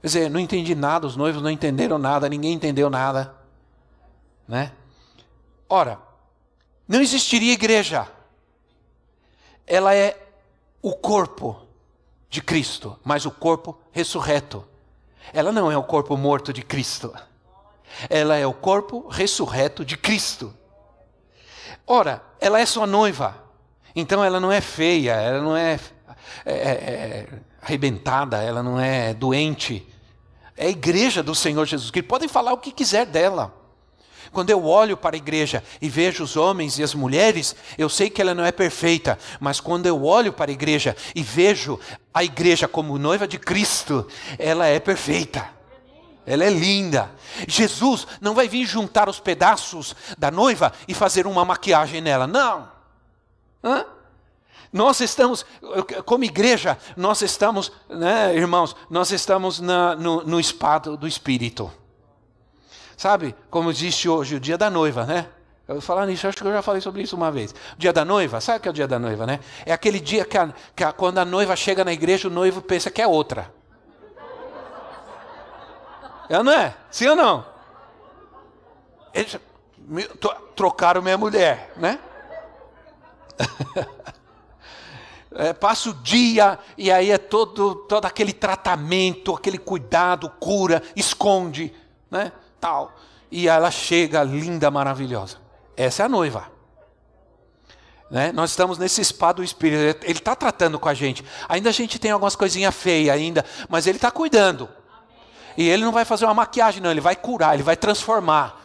Quer 0.00 0.06
dizer, 0.06 0.30
não 0.30 0.38
entendi 0.38 0.74
nada, 0.74 1.06
os 1.06 1.16
noivos 1.16 1.42
não 1.42 1.50
entenderam 1.50 1.98
nada, 1.98 2.28
ninguém 2.28 2.52
entendeu 2.52 2.90
nada. 2.90 3.34
Né? 4.46 4.70
Ora, 5.68 5.98
não 6.86 7.00
existiria 7.00 7.54
igreja. 7.54 8.06
Ela 9.66 9.94
é 9.94 10.22
o 10.82 10.92
corpo 10.92 11.63
de 12.34 12.42
Cristo, 12.42 12.98
mas 13.04 13.24
o 13.24 13.30
corpo 13.30 13.78
ressurreto. 13.92 14.64
Ela 15.32 15.52
não 15.52 15.70
é 15.70 15.76
o 15.76 15.84
corpo 15.84 16.16
morto 16.16 16.52
de 16.52 16.62
Cristo. 16.62 17.14
Ela 18.10 18.36
é 18.36 18.44
o 18.44 18.52
corpo 18.52 19.06
ressurreto 19.06 19.84
de 19.84 19.96
Cristo. 19.96 20.52
Ora, 21.86 22.20
ela 22.40 22.58
é 22.58 22.66
sua 22.66 22.88
noiva. 22.88 23.40
Então 23.94 24.24
ela 24.24 24.40
não 24.40 24.50
é 24.50 24.60
feia, 24.60 25.12
ela 25.12 25.40
não 25.40 25.56
é, 25.56 25.78
é, 26.44 26.52
é, 26.52 26.72
é 26.72 27.28
arrebentada, 27.62 28.42
ela 28.42 28.64
não 28.64 28.80
é 28.80 29.14
doente. 29.14 29.88
É 30.56 30.66
a 30.66 30.70
igreja 30.70 31.22
do 31.22 31.36
Senhor 31.36 31.64
Jesus 31.64 31.92
Cristo. 31.92 32.08
Podem 32.08 32.28
falar 32.28 32.52
o 32.52 32.58
que 32.58 32.72
quiser 32.72 33.06
dela. 33.06 33.54
Quando 34.34 34.50
eu 34.50 34.66
olho 34.66 34.96
para 34.96 35.14
a 35.14 35.16
igreja 35.16 35.62
e 35.80 35.88
vejo 35.88 36.24
os 36.24 36.36
homens 36.36 36.76
e 36.76 36.82
as 36.82 36.92
mulheres, 36.92 37.54
eu 37.78 37.88
sei 37.88 38.10
que 38.10 38.20
ela 38.20 38.34
não 38.34 38.44
é 38.44 38.50
perfeita, 38.50 39.16
mas 39.38 39.60
quando 39.60 39.86
eu 39.86 40.04
olho 40.04 40.32
para 40.32 40.50
a 40.50 40.52
igreja 40.52 40.96
e 41.14 41.22
vejo 41.22 41.78
a 42.12 42.24
igreja 42.24 42.66
como 42.66 42.98
noiva 42.98 43.28
de 43.28 43.38
Cristo, 43.38 44.06
ela 44.36 44.66
é 44.66 44.80
perfeita. 44.80 45.48
Ela 46.26 46.44
é 46.44 46.50
linda. 46.50 47.12
Jesus 47.46 48.08
não 48.20 48.34
vai 48.34 48.48
vir 48.48 48.66
juntar 48.66 49.08
os 49.08 49.20
pedaços 49.20 49.94
da 50.18 50.32
noiva 50.32 50.72
e 50.88 50.94
fazer 50.94 51.28
uma 51.28 51.44
maquiagem 51.44 52.00
nela. 52.00 52.26
Não. 52.26 52.68
Hã? 53.62 53.86
Nós 54.72 54.98
estamos, 55.00 55.46
como 56.04 56.24
igreja, 56.24 56.76
nós 56.96 57.22
estamos, 57.22 57.70
né, 57.88 58.34
irmãos, 58.34 58.74
nós 58.90 59.12
estamos 59.12 59.60
na, 59.60 59.94
no, 59.94 60.24
no 60.24 60.40
espado 60.40 60.96
do 60.96 61.06
Espírito. 61.06 61.70
Sabe, 62.96 63.34
como 63.50 63.70
existe 63.70 64.08
hoje 64.08 64.36
o 64.36 64.40
dia 64.40 64.56
da 64.56 64.70
noiva, 64.70 65.04
né? 65.04 65.26
Eu 65.66 65.76
vou 65.76 65.82
falar 65.82 66.06
nisso, 66.06 66.28
acho 66.28 66.36
que 66.36 66.44
eu 66.46 66.52
já 66.52 66.60
falei 66.60 66.80
sobre 66.80 67.02
isso 67.02 67.16
uma 67.16 67.32
vez. 67.32 67.52
O 67.52 67.78
dia 67.78 67.92
da 67.92 68.04
noiva, 68.04 68.40
sabe 68.40 68.58
o 68.58 68.60
que 68.60 68.68
é 68.68 68.70
o 68.70 68.74
dia 68.74 68.86
da 68.86 68.98
noiva, 68.98 69.26
né? 69.26 69.40
É 69.64 69.72
aquele 69.72 69.98
dia 69.98 70.24
que, 70.24 70.36
a, 70.36 70.52
que 70.76 70.84
a, 70.84 70.92
quando 70.92 71.18
a 71.18 71.24
noiva 71.24 71.56
chega 71.56 71.82
na 71.84 71.92
igreja, 71.92 72.28
o 72.28 72.30
noivo 72.30 72.60
pensa 72.60 72.90
que 72.90 73.00
é 73.00 73.06
outra. 73.06 73.52
É 76.28 76.42
não 76.42 76.52
é? 76.52 76.74
Sim 76.90 77.08
ou 77.08 77.16
não? 77.16 77.46
Eles 79.12 79.38
trocaram 80.54 81.00
minha 81.00 81.16
mulher, 81.16 81.72
né? 81.76 81.98
é, 85.32 85.52
passa 85.52 85.90
o 85.90 85.94
dia 85.94 86.58
e 86.76 86.90
aí 86.90 87.10
é 87.10 87.18
todo, 87.18 87.74
todo 87.74 88.04
aquele 88.04 88.32
tratamento, 88.32 89.34
aquele 89.34 89.58
cuidado, 89.58 90.28
cura, 90.28 90.82
esconde, 90.94 91.74
né? 92.10 92.32
Tal. 92.64 92.94
E 93.30 93.46
ela 93.46 93.70
chega 93.70 94.22
linda, 94.22 94.70
maravilhosa. 94.70 95.36
Essa 95.76 96.04
é 96.04 96.06
a 96.06 96.08
noiva. 96.08 96.50
Né? 98.10 98.32
Nós 98.32 98.52
estamos 98.52 98.78
nesse 98.78 99.04
spa 99.04 99.32
do 99.32 99.44
Espírito. 99.44 100.02
Ele 100.02 100.18
está 100.18 100.34
tratando 100.34 100.78
com 100.78 100.88
a 100.88 100.94
gente. 100.94 101.22
Ainda 101.46 101.68
a 101.68 101.72
gente 101.72 101.98
tem 101.98 102.10
algumas 102.10 102.34
coisinhas 102.34 102.74
feias 102.74 103.14
ainda, 103.14 103.44
mas 103.68 103.86
ele 103.86 103.98
está 103.98 104.10
cuidando. 104.10 104.66
E 105.58 105.68
ele 105.68 105.84
não 105.84 105.92
vai 105.92 106.06
fazer 106.06 106.24
uma 106.24 106.32
maquiagem, 106.32 106.80
não, 106.80 106.90
ele 106.90 107.02
vai 107.02 107.14
curar, 107.14 107.52
ele 107.52 107.62
vai 107.62 107.76
transformar. 107.76 108.62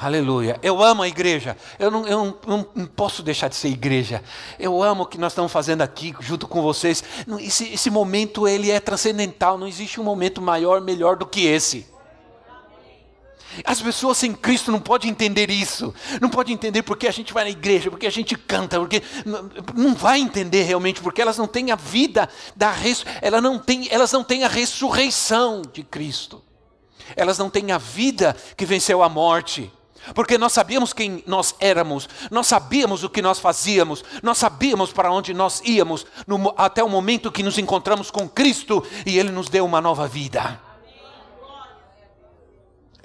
Aleluia. 0.00 0.58
Eu 0.62 0.82
amo 0.82 1.02
a 1.02 1.08
igreja. 1.08 1.54
Eu, 1.78 1.90
não, 1.90 2.08
eu 2.08 2.40
não, 2.46 2.66
não, 2.74 2.86
posso 2.86 3.22
deixar 3.22 3.48
de 3.48 3.56
ser 3.56 3.68
igreja. 3.68 4.24
Eu 4.58 4.82
amo 4.82 5.02
o 5.02 5.06
que 5.06 5.18
nós 5.18 5.32
estamos 5.32 5.52
fazendo 5.52 5.82
aqui 5.82 6.14
junto 6.18 6.48
com 6.48 6.62
vocês. 6.62 7.04
Esse, 7.40 7.74
esse 7.74 7.90
momento 7.90 8.48
ele 8.48 8.70
é 8.70 8.80
transcendental. 8.80 9.58
Não 9.58 9.68
existe 9.68 10.00
um 10.00 10.04
momento 10.04 10.40
maior, 10.40 10.80
melhor 10.80 11.16
do 11.16 11.26
que 11.26 11.44
esse. 11.44 11.92
As 13.64 13.80
pessoas 13.80 14.18
sem 14.18 14.32
Cristo 14.32 14.72
não 14.72 14.80
podem 14.80 15.10
entender 15.10 15.50
isso. 15.50 15.94
Não 16.20 16.28
podem 16.28 16.54
entender 16.54 16.82
porque 16.82 17.06
a 17.06 17.12
gente 17.12 17.32
vai 17.32 17.44
na 17.44 17.50
igreja, 17.50 17.90
porque 17.90 18.06
a 18.06 18.10
gente 18.10 18.34
canta, 18.36 18.78
porque 18.78 19.02
não 19.74 19.94
vai 19.94 20.20
entender 20.20 20.62
realmente 20.62 21.00
porque 21.00 21.22
elas 21.22 21.38
não 21.38 21.46
têm 21.46 21.70
a 21.70 21.76
vida 21.76 22.28
da 22.56 22.70
res, 22.70 23.04
elas 23.20 23.42
não 23.42 23.58
têm, 23.58 23.88
elas 23.90 24.10
não 24.12 24.24
têm 24.24 24.44
a 24.44 24.48
ressurreição 24.48 25.62
de 25.72 25.82
Cristo. 25.82 26.42
Elas 27.14 27.38
não 27.38 27.50
têm 27.50 27.70
a 27.70 27.78
vida 27.78 28.34
que 28.56 28.64
venceu 28.64 29.02
a 29.02 29.08
morte. 29.08 29.70
Porque 30.14 30.36
nós 30.36 30.52
sabíamos 30.52 30.92
quem 30.92 31.22
nós 31.26 31.54
éramos, 31.58 32.08
nós 32.30 32.46
sabíamos 32.46 33.04
o 33.04 33.08
que 33.08 33.22
nós 33.22 33.38
fazíamos, 33.38 34.04
nós 34.22 34.36
sabíamos 34.36 34.92
para 34.92 35.10
onde 35.10 35.32
nós 35.32 35.62
íamos, 35.64 36.04
no, 36.26 36.52
até 36.58 36.84
o 36.84 36.88
momento 36.88 37.32
que 37.32 37.42
nos 37.42 37.56
encontramos 37.56 38.10
com 38.10 38.28
Cristo 38.28 38.84
e 39.06 39.18
Ele 39.18 39.30
nos 39.30 39.48
deu 39.48 39.64
uma 39.64 39.80
nova 39.80 40.06
vida. 40.06 40.60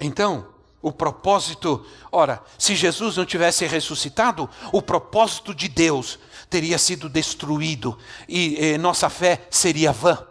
Então, 0.00 0.48
o 0.82 0.90
propósito, 0.90 1.84
ora, 2.10 2.42
se 2.58 2.74
Jesus 2.74 3.16
não 3.18 3.26
tivesse 3.26 3.66
ressuscitado, 3.66 4.48
o 4.72 4.80
propósito 4.80 5.54
de 5.54 5.68
Deus 5.68 6.18
teria 6.48 6.78
sido 6.78 7.08
destruído 7.08 7.98
e 8.26 8.56
eh, 8.58 8.78
nossa 8.78 9.10
fé 9.10 9.46
seria 9.50 9.92
vã. 9.92 10.26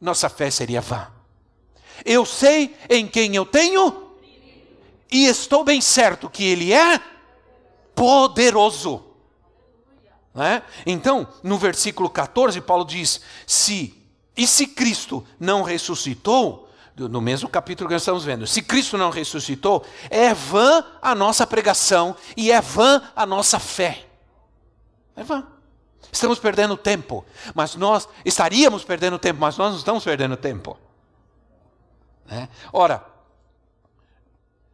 Nossa 0.00 0.28
fé 0.28 0.50
seria 0.50 0.80
vã. 0.80 1.08
Eu 2.04 2.24
sei 2.24 2.76
em 2.88 3.08
quem 3.08 3.34
eu 3.34 3.44
tenho 3.44 4.12
e 5.10 5.26
estou 5.26 5.64
bem 5.64 5.80
certo 5.80 6.30
que 6.30 6.44
Ele 6.44 6.72
é 6.72 7.00
poderoso. 7.94 9.02
É? 10.34 10.62
Então, 10.84 11.26
no 11.42 11.58
versículo 11.58 12.10
14, 12.10 12.60
Paulo 12.60 12.84
diz: 12.84 13.22
se 13.46 13.94
e 14.36 14.46
se 14.46 14.66
Cristo 14.66 15.26
não 15.40 15.62
ressuscitou, 15.62 16.65
no 16.96 17.20
mesmo 17.20 17.48
capítulo 17.48 17.88
que 17.88 17.94
nós 17.94 18.02
estamos 18.02 18.24
vendo. 18.24 18.46
Se 18.46 18.62
Cristo 18.62 18.96
não 18.96 19.10
ressuscitou, 19.10 19.84
é 20.08 20.32
vã 20.32 20.84
a 21.02 21.14
nossa 21.14 21.46
pregação 21.46 22.16
e 22.36 22.50
é 22.50 22.60
vã 22.60 23.02
a 23.14 23.26
nossa 23.26 23.58
fé. 23.58 24.06
É 25.14 25.22
vã. 25.22 25.46
Estamos 26.10 26.38
perdendo 26.38 26.76
tempo, 26.76 27.24
mas 27.54 27.74
nós 27.74 28.08
estaríamos 28.24 28.84
perdendo 28.84 29.18
tempo, 29.18 29.40
mas 29.40 29.58
nós 29.58 29.72
não 29.72 29.78
estamos 29.78 30.02
perdendo 30.02 30.36
tempo. 30.36 30.78
Né? 32.24 32.48
Ora, 32.72 33.04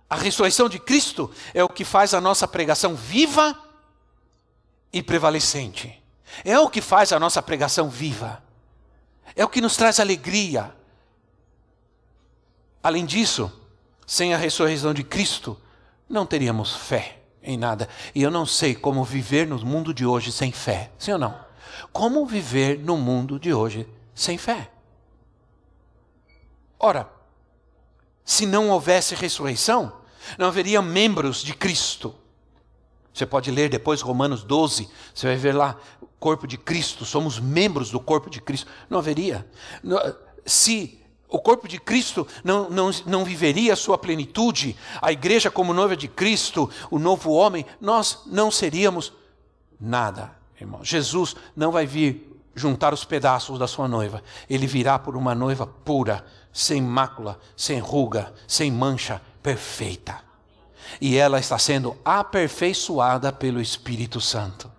a 0.08 0.14
ressurreição 0.14 0.68
de 0.68 0.78
Cristo 0.78 1.30
é 1.52 1.64
o 1.64 1.68
que 1.68 1.84
faz 1.84 2.14
a 2.14 2.20
nossa 2.20 2.46
pregação 2.46 2.94
viva 2.94 3.58
e 4.92 5.02
prevalecente. 5.02 6.00
É 6.44 6.58
o 6.58 6.68
que 6.68 6.80
faz 6.80 7.12
a 7.12 7.18
nossa 7.18 7.42
pregação 7.42 7.88
viva. 7.88 8.42
É 9.34 9.44
o 9.44 9.48
que 9.48 9.60
nos 9.60 9.76
traz 9.76 9.98
alegria 9.98 10.72
Além 12.82 13.06
disso, 13.06 13.50
sem 14.06 14.34
a 14.34 14.36
ressurreição 14.36 14.92
de 14.92 15.04
Cristo, 15.04 15.58
não 16.08 16.26
teríamos 16.26 16.74
fé 16.74 17.22
em 17.42 17.56
nada. 17.56 17.88
E 18.14 18.22
eu 18.22 18.30
não 18.30 18.44
sei 18.44 18.74
como 18.74 19.04
viver 19.04 19.46
no 19.46 19.58
mundo 19.64 19.94
de 19.94 20.04
hoje 20.04 20.32
sem 20.32 20.52
fé. 20.52 20.90
Sim 20.98 21.12
ou 21.12 21.18
não? 21.18 21.38
Como 21.92 22.26
viver 22.26 22.78
no 22.78 22.96
mundo 22.96 23.38
de 23.38 23.52
hoje 23.52 23.88
sem 24.14 24.36
fé? 24.36 24.70
Ora, 26.78 27.08
se 28.24 28.46
não 28.46 28.70
houvesse 28.70 29.14
ressurreição, 29.14 29.92
não 30.38 30.46
haveria 30.46 30.82
membros 30.82 31.42
de 31.42 31.54
Cristo. 31.54 32.14
Você 33.12 33.26
pode 33.26 33.50
ler 33.50 33.68
depois 33.68 34.00
Romanos 34.00 34.42
12, 34.42 34.88
você 35.14 35.26
vai 35.26 35.36
ver 35.36 35.54
lá, 35.54 35.78
corpo 36.18 36.46
de 36.46 36.56
Cristo, 36.56 37.04
somos 37.04 37.38
membros 37.38 37.90
do 37.90 38.00
corpo 38.00 38.30
de 38.30 38.40
Cristo. 38.40 38.70
Não 38.88 38.98
haveria. 38.98 39.46
Se 40.46 41.01
o 41.32 41.40
corpo 41.40 41.66
de 41.66 41.80
Cristo 41.80 42.26
não, 42.44 42.68
não, 42.68 42.90
não 43.06 43.24
viveria 43.24 43.72
a 43.72 43.76
sua 43.76 43.96
plenitude, 43.96 44.76
a 45.00 45.10
igreja 45.10 45.50
como 45.50 45.72
noiva 45.72 45.96
de 45.96 46.06
Cristo, 46.06 46.70
o 46.90 46.98
novo 46.98 47.32
homem, 47.32 47.64
nós 47.80 48.20
não 48.26 48.50
seríamos 48.50 49.12
nada, 49.80 50.30
irmão. 50.60 50.84
Jesus 50.84 51.34
não 51.56 51.72
vai 51.72 51.86
vir 51.86 52.30
juntar 52.54 52.92
os 52.92 53.02
pedaços 53.02 53.58
da 53.58 53.66
sua 53.66 53.88
noiva, 53.88 54.22
ele 54.48 54.66
virá 54.66 54.98
por 54.98 55.16
uma 55.16 55.34
noiva 55.34 55.66
pura, 55.66 56.24
sem 56.52 56.82
mácula, 56.82 57.40
sem 57.56 57.78
ruga, 57.78 58.32
sem 58.46 58.70
mancha, 58.70 59.20
perfeita. 59.42 60.20
E 61.00 61.16
ela 61.16 61.40
está 61.40 61.58
sendo 61.58 61.96
aperfeiçoada 62.04 63.32
pelo 63.32 63.58
Espírito 63.58 64.20
Santo. 64.20 64.70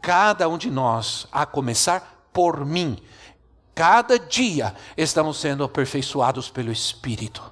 Cada 0.00 0.48
um 0.48 0.56
de 0.56 0.70
nós, 0.70 1.26
a 1.30 1.44
começar 1.44 2.26
por 2.32 2.64
mim, 2.64 2.98
Cada 3.74 4.18
dia 4.18 4.74
estamos 4.96 5.38
sendo 5.38 5.64
aperfeiçoados 5.64 6.48
pelo 6.48 6.70
Espírito. 6.70 7.42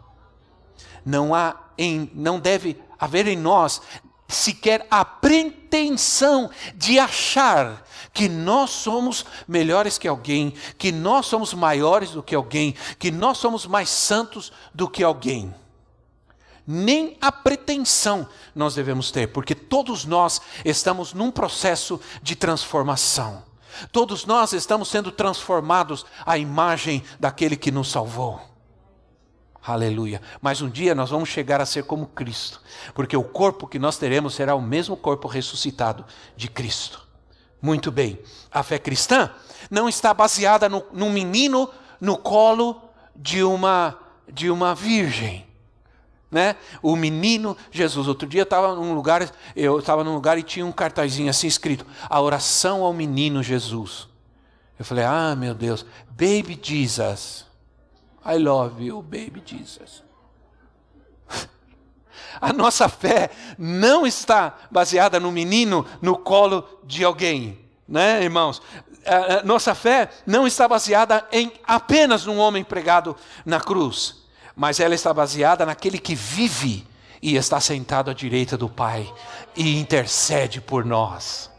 Não 1.04 1.34
há 1.34 1.56
em, 1.76 2.10
não 2.14 2.38
deve 2.38 2.80
haver 2.98 3.26
em 3.26 3.36
nós 3.36 3.82
sequer 4.28 4.86
a 4.90 5.04
pretensão 5.04 6.50
de 6.74 6.98
achar 6.98 7.84
que 8.12 8.28
nós 8.28 8.70
somos 8.70 9.26
melhores 9.46 9.98
que 9.98 10.06
alguém, 10.08 10.54
que 10.78 10.92
nós 10.92 11.26
somos 11.26 11.52
maiores 11.52 12.10
do 12.10 12.22
que 12.22 12.34
alguém, 12.34 12.74
que 12.98 13.10
nós 13.10 13.38
somos 13.38 13.66
mais 13.66 13.88
santos 13.88 14.52
do 14.74 14.88
que 14.88 15.02
alguém. 15.02 15.54
Nem 16.66 17.16
a 17.20 17.32
pretensão 17.32 18.28
nós 18.54 18.74
devemos 18.74 19.10
ter, 19.10 19.28
porque 19.28 19.54
todos 19.54 20.04
nós 20.04 20.40
estamos 20.64 21.12
num 21.12 21.30
processo 21.30 22.00
de 22.22 22.36
transformação. 22.36 23.42
Todos 23.90 24.26
nós 24.26 24.52
estamos 24.52 24.88
sendo 24.88 25.10
transformados 25.10 26.04
à 26.24 26.38
imagem 26.38 27.02
daquele 27.18 27.56
que 27.56 27.70
nos 27.70 27.90
salvou. 27.90 28.40
Aleluia. 29.64 30.20
Mas 30.40 30.60
um 30.60 30.68
dia 30.68 30.94
nós 30.94 31.10
vamos 31.10 31.28
chegar 31.28 31.60
a 31.60 31.66
ser 31.66 31.84
como 31.84 32.08
Cristo, 32.08 32.60
porque 32.94 33.16
o 33.16 33.22
corpo 33.22 33.68
que 33.68 33.78
nós 33.78 33.96
teremos 33.96 34.34
será 34.34 34.54
o 34.54 34.62
mesmo 34.62 34.96
corpo 34.96 35.28
ressuscitado 35.28 36.04
de 36.36 36.48
Cristo. 36.48 37.06
Muito 37.60 37.92
bem. 37.92 38.18
A 38.50 38.64
fé 38.64 38.78
cristã 38.78 39.30
não 39.70 39.88
está 39.88 40.12
baseada 40.12 40.68
no, 40.68 40.84
num 40.92 41.10
menino 41.10 41.70
no 42.00 42.18
colo 42.18 42.82
de 43.14 43.44
uma, 43.44 43.96
de 44.28 44.50
uma 44.50 44.74
virgem. 44.74 45.46
Né? 46.32 46.56
O 46.82 46.96
menino 46.96 47.56
Jesus. 47.70 48.08
Outro 48.08 48.26
dia 48.26 48.42
estava 48.42 48.74
num 48.74 48.94
lugar, 48.94 49.30
eu 49.54 49.78
estava 49.78 50.02
num 50.02 50.14
lugar 50.14 50.38
e 50.38 50.42
tinha 50.42 50.66
um 50.66 50.72
cartazinho 50.72 51.30
assim 51.30 51.46
escrito: 51.46 51.86
a 52.08 52.20
oração 52.20 52.82
ao 52.82 52.92
menino 52.92 53.42
Jesus. 53.42 54.08
Eu 54.78 54.84
falei: 54.84 55.04
Ah, 55.04 55.36
meu 55.36 55.54
Deus, 55.54 55.84
Baby 56.10 56.58
Jesus. 56.60 57.44
I 58.24 58.38
love 58.38 58.84
you, 58.84 59.02
baby 59.02 59.42
Jesus. 59.44 60.02
A 62.40 62.52
nossa 62.52 62.88
fé 62.88 63.30
não 63.58 64.06
está 64.06 64.56
baseada 64.70 65.18
no 65.18 65.32
menino 65.32 65.84
no 66.00 66.16
colo 66.16 66.66
de 66.84 67.04
alguém, 67.04 67.58
né, 67.86 68.22
irmãos? 68.22 68.62
A 69.04 69.42
nossa 69.42 69.74
fé 69.74 70.08
não 70.24 70.46
está 70.46 70.68
baseada 70.68 71.26
em 71.32 71.52
apenas 71.64 72.24
num 72.24 72.38
homem 72.38 72.62
pregado 72.62 73.16
na 73.44 73.60
cruz, 73.60 74.21
mas 74.54 74.80
ela 74.80 74.94
está 74.94 75.12
baseada 75.12 75.64
naquele 75.64 75.98
que 75.98 76.14
vive 76.14 76.86
e 77.20 77.36
está 77.36 77.60
sentado 77.60 78.10
à 78.10 78.14
direita 78.14 78.56
do 78.56 78.68
Pai 78.68 79.12
e 79.56 79.78
intercede 79.78 80.60
por 80.60 80.84
nós. 80.84 81.50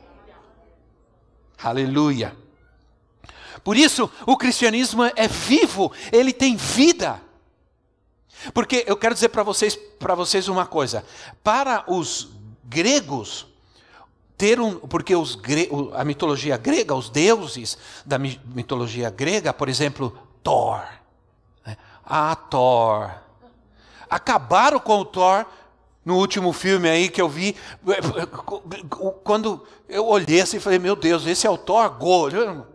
Aleluia. 1.61 2.35
Por 3.63 3.77
isso, 3.77 4.09
o 4.27 4.35
cristianismo 4.35 5.03
é 5.03 5.27
vivo, 5.27 5.91
ele 6.11 6.33
tem 6.33 6.57
vida. 6.57 7.21
Porque 8.53 8.83
eu 8.85 8.97
quero 8.97 9.13
dizer 9.13 9.29
para 9.29 9.43
vocês, 9.43 9.75
para 9.75 10.15
vocês 10.15 10.49
uma 10.49 10.65
coisa: 10.65 11.05
para 11.41 11.85
os 11.87 12.29
gregos, 12.65 13.47
ter 14.37 14.59
um, 14.59 14.75
porque 14.79 15.15
os, 15.15 15.39
a 15.93 16.03
mitologia 16.03 16.57
grega, 16.57 16.93
os 16.93 17.09
deuses 17.09 17.77
da 18.05 18.19
mitologia 18.19 19.09
grega, 19.09 19.53
por 19.53 19.69
exemplo, 19.69 20.17
Thor? 20.43 20.83
Ah, 22.05 22.35
Thor, 22.35 23.11
acabaram 24.09 24.79
com 24.79 24.99
o 24.99 25.05
Thor 25.05 25.45
no 26.03 26.17
último 26.17 26.51
filme 26.51 26.89
aí 26.89 27.09
que 27.09 27.21
eu 27.21 27.29
vi, 27.29 27.55
quando 29.23 29.65
eu 29.87 30.05
olhei 30.05 30.41
assim 30.41 30.57
e 30.57 30.59
falei, 30.59 30.79
meu 30.79 30.95
Deus, 30.95 31.25
esse 31.25 31.47
é 31.47 31.49
o 31.49 31.57
Thor 31.57 31.89
gordo, 31.91 32.67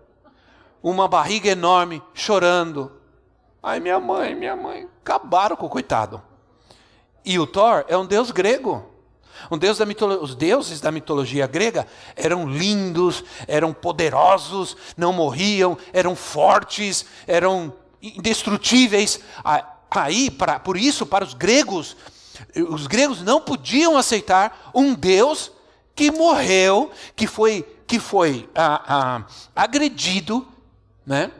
uma 0.82 1.06
barriga 1.06 1.50
enorme, 1.50 2.02
chorando. 2.14 2.92
Ai, 3.62 3.80
minha 3.80 3.98
mãe, 3.98 4.34
minha 4.34 4.56
mãe. 4.56 4.88
Acabaram 5.02 5.56
com 5.56 5.66
o 5.66 5.70
coitado. 5.70 6.22
E 7.24 7.38
o 7.38 7.46
Thor 7.46 7.84
é 7.88 7.96
um 7.96 8.06
deus 8.06 8.30
grego. 8.30 8.86
Um 9.50 9.58
deus 9.58 9.78
da 9.78 9.84
Os 10.20 10.34
deuses 10.34 10.80
da 10.80 10.90
mitologia 10.90 11.46
grega 11.46 11.86
eram 12.16 12.48
lindos, 12.48 13.22
eram 13.46 13.72
poderosos, 13.72 14.76
não 14.96 15.12
morriam, 15.12 15.76
eram 15.92 16.16
fortes, 16.16 17.06
eram 17.26 17.72
indestrutíveis. 18.02 19.20
Aí, 19.90 20.30
pra, 20.30 20.58
por 20.58 20.76
isso, 20.76 21.06
para 21.06 21.24
os 21.24 21.34
gregos, 21.34 21.96
os 22.70 22.86
gregos 22.86 23.22
não 23.22 23.40
podiam 23.40 23.96
aceitar 23.96 24.70
um 24.74 24.94
Deus 24.94 25.50
que 25.94 26.10
morreu, 26.10 26.90
que 27.16 27.26
foi, 27.26 27.62
que 27.86 27.98
foi 27.98 28.48
ah, 28.54 28.82
ah, 28.86 29.26
agredido 29.56 30.46
né? 31.08 31.32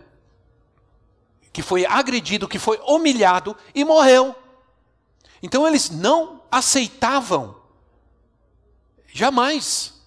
Que 1.53 1.61
foi 1.61 1.85
agredido, 1.85 2.49
que 2.49 2.59
foi 2.59 2.81
humilhado 2.87 3.55
e 3.75 3.85
morreu. 3.85 4.35
Então 5.43 5.69
eles 5.69 5.91
não 5.91 6.41
aceitavam 6.51 7.55
jamais 9.13 10.01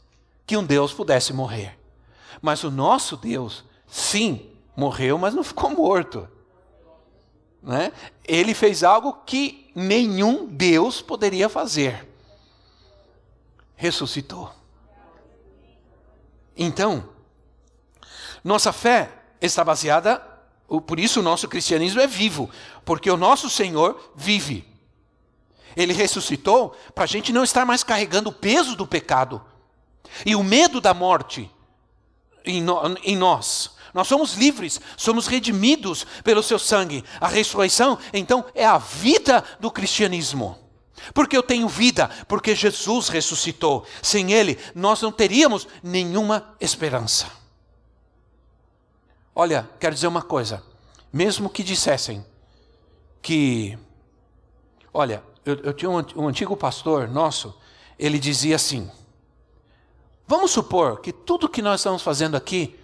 que 0.47 0.57
um 0.57 0.63
Deus 0.63 0.91
pudesse 0.91 1.31
morrer. 1.31 1.77
Mas 2.41 2.63
o 2.63 2.71
nosso 2.71 3.15
Deus, 3.15 3.63
sim, 3.85 4.49
morreu, 4.75 5.19
mas 5.19 5.35
não 5.35 5.43
ficou 5.43 5.69
morto. 5.69 6.27
Né? 7.61 7.91
Ele 8.23 8.53
fez 8.53 8.83
algo 8.83 9.13
que 9.25 9.71
nenhum 9.75 10.47
Deus 10.47 11.01
poderia 11.01 11.47
fazer. 11.47 12.07
Ressuscitou. 13.75 14.51
Então, 16.55 17.09
nossa 18.43 18.71
fé 18.73 19.11
está 19.39 19.63
baseada, 19.63 20.21
por 20.85 20.99
isso 20.99 21.19
o 21.19 21.23
nosso 21.23 21.47
cristianismo 21.47 22.01
é 22.01 22.07
vivo, 22.07 22.49
porque 22.85 23.09
o 23.09 23.17
nosso 23.17 23.49
Senhor 23.49 24.11
vive. 24.15 24.67
Ele 25.75 25.93
ressuscitou 25.93 26.75
para 26.93 27.05
a 27.05 27.07
gente 27.07 27.31
não 27.31 27.43
estar 27.43 27.65
mais 27.65 27.83
carregando 27.83 28.29
o 28.29 28.33
peso 28.33 28.75
do 28.75 28.85
pecado 28.85 29.43
e 30.25 30.35
o 30.35 30.43
medo 30.43 30.81
da 30.81 30.93
morte 30.93 31.49
em, 32.45 32.61
no, 32.61 32.79
em 33.03 33.15
nós. 33.15 33.70
Nós 33.93 34.07
somos 34.07 34.35
livres, 34.35 34.79
somos 34.95 35.27
redimidos 35.27 36.05
pelo 36.23 36.41
seu 36.41 36.57
sangue. 36.57 37.03
A 37.19 37.27
ressurreição, 37.27 37.97
então, 38.13 38.45
é 38.55 38.65
a 38.65 38.77
vida 38.77 39.43
do 39.59 39.69
cristianismo. 39.69 40.57
Porque 41.13 41.35
eu 41.35 41.43
tenho 41.43 41.67
vida, 41.67 42.09
porque 42.27 42.55
Jesus 42.55 43.09
ressuscitou. 43.09 43.85
Sem 44.01 44.31
Ele, 44.31 44.57
nós 44.73 45.01
não 45.01 45.11
teríamos 45.11 45.67
nenhuma 45.81 46.55
esperança. 46.59 47.27
Olha, 49.35 49.67
quero 49.79 49.95
dizer 49.95 50.07
uma 50.07 50.21
coisa. 50.21 50.63
Mesmo 51.11 51.49
que 51.49 51.63
dissessem 51.63 52.25
que. 53.21 53.77
Olha, 54.93 55.23
eu, 55.45 55.55
eu 55.55 55.73
tinha 55.73 55.89
um, 55.89 56.03
um 56.15 56.27
antigo 56.27 56.55
pastor 56.55 57.07
nosso, 57.07 57.57
ele 57.97 58.19
dizia 58.19 58.55
assim: 58.55 58.89
Vamos 60.27 60.51
supor 60.51 61.01
que 61.01 61.11
tudo 61.11 61.49
que 61.49 61.61
nós 61.61 61.81
estamos 61.81 62.01
fazendo 62.01 62.37
aqui 62.37 62.79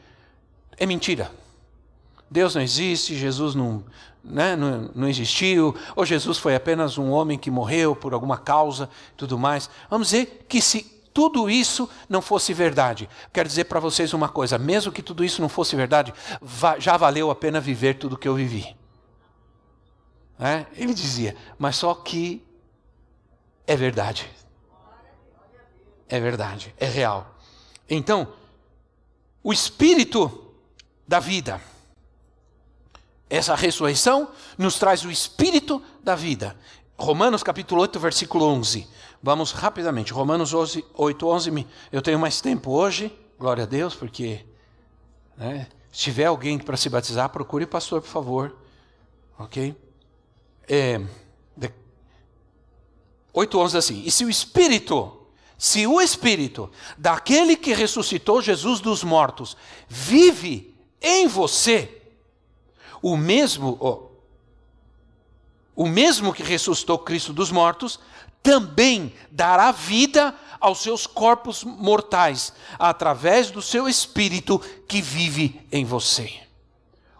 é 0.77 0.85
mentira. 0.85 1.31
Deus 2.29 2.55
não 2.55 2.61
existe, 2.61 3.15
Jesus 3.15 3.55
não, 3.55 3.83
né, 4.23 4.55
não, 4.55 4.91
não, 4.93 5.07
existiu, 5.07 5.75
ou 5.95 6.05
Jesus 6.05 6.37
foi 6.37 6.55
apenas 6.55 6.97
um 6.97 7.09
homem 7.09 7.37
que 7.37 7.49
morreu 7.49 7.95
por 7.95 8.13
alguma 8.13 8.37
causa 8.37 8.89
tudo 9.15 9.37
mais. 9.37 9.69
Vamos 9.89 10.09
dizer 10.09 10.45
que 10.47 10.61
se 10.61 10.83
tudo 11.13 11.49
isso 11.49 11.89
não 12.07 12.21
fosse 12.21 12.53
verdade. 12.53 13.09
Quero 13.33 13.49
dizer 13.49 13.63
para 13.63 13.79
vocês 13.79 14.13
uma 14.13 14.29
coisa: 14.29 14.57
mesmo 14.57 14.91
que 14.91 15.01
tudo 15.01 15.23
isso 15.23 15.41
não 15.41 15.49
fosse 15.49 15.75
verdade, 15.75 16.13
já 16.77 16.95
valeu 16.95 17.31
a 17.31 17.35
pena 17.35 17.59
viver 17.59 17.95
tudo 17.95 18.17
que 18.17 18.27
eu 18.27 18.35
vivi. 18.35 18.75
É? 20.39 20.67
Ele 20.75 20.93
dizia, 20.93 21.35
mas 21.57 21.77
só 21.77 21.95
que 21.95 22.45
é 23.65 23.75
verdade. 23.75 24.29
É 26.07 26.19
verdade, 26.19 26.73
é 26.77 26.85
real. 26.85 27.35
Então, 27.89 28.27
o 29.43 29.51
espírito 29.51 30.46
da 31.07 31.19
vida, 31.19 31.61
essa 33.29 33.55
ressurreição 33.55 34.29
nos 34.57 34.79
traz 34.79 35.03
o 35.03 35.11
espírito 35.11 35.81
da 36.03 36.15
vida. 36.15 36.57
Romanos 36.97 37.43
capítulo 37.43 37.81
8, 37.81 37.99
versículo 37.99 38.45
11. 38.45 38.87
Vamos 39.21 39.51
rapidamente. 39.51 40.13
Romanos 40.13 40.53
11, 40.53 40.85
8, 40.93 41.27
11. 41.27 41.67
Eu 41.91 42.01
tenho 42.01 42.17
mais 42.17 42.41
tempo 42.41 42.71
hoje, 42.71 43.15
glória 43.37 43.63
a 43.63 43.67
Deus, 43.67 43.95
porque 43.95 44.45
né, 45.35 45.67
se 45.91 46.03
tiver 46.03 46.25
alguém 46.25 46.57
para 46.57 46.77
se 46.77 46.89
batizar, 46.89 47.29
procure 47.29 47.65
o 47.65 47.67
pastor, 47.67 48.01
por 48.01 48.09
favor. 48.09 48.55
Ok? 49.37 49.75
É, 50.67 51.01
8, 53.37 53.59
11 53.59 53.77
assim. 53.77 54.03
E 54.03 54.09
se 54.09 54.25
o 54.25 54.29
Espírito, 54.29 55.27
se 55.57 55.85
o 55.85 56.01
Espírito 56.01 56.71
daquele 56.97 57.55
que 57.55 57.71
ressuscitou 57.71 58.41
Jesus 58.41 58.79
dos 58.79 59.03
mortos 59.03 59.55
vive 59.87 60.75
em 61.01 61.27
você, 61.27 62.01
o 63.01 63.15
mesmo, 63.15 63.77
oh, 63.79 64.07
o 65.75 65.87
mesmo 65.87 66.33
que 66.33 66.43
ressuscitou 66.43 66.97
Cristo 66.97 67.31
dos 67.31 67.51
mortos, 67.51 67.99
também 68.41 69.13
dará 69.29 69.71
vida 69.71 70.33
aos 70.59 70.79
seus 70.79 71.05
corpos 71.05 71.63
mortais, 71.63 72.53
através 72.79 73.51
do 73.51 73.61
seu 73.61 73.87
espírito 73.87 74.59
que 74.87 75.01
vive 75.01 75.61
em 75.71 75.85
você. 75.85 76.47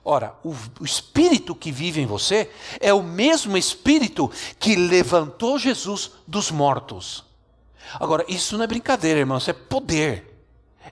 Ora, 0.04 0.34
o, 0.42 0.56
o, 0.80 0.86
espírito 0.86 1.54
que 1.54 1.70
vive 1.70 2.00
em 2.00 2.06
você 2.06 2.50
é 2.80 2.94
o 2.94 3.04
mesmo 3.04 3.58
espírito 3.58 4.32
que 4.58 4.76
levantou 4.76 5.60
Jesus 5.60 6.12
dos 6.26 6.50
mortos. 6.50 7.26
Agora, 8.00 8.24
isso 8.28 8.56
não 8.58 8.64
é 8.64 8.68
brincadeira, 8.68 9.20
irmão, 9.20 9.38
isso 9.38 9.50
é 9.50 9.54
poder 9.54 10.37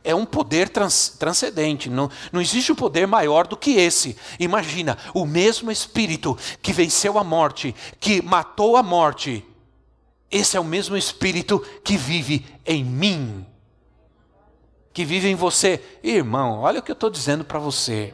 é 0.05 0.13
um 0.13 0.25
poder 0.25 0.69
trans, 0.69 1.09
transcendente. 1.09 1.89
Não, 1.89 2.09
não 2.31 2.39
existe 2.39 2.71
um 2.71 2.75
poder 2.75 3.07
maior 3.07 3.47
do 3.47 3.57
que 3.57 3.71
esse. 3.71 4.15
Imagina, 4.39 4.97
o 5.13 5.25
mesmo 5.25 5.71
Espírito 5.71 6.37
que 6.61 6.71
venceu 6.71 7.17
a 7.17 7.23
morte, 7.23 7.75
que 7.99 8.21
matou 8.21 8.77
a 8.77 8.83
morte, 8.83 9.43
esse 10.31 10.55
é 10.55 10.59
o 10.59 10.63
mesmo 10.63 10.95
Espírito 10.95 11.59
que 11.83 11.97
vive 11.97 12.45
em 12.65 12.83
mim. 12.83 13.45
que 14.93 15.03
vive 15.03 15.27
em 15.27 15.35
você. 15.35 15.83
Irmão, 16.01 16.59
olha 16.59 16.79
o 16.79 16.83
que 16.83 16.91
eu 16.91 16.93
estou 16.93 17.09
dizendo 17.09 17.43
para 17.43 17.59
você. 17.59 18.13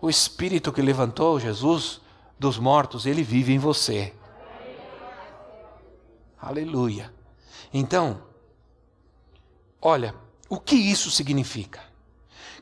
O 0.00 0.10
Espírito 0.10 0.72
que 0.72 0.82
levantou 0.82 1.40
Jesus 1.40 2.00
dos 2.38 2.58
mortos, 2.58 3.06
ele 3.06 3.22
vive 3.22 3.52
em 3.52 3.58
você. 3.58 4.12
Aleluia. 6.40 7.12
Então, 7.72 8.22
olha, 9.80 10.14
o 10.50 10.60
que 10.60 10.76
isso 10.76 11.10
significa? 11.10 11.80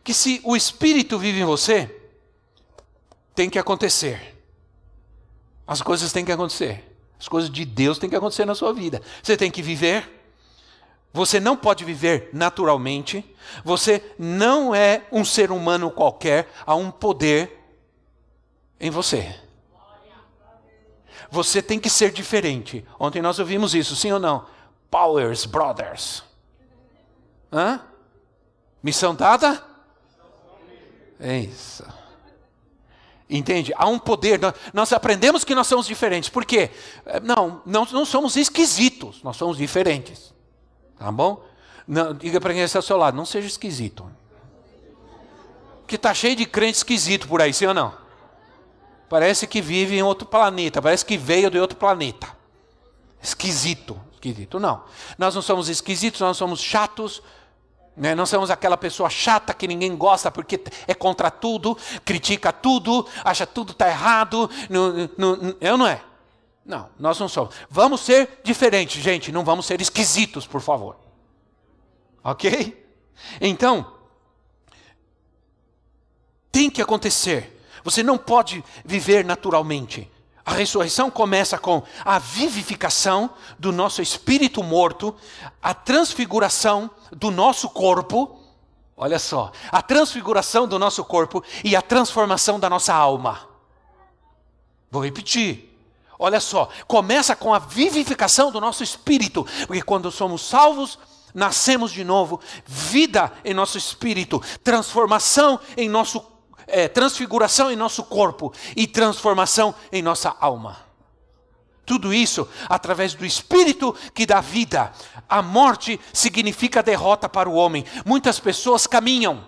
Que 0.05 0.15
se 0.15 0.41
o 0.45 0.55
Espírito 0.55 1.19
vive 1.19 1.41
em 1.41 1.45
você, 1.45 1.93
tem 3.35 3.51
que 3.51 3.59
acontecer. 3.59 4.41
As 5.67 5.83
coisas 5.83 6.13
têm 6.13 6.25
que 6.25 6.31
acontecer. 6.31 6.85
As 7.19 7.27
coisas 7.27 7.51
de 7.51 7.65
Deus 7.65 7.99
têm 7.99 8.09
que 8.09 8.15
acontecer 8.15 8.45
na 8.45 8.55
sua 8.55 8.73
vida. 8.73 9.03
Você 9.21 9.37
tem 9.37 9.51
que 9.51 9.61
viver 9.61 10.19
você 11.13 11.41
não 11.41 11.57
pode 11.57 11.85
viver 11.85 12.31
naturalmente. 12.33 13.25
Você 13.65 14.15
não 14.19 14.75
é 14.75 15.03
um 15.11 15.25
ser 15.25 15.51
humano 15.51 15.91
qualquer. 15.91 16.49
Há 16.67 16.75
um 16.75 16.91
poder 16.91 17.59
em 18.79 18.91
você. 18.91 19.35
Você 21.31 21.61
tem 21.61 21.79
que 21.79 21.91
ser 21.91 22.13
diferente. 22.13 22.87
Ontem 22.99 23.21
nós 23.21 23.39
ouvimos 23.39 23.75
isso, 23.75 23.97
sim 23.97 24.13
ou 24.13 24.21
não? 24.21 24.47
Powers 24.91 25.45
Brothers. 25.45 26.23
Hã? 27.53 27.81
Missão 28.83 29.15
dada? 29.15 29.65
É 31.21 31.39
isso. 31.39 31.85
Entende? 33.29 33.73
Há 33.77 33.87
um 33.87 33.99
poder. 33.99 34.41
Nós 34.73 34.93
aprendemos 34.93 35.45
que 35.45 35.55
nós 35.55 35.67
somos 35.67 35.87
diferentes. 35.87 36.31
Por 36.31 36.45
quê? 36.45 36.71
Não, 37.23 37.61
não, 37.67 37.85
não 37.85 38.05
somos 38.05 38.37
esquisitos. 38.37 39.23
Nós 39.23 39.37
somos 39.37 39.59
diferentes. 39.59 40.33
Tá 40.99 41.13
bom? 41.13 41.45
Não, 41.87 42.15
diga 42.15 42.41
para 42.41 42.53
quem 42.53 42.63
está 42.63 42.79
ao 42.79 42.83
seu 42.83 42.97
lado, 42.97 43.17
não 43.17 43.25
seja 43.25 43.47
esquisito. 43.47 44.11
Que 45.87 45.97
está 45.97 46.13
cheio 46.13 46.37
de 46.37 46.45
crente 46.45 46.77
esquisito 46.77 47.27
por 47.27 47.41
aí, 47.41 47.55
sim 47.55 47.65
ou 47.65 47.73
não? 47.73 47.97
Parece 49.09 49.47
que 49.47 49.63
vive 49.63 49.97
em 49.97 50.03
outro 50.03 50.27
planeta, 50.27 50.83
parece 50.83 51.03
que 51.03 51.17
veio 51.17 51.51
de 51.51 51.59
outro 51.59 51.79
planeta. 51.79 52.29
Esquisito, 53.23 53.99
esquisito. 54.13 54.61
Não. 54.61 54.85
Nós 55.17 55.35
não 55.35 55.41
somos 55.41 55.71
esquisitos, 55.71 56.21
nós 56.21 56.37
somos 56.37 56.61
chatos? 56.61 57.23
Não 57.99 58.25
somos 58.27 58.51
aquela 58.51 58.77
pessoa 58.77 59.11
chata 59.11 59.53
que 59.53 59.67
ninguém 59.67 59.97
gosta 59.97 60.31
porque 60.31 60.63
é 60.87 60.95
contra 60.95 61.31
tudo, 61.31 61.77
critica 62.05 62.53
tudo, 62.53 63.07
acha 63.25 63.47
tudo 63.47 63.73
está 63.73 63.89
errado. 63.89 64.49
Não, 64.71 65.11
não, 65.19 65.57
eu 65.61 65.77
não 65.77 65.87
é. 65.87 66.01
Não, 66.65 66.89
nós 66.99 67.19
não 67.19 67.29
somos. 67.29 67.55
Vamos 67.69 68.03
ser 68.03 68.41
diferentes, 68.45 69.03
gente, 69.03 69.33
não 69.33 69.45
vamos 69.45 69.67
ser 69.67 69.81
esquisitos, 69.81 70.47
por 70.47 70.61
favor. 70.61 70.97
Ok? 72.23 72.87
Então, 73.41 73.95
tem 76.53 76.71
que 76.71 76.83
acontecer. 76.83 77.59
Você 77.83 78.03
não 78.03 78.19
pode 78.19 78.63
viver 78.85 79.25
naturalmente. 79.25 80.11
A 80.49 80.53
ressurreição 80.53 81.11
começa 81.11 81.59
com 81.59 81.83
a 82.03 82.19
vivificação 82.19 83.29
do 83.59 83.71
nosso 83.71 84.01
espírito 84.01 84.63
morto, 84.63 85.15
a 85.63 85.75
transfiguração 85.75 86.91
do 87.13 87.31
nosso 87.31 87.69
corpo. 87.69 88.41
Olha 88.97 89.19
só, 89.19 89.53
a 89.71 89.83
transfiguração 89.83 90.67
do 90.67 90.79
nosso 90.79 91.05
corpo 91.05 91.45
e 91.63 91.77
a 91.77 91.83
transformação 91.83 92.59
da 92.59 92.71
nossa 92.71 92.95
alma. 92.95 93.47
Vou 94.91 95.05
repetir. 95.05 95.79
Olha 96.19 96.41
só, 96.41 96.71
começa 96.87 97.37
com 97.37 97.53
a 97.53 97.59
vivificação 97.59 98.51
do 98.51 98.59
nosso 98.59 98.83
espírito, 98.83 99.47
porque 99.67 99.83
quando 99.83 100.11
somos 100.11 100.41
salvos, 100.41 100.99
nascemos 101.35 101.93
de 101.93 102.03
novo, 102.03 102.41
vida 102.65 103.31
em 103.45 103.53
nosso 103.53 103.77
espírito, 103.77 104.43
transformação 104.65 105.61
em 105.77 105.91
nosso, 105.91 106.25
é, 106.69 106.89
transfiguração 106.89 107.71
em 107.71 107.77
nosso 107.77 108.05
corpo 108.05 108.53
e 108.77 108.87
transformação 108.87 109.75
em 109.91 110.03
nossa 110.03 110.35
alma. 110.41 110.79
Tudo 111.85 112.13
isso 112.13 112.47
através 112.69 113.15
do 113.15 113.25
Espírito 113.25 113.95
que 114.15 114.27
dá 114.27 114.41
vida. 114.41 114.93
A 115.29 115.41
morte 115.41 115.99
significa 116.13 116.83
derrota 116.83 117.29
para 117.29 117.49
o 117.49 117.55
homem. 117.55 117.85
Muitas 118.05 118.39
pessoas 118.39 118.87
caminham. 118.87 119.45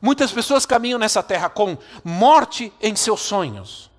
Muitas 0.00 0.32
pessoas 0.32 0.64
caminham 0.64 0.98
nessa 0.98 1.22
terra 1.22 1.50
com 1.50 1.76
morte 2.02 2.72
em 2.80 2.96
seus 2.96 3.20
sonhos 3.20 3.90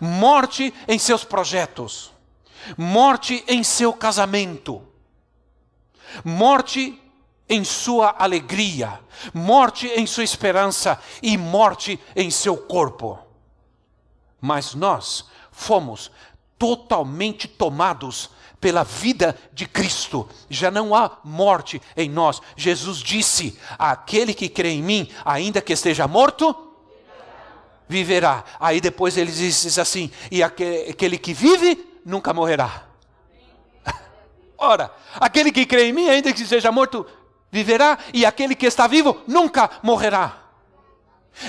morte 0.00 0.72
em 0.86 0.98
seus 0.98 1.24
projetos, 1.24 2.12
morte 2.76 3.44
em 3.48 3.62
seu 3.62 3.92
casamento, 3.92 4.82
morte 6.24 7.00
em 7.52 7.64
sua 7.64 8.14
alegria, 8.18 8.98
morte 9.34 9.86
em 9.86 10.06
sua 10.06 10.24
esperança 10.24 10.98
e 11.22 11.36
morte 11.36 12.00
em 12.16 12.30
seu 12.30 12.56
corpo. 12.56 13.18
Mas 14.40 14.74
nós 14.74 15.26
fomos 15.50 16.10
totalmente 16.58 17.46
tomados 17.46 18.30
pela 18.58 18.84
vida 18.84 19.38
de 19.52 19.66
Cristo. 19.66 20.26
Já 20.48 20.70
não 20.70 20.94
há 20.94 21.18
morte 21.22 21.82
em 21.94 22.08
nós. 22.08 22.40
Jesus 22.56 23.00
disse: 23.00 23.58
aquele 23.78 24.32
que 24.32 24.48
crê 24.48 24.70
em 24.70 24.82
mim, 24.82 25.10
ainda 25.22 25.60
que 25.60 25.74
esteja 25.74 26.08
morto, 26.08 26.56
viverá. 27.86 28.44
Aí 28.58 28.80
depois 28.80 29.18
ele 29.18 29.30
diz 29.30 29.78
assim: 29.78 30.10
e 30.30 30.42
aquele 30.42 31.18
que 31.18 31.34
vive 31.34 32.00
nunca 32.02 32.32
morrerá. 32.32 32.84
Ora, 34.56 34.90
aquele 35.16 35.52
que 35.52 35.66
crê 35.66 35.88
em 35.88 35.92
mim, 35.92 36.08
ainda 36.08 36.32
que 36.32 36.46
seja 36.46 36.72
morto, 36.72 37.06
viverá, 37.52 37.98
e 38.14 38.24
aquele 38.24 38.54
que 38.54 38.66
está 38.66 38.86
vivo 38.86 39.22
nunca 39.28 39.70
morrerá. 39.82 40.38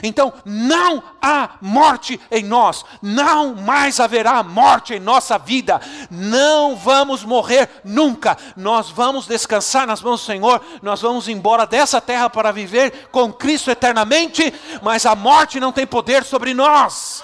Então, 0.01 0.33
não 0.45 1.03
há 1.21 1.51
morte 1.61 2.19
em 2.31 2.43
nós, 2.43 2.85
não 3.01 3.53
mais 3.53 3.99
haverá 3.99 4.41
morte 4.41 4.93
em 4.93 4.99
nossa 4.99 5.37
vida, 5.37 5.79
não 6.09 6.75
vamos 6.75 7.23
morrer 7.23 7.69
nunca, 7.83 8.37
nós 8.55 8.89
vamos 8.89 9.27
descansar 9.27 9.85
nas 9.85 10.01
mãos 10.01 10.21
do 10.21 10.25
Senhor, 10.25 10.61
nós 10.81 11.01
vamos 11.01 11.27
embora 11.27 11.67
dessa 11.67 11.99
terra 11.99 12.29
para 12.29 12.51
viver 12.51 13.09
com 13.11 13.31
Cristo 13.31 13.69
eternamente, 13.69 14.53
mas 14.81 15.05
a 15.05 15.15
morte 15.15 15.59
não 15.59 15.71
tem 15.71 15.85
poder 15.85 16.23
sobre 16.23 16.53
nós. 16.53 17.23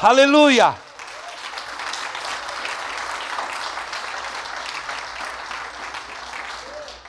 Aleluia! 0.00 0.83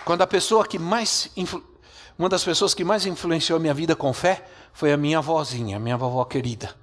Quando 0.05 0.21
a 0.21 0.27
pessoa 0.27 0.65
que 0.67 0.77
mais 0.77 1.31
uma 2.17 2.29
das 2.29 2.43
pessoas 2.43 2.75
que 2.75 2.83
mais 2.83 3.07
influenciou 3.07 3.57
a 3.57 3.59
minha 3.59 3.73
vida 3.73 3.95
com 3.95 4.13
fé 4.13 4.45
foi 4.71 4.93
a 4.93 4.97
minha 4.97 5.17
avózinha, 5.17 5.79
minha 5.79 5.97
vovó 5.97 6.23
querida. 6.23 6.75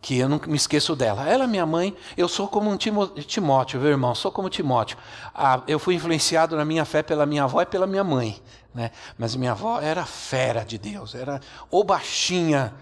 Que 0.00 0.18
eu 0.18 0.28
não 0.28 0.40
me 0.44 0.56
esqueço 0.56 0.96
dela. 0.96 1.28
Ela 1.28 1.44
é 1.44 1.46
minha 1.46 1.64
mãe, 1.64 1.96
eu 2.16 2.28
sou 2.28 2.48
como 2.48 2.68
um 2.68 2.76
Timóteo, 2.76 3.80
meu 3.80 3.90
irmão, 3.90 4.12
sou 4.12 4.32
como 4.32 4.50
Timóteo. 4.50 4.98
Ah, 5.32 5.62
eu 5.68 5.78
fui 5.78 5.94
influenciado 5.94 6.56
na 6.56 6.64
minha 6.64 6.84
fé 6.84 7.00
pela 7.00 7.24
minha 7.24 7.44
avó 7.44 7.62
e 7.62 7.66
pela 7.66 7.86
minha 7.86 8.02
mãe. 8.02 8.42
Né? 8.74 8.90
Mas 9.16 9.36
minha 9.36 9.52
avó 9.52 9.80
era 9.80 10.04
fera 10.04 10.64
de 10.64 10.78
Deus, 10.78 11.14
era 11.14 11.40
o 11.70 11.84
baixinha 11.84 12.74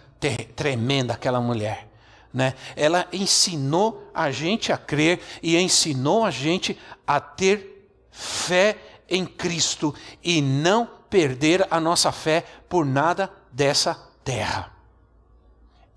tremenda 0.56 1.12
aquela 1.12 1.40
mulher. 1.40 1.86
Né? 2.32 2.54
Ela 2.74 3.06
ensinou 3.12 4.10
a 4.14 4.30
gente 4.30 4.72
a 4.72 4.78
crer 4.78 5.20
e 5.42 5.56
ensinou 5.56 6.24
a 6.24 6.30
gente 6.30 6.78
a 7.06 7.20
ter 7.20 7.90
fé 8.10 8.76
em 9.08 9.24
Cristo 9.24 9.94
e 10.22 10.40
não 10.40 10.88
perder 11.08 11.66
a 11.70 11.80
nossa 11.80 12.10
fé 12.12 12.44
por 12.68 12.84
nada 12.84 13.30
dessa 13.52 13.94
terra. 14.24 14.72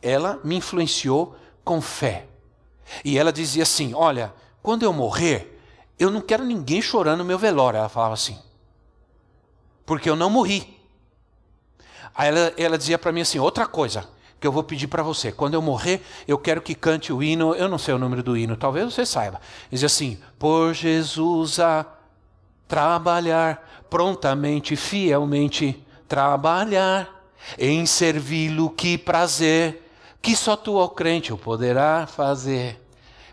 Ela 0.01 0.39
me 0.43 0.55
influenciou 0.55 1.35
com 1.63 1.81
fé. 1.81 2.27
E 3.03 3.17
ela 3.17 3.31
dizia 3.31 3.63
assim: 3.63 3.93
Olha, 3.93 4.33
quando 4.61 4.83
eu 4.83 4.93
morrer, 4.93 5.59
eu 5.99 6.09
não 6.09 6.21
quero 6.21 6.43
ninguém 6.43 6.81
chorando 6.81 7.19
no 7.19 7.25
meu 7.25 7.37
velório. 7.37 7.77
Ela 7.77 7.89
falava 7.89 8.13
assim, 8.13 8.39
porque 9.85 10.09
eu 10.09 10.15
não 10.15 10.29
morri. 10.29 10.79
Aí 12.15 12.29
ela, 12.29 12.53
ela 12.57 12.77
dizia 12.77 12.97
para 12.97 13.11
mim 13.11 13.21
assim: 13.21 13.39
outra 13.39 13.67
coisa 13.67 14.07
que 14.39 14.47
eu 14.47 14.51
vou 14.51 14.63
pedir 14.63 14.87
para 14.87 15.03
você, 15.03 15.33
quando 15.33 15.55
eu 15.55 15.61
morrer, 15.61 16.01
eu 16.25 16.37
quero 16.37 16.61
que 16.61 16.73
cante 16.73 17.11
o 17.11 17.21
hino, 17.21 17.53
eu 17.55 17.67
não 17.67 17.77
sei 17.77 17.93
o 17.93 17.99
número 17.99 18.23
do 18.23 18.37
hino, 18.37 18.55
talvez 18.55 18.85
você 18.93 19.05
saiba. 19.05 19.41
Dizia 19.69 19.87
assim: 19.87 20.17
Por 20.37 20.73
Jesus 20.73 21.59
a 21.59 21.85
trabalhar 22.69 23.67
prontamente, 23.89 24.75
fielmente, 24.75 25.83
trabalhar 26.07 27.09
em 27.57 27.83
servi-lo, 27.85 28.69
que 28.69 28.95
prazer, 28.95 29.91
que 30.21 30.35
só 30.35 30.55
tu, 30.55 30.75
ó 30.75 30.87
crente, 30.87 31.33
o 31.33 31.37
poderá 31.37 32.05
fazer. 32.05 32.79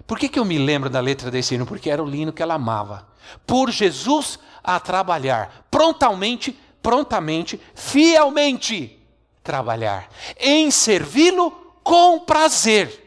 Por 0.06 0.18
que, 0.18 0.28
que 0.28 0.38
eu 0.38 0.44
me 0.44 0.56
lembro 0.56 0.88
da 0.88 1.00
letra 1.00 1.30
desse 1.30 1.54
hino? 1.54 1.66
Porque 1.66 1.90
era 1.90 2.02
o 2.02 2.12
hino 2.12 2.32
que 2.32 2.42
ela 2.42 2.54
amava. 2.54 3.06
Por 3.46 3.70
Jesus 3.70 4.38
a 4.64 4.80
trabalhar, 4.80 5.66
prontamente, 5.70 6.58
prontamente, 6.82 7.60
fielmente 7.74 8.98
trabalhar, 9.42 10.08
em 10.40 10.70
servi-lo 10.70 11.50
com 11.84 12.20
prazer. 12.20 13.02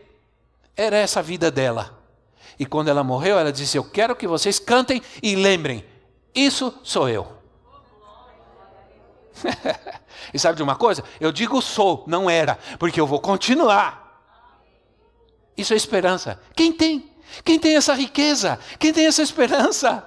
Era 0.77 0.97
essa 0.97 1.21
a 1.21 1.23
vida 1.23 1.49
dela. 1.49 1.97
E 2.59 2.65
quando 2.65 2.89
ela 2.89 3.03
morreu, 3.03 3.39
ela 3.39 3.51
disse: 3.51 3.77
Eu 3.77 3.83
quero 3.83 4.15
que 4.15 4.27
vocês 4.27 4.59
cantem 4.59 5.01
e 5.23 5.35
lembrem 5.35 5.83
Isso 6.33 6.73
sou 6.83 7.09
eu. 7.09 7.27
e 10.33 10.39
sabe 10.39 10.57
de 10.57 10.63
uma 10.63 10.75
coisa? 10.75 11.03
Eu 11.19 11.31
digo 11.31 11.61
sou, 11.61 12.03
não 12.07 12.29
era, 12.29 12.57
porque 12.77 12.99
eu 12.99 13.07
vou 13.07 13.19
continuar. 13.19 14.07
Isso 15.57 15.73
é 15.73 15.77
esperança. 15.77 16.39
Quem 16.55 16.71
tem? 16.71 17.09
Quem 17.43 17.59
tem 17.59 17.75
essa 17.75 17.93
riqueza? 17.93 18.59
Quem 18.79 18.93
tem 18.93 19.05
essa 19.05 19.21
esperança? 19.21 20.05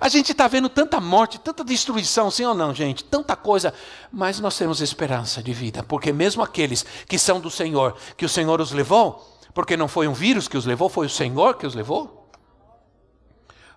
A 0.00 0.08
gente 0.08 0.32
está 0.32 0.48
vendo 0.48 0.68
tanta 0.68 1.00
morte, 1.00 1.38
tanta 1.38 1.64
destruição, 1.64 2.30
sim 2.30 2.44
ou 2.44 2.54
não, 2.54 2.74
gente? 2.74 3.04
Tanta 3.04 3.36
coisa, 3.36 3.72
mas 4.10 4.40
nós 4.40 4.58
temos 4.58 4.80
esperança 4.80 5.42
de 5.42 5.52
vida, 5.52 5.82
porque 5.84 6.12
mesmo 6.12 6.42
aqueles 6.42 6.84
que 7.06 7.18
são 7.18 7.40
do 7.40 7.50
Senhor, 7.50 7.96
que 8.16 8.24
o 8.24 8.28
Senhor 8.28 8.60
os 8.60 8.72
levou, 8.72 9.24
porque 9.54 9.76
não 9.76 9.86
foi 9.86 10.08
um 10.08 10.12
vírus 10.12 10.48
que 10.48 10.56
os 10.56 10.66
levou, 10.66 10.88
foi 10.88 11.06
o 11.06 11.10
Senhor 11.10 11.56
que 11.56 11.66
os 11.66 11.74
levou. 11.74 12.25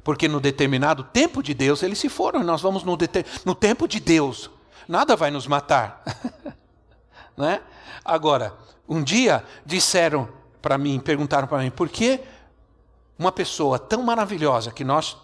Porque 0.04 0.28
no 0.28 0.40
determinado 0.40 1.04
tempo 1.04 1.44
de 1.44 1.54
Deus 1.54 1.84
eles 1.84 2.00
se 2.00 2.10
foram, 2.10 2.44
nós 2.44 2.62
vamos 2.62 2.84
no, 2.84 2.98
no 3.46 3.56
tempo 3.56 3.88
de 3.88 4.00
Deus, 4.00 4.50
nada 4.88 5.16
vai 5.16 5.32
nos 5.32 5.48
matar. 5.48 6.04
né? 7.38 7.62
Agora, 8.04 8.54
um 8.88 9.04
dia 9.04 9.44
disseram 9.66 10.30
para 10.62 10.78
mim, 10.78 11.00
perguntaram 11.00 11.48
para 11.48 11.60
mim, 11.60 11.70
por 11.70 11.90
que 11.90 12.20
uma 13.18 13.32
pessoa 13.32 13.78
tão 13.78 14.02
maravilhosa 14.02 14.72
que 14.72 14.84
nós 14.84 15.18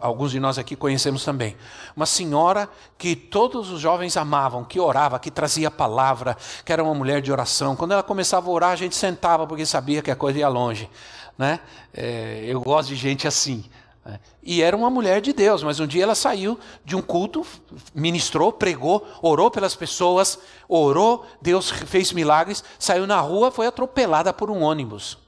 alguns 0.00 0.32
de 0.32 0.40
nós 0.40 0.58
aqui 0.58 0.74
conhecemos 0.74 1.24
também. 1.24 1.56
Uma 1.94 2.06
senhora 2.06 2.68
que 2.96 3.14
todos 3.14 3.70
os 3.70 3.80
jovens 3.80 4.16
amavam, 4.16 4.64
que 4.64 4.80
orava, 4.80 5.18
que 5.18 5.30
trazia 5.30 5.70
palavra, 5.70 6.36
que 6.64 6.72
era 6.72 6.82
uma 6.82 6.94
mulher 6.94 7.22
de 7.22 7.30
oração. 7.30 7.76
Quando 7.76 7.92
ela 7.92 8.02
começava 8.02 8.48
a 8.48 8.52
orar, 8.52 8.70
a 8.70 8.76
gente 8.76 8.96
sentava 8.96 9.46
porque 9.46 9.64
sabia 9.64 10.02
que 10.02 10.10
a 10.10 10.16
coisa 10.16 10.38
ia 10.38 10.48
longe. 10.48 10.90
Né? 11.36 11.60
É, 11.94 12.44
eu 12.46 12.60
gosto 12.60 12.88
de 12.88 12.96
gente 12.96 13.28
assim. 13.28 13.64
Né? 14.08 14.18
E 14.42 14.62
era 14.62 14.74
uma 14.74 14.88
mulher 14.88 15.20
de 15.20 15.34
Deus, 15.34 15.62
mas 15.62 15.78
um 15.78 15.86
dia 15.86 16.02
ela 16.02 16.14
saiu 16.14 16.58
de 16.82 16.96
um 16.96 17.02
culto, 17.02 17.46
ministrou, 17.94 18.50
pregou, 18.50 19.06
orou 19.20 19.50
pelas 19.50 19.76
pessoas, 19.76 20.38
orou, 20.66 21.26
Deus 21.42 21.68
fez 21.68 22.10
milagres, 22.10 22.64
saiu 22.78 23.06
na 23.06 23.20
rua, 23.20 23.50
foi 23.50 23.66
atropelada 23.66 24.32
por 24.32 24.50
um 24.50 24.62
ônibus 24.62 25.18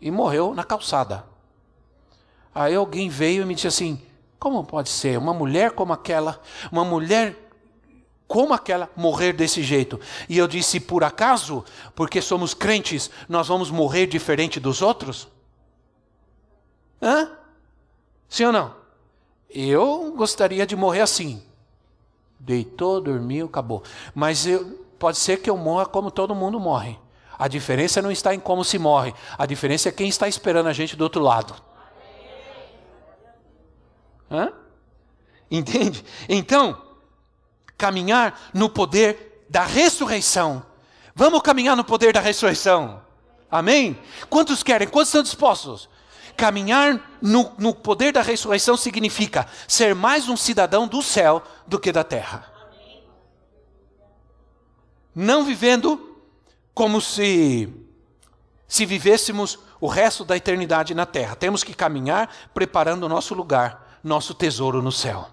e 0.00 0.12
morreu 0.12 0.54
na 0.54 0.62
calçada. 0.62 1.24
Aí 2.54 2.76
alguém 2.76 3.08
veio 3.08 3.42
e 3.42 3.44
me 3.44 3.56
disse 3.56 3.66
assim: 3.66 4.00
como 4.38 4.62
pode 4.62 4.90
ser 4.90 5.18
uma 5.18 5.34
mulher 5.34 5.72
como 5.72 5.92
aquela, 5.92 6.40
uma 6.70 6.84
mulher 6.84 7.36
como 8.28 8.54
aquela, 8.54 8.88
morrer 8.94 9.32
desse 9.32 9.60
jeito? 9.60 9.98
E 10.28 10.38
eu 10.38 10.46
disse: 10.46 10.78
por 10.78 11.02
acaso, 11.02 11.64
porque 11.96 12.22
somos 12.22 12.54
crentes, 12.54 13.10
nós 13.28 13.48
vamos 13.48 13.72
morrer 13.72 14.06
diferente 14.06 14.60
dos 14.60 14.82
outros? 14.82 15.26
Hã? 17.02 17.38
Sim 18.28 18.46
ou 18.46 18.52
não? 18.52 18.74
Eu 19.48 20.12
gostaria 20.16 20.66
de 20.66 20.76
morrer 20.76 21.00
assim. 21.00 21.42
Deitou, 22.38 23.00
dormiu, 23.00 23.46
acabou. 23.46 23.82
Mas 24.14 24.46
eu, 24.46 24.86
pode 24.98 25.18
ser 25.18 25.38
que 25.38 25.48
eu 25.48 25.56
morra 25.56 25.86
como 25.86 26.10
todo 26.10 26.34
mundo 26.34 26.60
morre. 26.60 26.98
A 27.38 27.46
diferença 27.48 28.02
não 28.02 28.10
está 28.10 28.34
em 28.34 28.40
como 28.40 28.64
se 28.64 28.78
morre, 28.78 29.14
a 29.38 29.46
diferença 29.46 29.88
é 29.88 29.92
quem 29.92 30.08
está 30.08 30.26
esperando 30.26 30.66
a 30.66 30.72
gente 30.72 30.96
do 30.96 31.04
outro 31.04 31.22
lado. 31.22 31.54
Hã? 34.30 34.52
Entende? 35.48 36.04
Então, 36.28 36.82
caminhar 37.76 38.50
no 38.52 38.68
poder 38.68 39.44
da 39.48 39.64
ressurreição. 39.64 40.64
Vamos 41.14 41.40
caminhar 41.40 41.76
no 41.76 41.84
poder 41.84 42.12
da 42.12 42.20
ressurreição. 42.20 43.00
Amém? 43.50 43.98
Quantos 44.28 44.62
querem? 44.62 44.88
Quantos 44.88 45.08
estão 45.08 45.22
dispostos? 45.22 45.88
Caminhar 46.38 47.18
no, 47.20 47.52
no 47.58 47.74
poder 47.74 48.12
da 48.12 48.22
ressurreição 48.22 48.76
significa 48.76 49.44
ser 49.66 49.92
mais 49.92 50.28
um 50.28 50.36
cidadão 50.36 50.86
do 50.86 51.02
céu 51.02 51.42
do 51.66 51.80
que 51.80 51.90
da 51.90 52.04
terra. 52.04 52.46
Não 55.12 55.44
vivendo 55.44 56.16
como 56.72 57.00
se 57.00 57.68
se 58.68 58.86
vivêssemos 58.86 59.58
o 59.80 59.88
resto 59.88 60.24
da 60.24 60.36
eternidade 60.36 60.94
na 60.94 61.04
terra. 61.04 61.34
Temos 61.34 61.64
que 61.64 61.74
caminhar 61.74 62.32
preparando 62.54 63.02
o 63.02 63.08
nosso 63.08 63.34
lugar 63.34 63.98
nosso 64.04 64.32
tesouro 64.32 64.80
no 64.80 64.92
céu. 64.92 65.28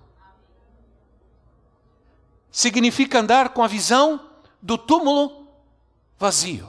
Significa 2.50 3.20
andar 3.20 3.50
com 3.50 3.64
a 3.64 3.68
visão 3.68 4.20
do 4.60 4.76
túmulo 4.76 5.48
vazio. 6.18 6.68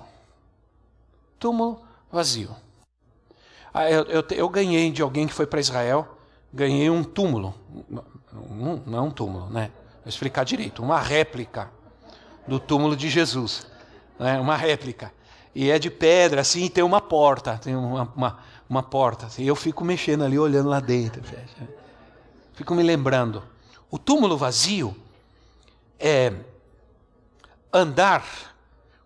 Túmulo 1.38 1.80
vazio. 2.12 2.65
Ah, 3.78 3.90
eu, 3.90 4.04
eu, 4.04 4.24
eu, 4.30 4.48
ganhei 4.48 4.90
de 4.90 5.02
alguém 5.02 5.26
que 5.26 5.34
foi 5.34 5.46
para 5.46 5.60
Israel, 5.60 6.16
ganhei 6.50 6.88
um 6.88 7.04
túmulo. 7.04 7.54
Não, 7.90 8.82
não 8.86 8.98
é 8.98 9.00
um 9.02 9.10
túmulo, 9.10 9.50
né? 9.50 9.70
Vou 10.02 10.08
explicar 10.08 10.44
direito. 10.44 10.82
Uma 10.82 10.98
réplica 10.98 11.70
do 12.48 12.58
túmulo 12.58 12.96
de 12.96 13.10
Jesus. 13.10 13.66
Né? 14.18 14.40
Uma 14.40 14.56
réplica. 14.56 15.12
E 15.54 15.70
é 15.70 15.78
de 15.78 15.90
pedra, 15.90 16.40
assim, 16.40 16.68
tem 16.68 16.82
uma 16.82 17.02
porta. 17.02 17.58
Tem 17.58 17.76
uma, 17.76 18.10
uma, 18.16 18.38
uma 18.66 18.82
porta. 18.82 19.28
E 19.36 19.46
eu 19.46 19.54
fico 19.54 19.84
mexendo 19.84 20.24
ali, 20.24 20.38
olhando 20.38 20.70
lá 20.70 20.80
dentro. 20.80 21.22
Fico 22.54 22.74
me 22.74 22.82
lembrando. 22.82 23.44
O 23.90 23.98
túmulo 23.98 24.38
vazio 24.38 24.96
é 26.00 26.32
andar 27.70 28.55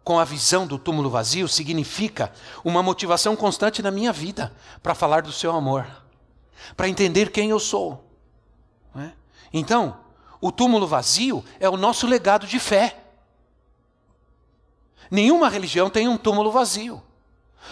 com 0.03 0.19
a 0.19 0.25
visão 0.25 0.67
do 0.67 0.79
túmulo 0.79 1.11
vazio 1.11 1.47
significa 1.49 2.33
uma 2.65 2.83
motivação 2.83 3.37
constante 3.37 3.83
na 3.83 3.91
minha 3.91 4.13
vida 4.13 4.53
para 4.83 4.95
falar 4.95 5.23
do 5.23 5.33
seu 5.33 5.53
amor, 5.53 5.87
para 6.77 6.89
entender 6.89 7.31
quem 7.31 7.51
eu 7.51 7.61
sou. 7.61 8.05
É? 8.97 9.11
Então, 9.53 9.99
o 10.41 10.51
túmulo 10.51 10.87
vazio 10.87 11.45
é 11.59 11.69
o 11.69 11.77
nosso 11.77 12.07
legado 12.07 12.47
de 12.47 12.59
fé. 12.59 12.97
Nenhuma 15.11 15.49
religião 15.49 15.91
tem 15.91 16.09
um 16.09 16.17
túmulo 16.17 16.51
vazio. 16.51 17.03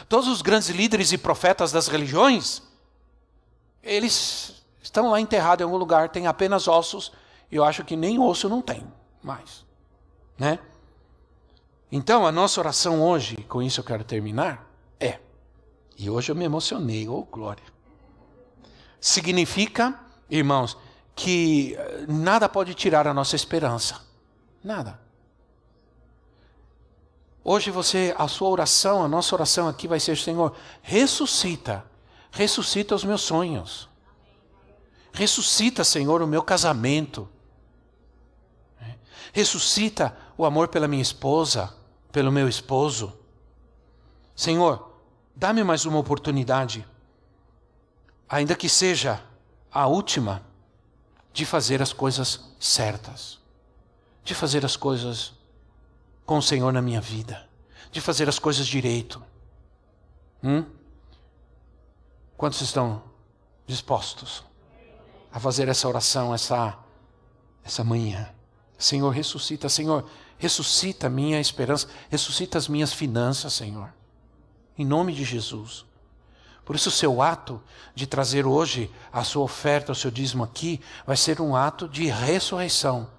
Todos 0.09 0.29
os 0.29 0.43
grandes 0.43 0.69
líderes 0.69 1.13
e 1.13 1.19
profetas 1.19 1.73
das 1.73 1.89
religiões, 1.89 2.63
eles 3.83 4.59
Estão 4.89 5.11
lá 5.11 5.21
enterrados 5.21 5.61
em 5.61 5.65
algum 5.65 5.77
lugar, 5.77 6.09
tem 6.09 6.27
apenas 6.27 6.67
ossos, 6.67 7.13
e 7.51 7.57
eu 7.57 7.63
acho 7.63 7.85
que 7.85 7.95
nem 7.95 8.19
osso 8.19 8.49
não 8.49 8.63
tem 8.63 8.91
mais. 9.23 9.63
Né? 10.39 10.59
Então, 11.91 12.27
a 12.27 12.33
nossa 12.33 12.61
oração 12.61 13.03
hoje, 13.03 13.37
com 13.49 13.63
isso 13.63 13.81
eu 13.81 13.85
quero 13.85 14.05
terminar, 14.05 14.71
é. 15.01 15.19
E 15.97 16.11
hoje 16.11 16.31
eu 16.31 16.37
me 16.37 16.45
emocionei, 16.45 17.09
oh 17.09 17.23
glória. 17.23 17.65
Significa, 19.01 19.99
irmãos, 20.29 20.77
que 21.15 21.75
eh, 21.75 22.05
nada 22.07 22.49
pode 22.49 22.75
tirar 22.75 23.07
a 23.07 23.15
nossa 23.15 23.35
esperança. 23.35 24.01
Nada. 24.63 25.01
Hoje 27.43 27.71
você, 27.71 28.15
a 28.19 28.29
sua 28.29 28.51
oração, 28.51 29.03
a 29.03 29.09
nossa 29.09 29.35
oração 29.35 29.67
aqui 29.67 29.89
vai 29.89 29.99
ser, 29.99 30.19
Senhor, 30.19 30.55
ressuscita, 30.83 31.85
ressuscita 32.31 32.95
os 32.95 33.05
meus 33.05 33.23
sonhos. 33.23 33.89
Ressuscita, 35.13 35.83
Senhor, 35.83 36.21
o 36.21 36.27
meu 36.27 36.43
casamento. 36.43 37.29
Ressuscita 39.33 40.17
o 40.39 40.47
amor 40.47 40.69
pela 40.69 40.89
minha 40.89 41.03
esposa, 41.03 41.75
pelo 42.11 42.33
meu 42.33 42.49
esposo. 42.49 43.13
Senhor, 44.35 44.91
dá-me 45.37 45.63
mais 45.63 45.85
uma 45.85 45.99
oportunidade, 45.99 46.87
ainda 48.27 48.55
que 48.55 48.69
seja 48.69 49.23
a 49.71 49.87
última, 49.87 50.43
de 51.33 51.45
fazer 51.45 51.83
as 51.83 51.93
coisas 51.93 52.49
certas, 52.59 53.39
de 54.25 54.35
fazer 54.35 54.65
as 54.65 54.77
coisas 54.77 55.35
com 56.25 56.39
o 56.39 56.43
Senhor 56.43 56.73
na 56.73 56.81
minha 56.81 57.01
vida, 57.01 57.47
de 57.91 58.01
fazer 58.01 58.29
as 58.29 58.39
coisas 58.39 58.67
direito. 58.67 59.23
Hum? 60.43 60.65
Quantos 62.37 62.63
estão 62.63 63.03
dispostos? 63.67 64.49
a 65.33 65.39
fazer 65.39 65.69
essa 65.69 65.87
oração 65.89 66.35
essa, 66.35 66.77
essa 67.65 67.85
manhã. 67.85 68.29
Senhor, 68.79 69.11
ressuscita, 69.11 69.69
Senhor, 69.69 70.09
ressuscita 70.39 71.09
a 71.09 71.11
minha 71.11 71.41
esperança, 71.41 71.89
ressuscita 72.09 72.57
as 72.57 72.69
minhas 72.69 72.93
finanças, 72.93 73.53
Senhor. 73.53 73.93
Em 74.77 74.85
nome 74.85 75.13
de 75.13 75.25
Jesus. 75.25 75.85
Por 76.65 76.77
isso, 76.77 76.91
o 76.91 76.93
seu 76.93 77.21
ato 77.21 77.63
de 77.95 78.07
trazer 78.07 78.47
hoje 78.47 78.91
a 79.13 79.25
sua 79.25 79.43
oferta, 79.43 79.93
o 79.93 79.95
seu 79.95 80.11
dízimo 80.11 80.45
aqui, 80.45 80.81
vai 81.07 81.17
ser 81.17 81.41
um 81.41 81.57
ato 81.57 81.89
de 81.89 82.07
ressurreição 82.07 83.11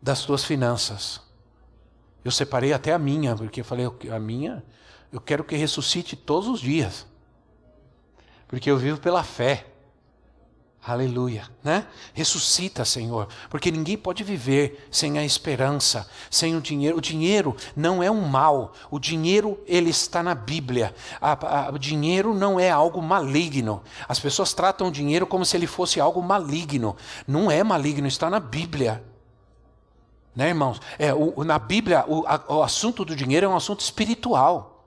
das 0.00 0.18
suas 0.18 0.44
finanças. 0.44 1.20
Eu 2.24 2.30
separei 2.30 2.72
até 2.72 2.92
a 2.92 2.98
minha, 2.98 3.34
porque 3.34 3.60
eu 3.60 3.64
falei, 3.64 3.86
a 4.12 4.18
minha, 4.18 4.62
eu 5.10 5.20
quero 5.20 5.42
que 5.42 5.56
ressuscite 5.56 6.16
todos 6.16 6.48
os 6.48 6.60
dias. 6.60 7.06
Porque 8.46 8.70
eu 8.70 8.76
vivo 8.76 9.00
pela 9.00 9.24
fé. 9.24 9.73
Aleluia, 10.86 11.48
né? 11.62 11.86
Ressuscita, 12.12 12.84
Senhor, 12.84 13.26
porque 13.48 13.70
ninguém 13.70 13.96
pode 13.96 14.22
viver 14.22 14.86
sem 14.90 15.18
a 15.18 15.24
esperança, 15.24 16.06
sem 16.30 16.54
o 16.54 16.60
dinheiro. 16.60 16.98
O 16.98 17.00
dinheiro 17.00 17.56
não 17.74 18.02
é 18.02 18.10
um 18.10 18.20
mal. 18.20 18.74
O 18.90 18.98
dinheiro 18.98 19.58
ele 19.66 19.88
está 19.88 20.22
na 20.22 20.34
Bíblia. 20.34 20.94
A, 21.18 21.68
a, 21.68 21.70
o 21.70 21.78
dinheiro 21.78 22.34
não 22.34 22.60
é 22.60 22.68
algo 22.68 23.00
maligno. 23.00 23.82
As 24.06 24.20
pessoas 24.20 24.52
tratam 24.52 24.88
o 24.88 24.92
dinheiro 24.92 25.26
como 25.26 25.42
se 25.42 25.56
ele 25.56 25.66
fosse 25.66 25.98
algo 25.98 26.20
maligno. 26.22 26.94
Não 27.26 27.50
é 27.50 27.64
maligno, 27.64 28.06
está 28.06 28.28
na 28.28 28.38
Bíblia. 28.38 29.02
Né, 30.36 30.48
irmãos? 30.48 30.82
É, 30.98 31.14
o, 31.14 31.42
na 31.44 31.58
Bíblia, 31.58 32.04
o, 32.06 32.26
a, 32.26 32.44
o 32.46 32.62
assunto 32.62 33.06
do 33.06 33.16
dinheiro 33.16 33.46
é 33.46 33.48
um 33.48 33.56
assunto 33.56 33.80
espiritual. 33.80 34.84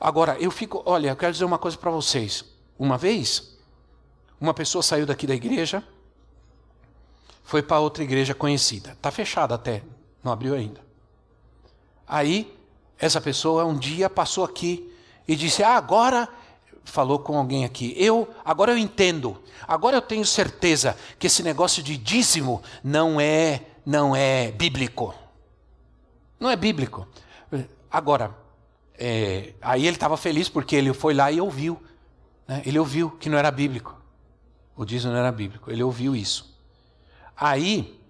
Agora, 0.00 0.38
eu 0.40 0.50
fico, 0.50 0.82
olha, 0.86 1.10
eu 1.10 1.16
quero 1.16 1.32
dizer 1.32 1.44
uma 1.44 1.58
coisa 1.58 1.76
para 1.76 1.90
vocês. 1.90 2.42
Uma 2.78 2.96
vez, 2.96 3.51
uma 4.42 4.52
pessoa 4.52 4.82
saiu 4.82 5.06
daqui 5.06 5.24
da 5.24 5.36
igreja, 5.36 5.84
foi 7.44 7.62
para 7.62 7.78
outra 7.78 8.02
igreja 8.02 8.34
conhecida. 8.34 8.90
Está 8.90 9.08
fechada 9.12 9.54
até, 9.54 9.84
não 10.22 10.32
abriu 10.32 10.52
ainda. 10.52 10.80
Aí, 12.04 12.52
essa 12.98 13.20
pessoa 13.20 13.64
um 13.64 13.78
dia 13.78 14.10
passou 14.10 14.42
aqui 14.42 14.92
e 15.28 15.36
disse: 15.36 15.62
Ah, 15.62 15.76
agora. 15.76 16.28
Falou 16.84 17.20
com 17.20 17.38
alguém 17.38 17.64
aqui. 17.64 17.94
Eu, 17.96 18.28
agora 18.44 18.72
eu 18.72 18.76
entendo. 18.76 19.40
Agora 19.68 19.98
eu 19.98 20.02
tenho 20.02 20.26
certeza 20.26 20.96
que 21.16 21.28
esse 21.28 21.40
negócio 21.40 21.80
de 21.80 21.96
dízimo 21.96 22.60
não 22.82 23.20
é, 23.20 23.62
não 23.86 24.16
é 24.16 24.50
bíblico. 24.50 25.14
Não 26.40 26.50
é 26.50 26.56
bíblico. 26.56 27.06
Agora, 27.88 28.36
é, 28.98 29.52
aí 29.62 29.86
ele 29.86 29.94
estava 29.94 30.16
feliz 30.16 30.48
porque 30.48 30.74
ele 30.74 30.92
foi 30.92 31.14
lá 31.14 31.30
e 31.30 31.40
ouviu. 31.40 31.80
Né? 32.48 32.62
Ele 32.66 32.80
ouviu 32.80 33.12
que 33.12 33.28
não 33.28 33.38
era 33.38 33.52
bíblico. 33.52 34.01
O 34.76 34.84
dízimo 34.84 35.12
não 35.12 35.18
era 35.18 35.30
bíblico. 35.30 35.70
Ele 35.70 35.82
ouviu 35.82 36.16
isso. 36.16 36.58
Aí, 37.36 38.00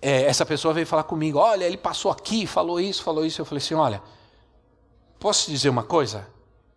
é, 0.00 0.22
essa 0.22 0.46
pessoa 0.46 0.74
veio 0.74 0.86
falar 0.86 1.04
comigo: 1.04 1.38
Olha, 1.38 1.64
ele 1.64 1.76
passou 1.76 2.10
aqui, 2.10 2.46
falou 2.46 2.80
isso, 2.80 3.02
falou 3.02 3.24
isso. 3.24 3.40
Eu 3.40 3.44
falei 3.44 3.62
assim: 3.62 3.74
Olha, 3.74 4.02
posso 5.18 5.50
dizer 5.50 5.68
uma 5.68 5.82
coisa? 5.82 6.26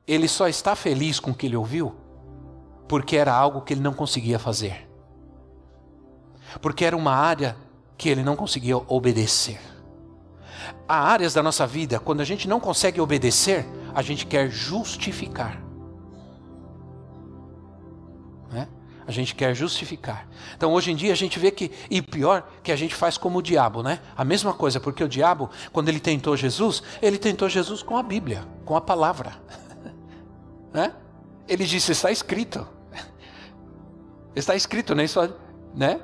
Ele 0.07 0.27
só 0.27 0.47
está 0.47 0.75
feliz 0.75 1.19
com 1.19 1.31
o 1.31 1.35
que 1.35 1.45
ele 1.45 1.55
ouviu 1.55 1.95
porque 2.89 3.15
era 3.15 3.31
algo 3.31 3.61
que 3.61 3.71
ele 3.71 3.81
não 3.81 3.93
conseguia 3.93 4.39
fazer. 4.39 4.89
Porque 6.59 6.83
era 6.83 6.97
uma 6.97 7.13
área 7.13 7.55
que 7.95 8.09
ele 8.09 8.23
não 8.23 8.35
conseguia 8.35 8.75
obedecer. 8.75 9.61
Há 10.87 10.99
áreas 10.99 11.35
da 11.35 11.43
nossa 11.43 11.67
vida, 11.67 11.99
quando 11.99 12.21
a 12.21 12.25
gente 12.25 12.47
não 12.47 12.59
consegue 12.59 12.99
obedecer, 12.99 13.63
a 13.93 14.01
gente 14.01 14.25
quer 14.25 14.49
justificar. 14.49 15.61
Né? 18.51 18.67
A 19.09 19.11
gente 19.11 19.33
quer 19.33 19.55
justificar. 19.55 20.27
Então 20.55 20.71
hoje 20.71 20.91
em 20.91 20.95
dia 20.95 21.11
a 21.11 21.15
gente 21.15 21.39
vê 21.39 21.49
que, 21.49 21.71
e 21.89 21.99
pior, 21.99 22.47
que 22.61 22.71
a 22.71 22.75
gente 22.75 22.93
faz 22.93 23.17
como 23.17 23.39
o 23.39 23.41
diabo, 23.41 23.81
né? 23.81 23.99
A 24.15 24.23
mesma 24.23 24.53
coisa, 24.53 24.79
porque 24.79 25.03
o 25.03 25.09
diabo, 25.09 25.49
quando 25.73 25.89
ele 25.89 25.99
tentou 25.99 26.37
Jesus, 26.37 26.83
ele 27.01 27.17
tentou 27.17 27.49
Jesus 27.49 27.81
com 27.81 27.97
a 27.97 28.03
Bíblia, 28.03 28.45
com 28.63 28.75
a 28.75 28.81
palavra. 28.81 29.33
né? 30.71 30.93
Ele 31.47 31.65
disse: 31.65 31.91
está 31.91 32.11
escrito. 32.11 32.67
Está 34.35 34.55
escrito, 34.55 34.93
nem 34.93 35.07
só, 35.07 35.27
né? 35.73 35.99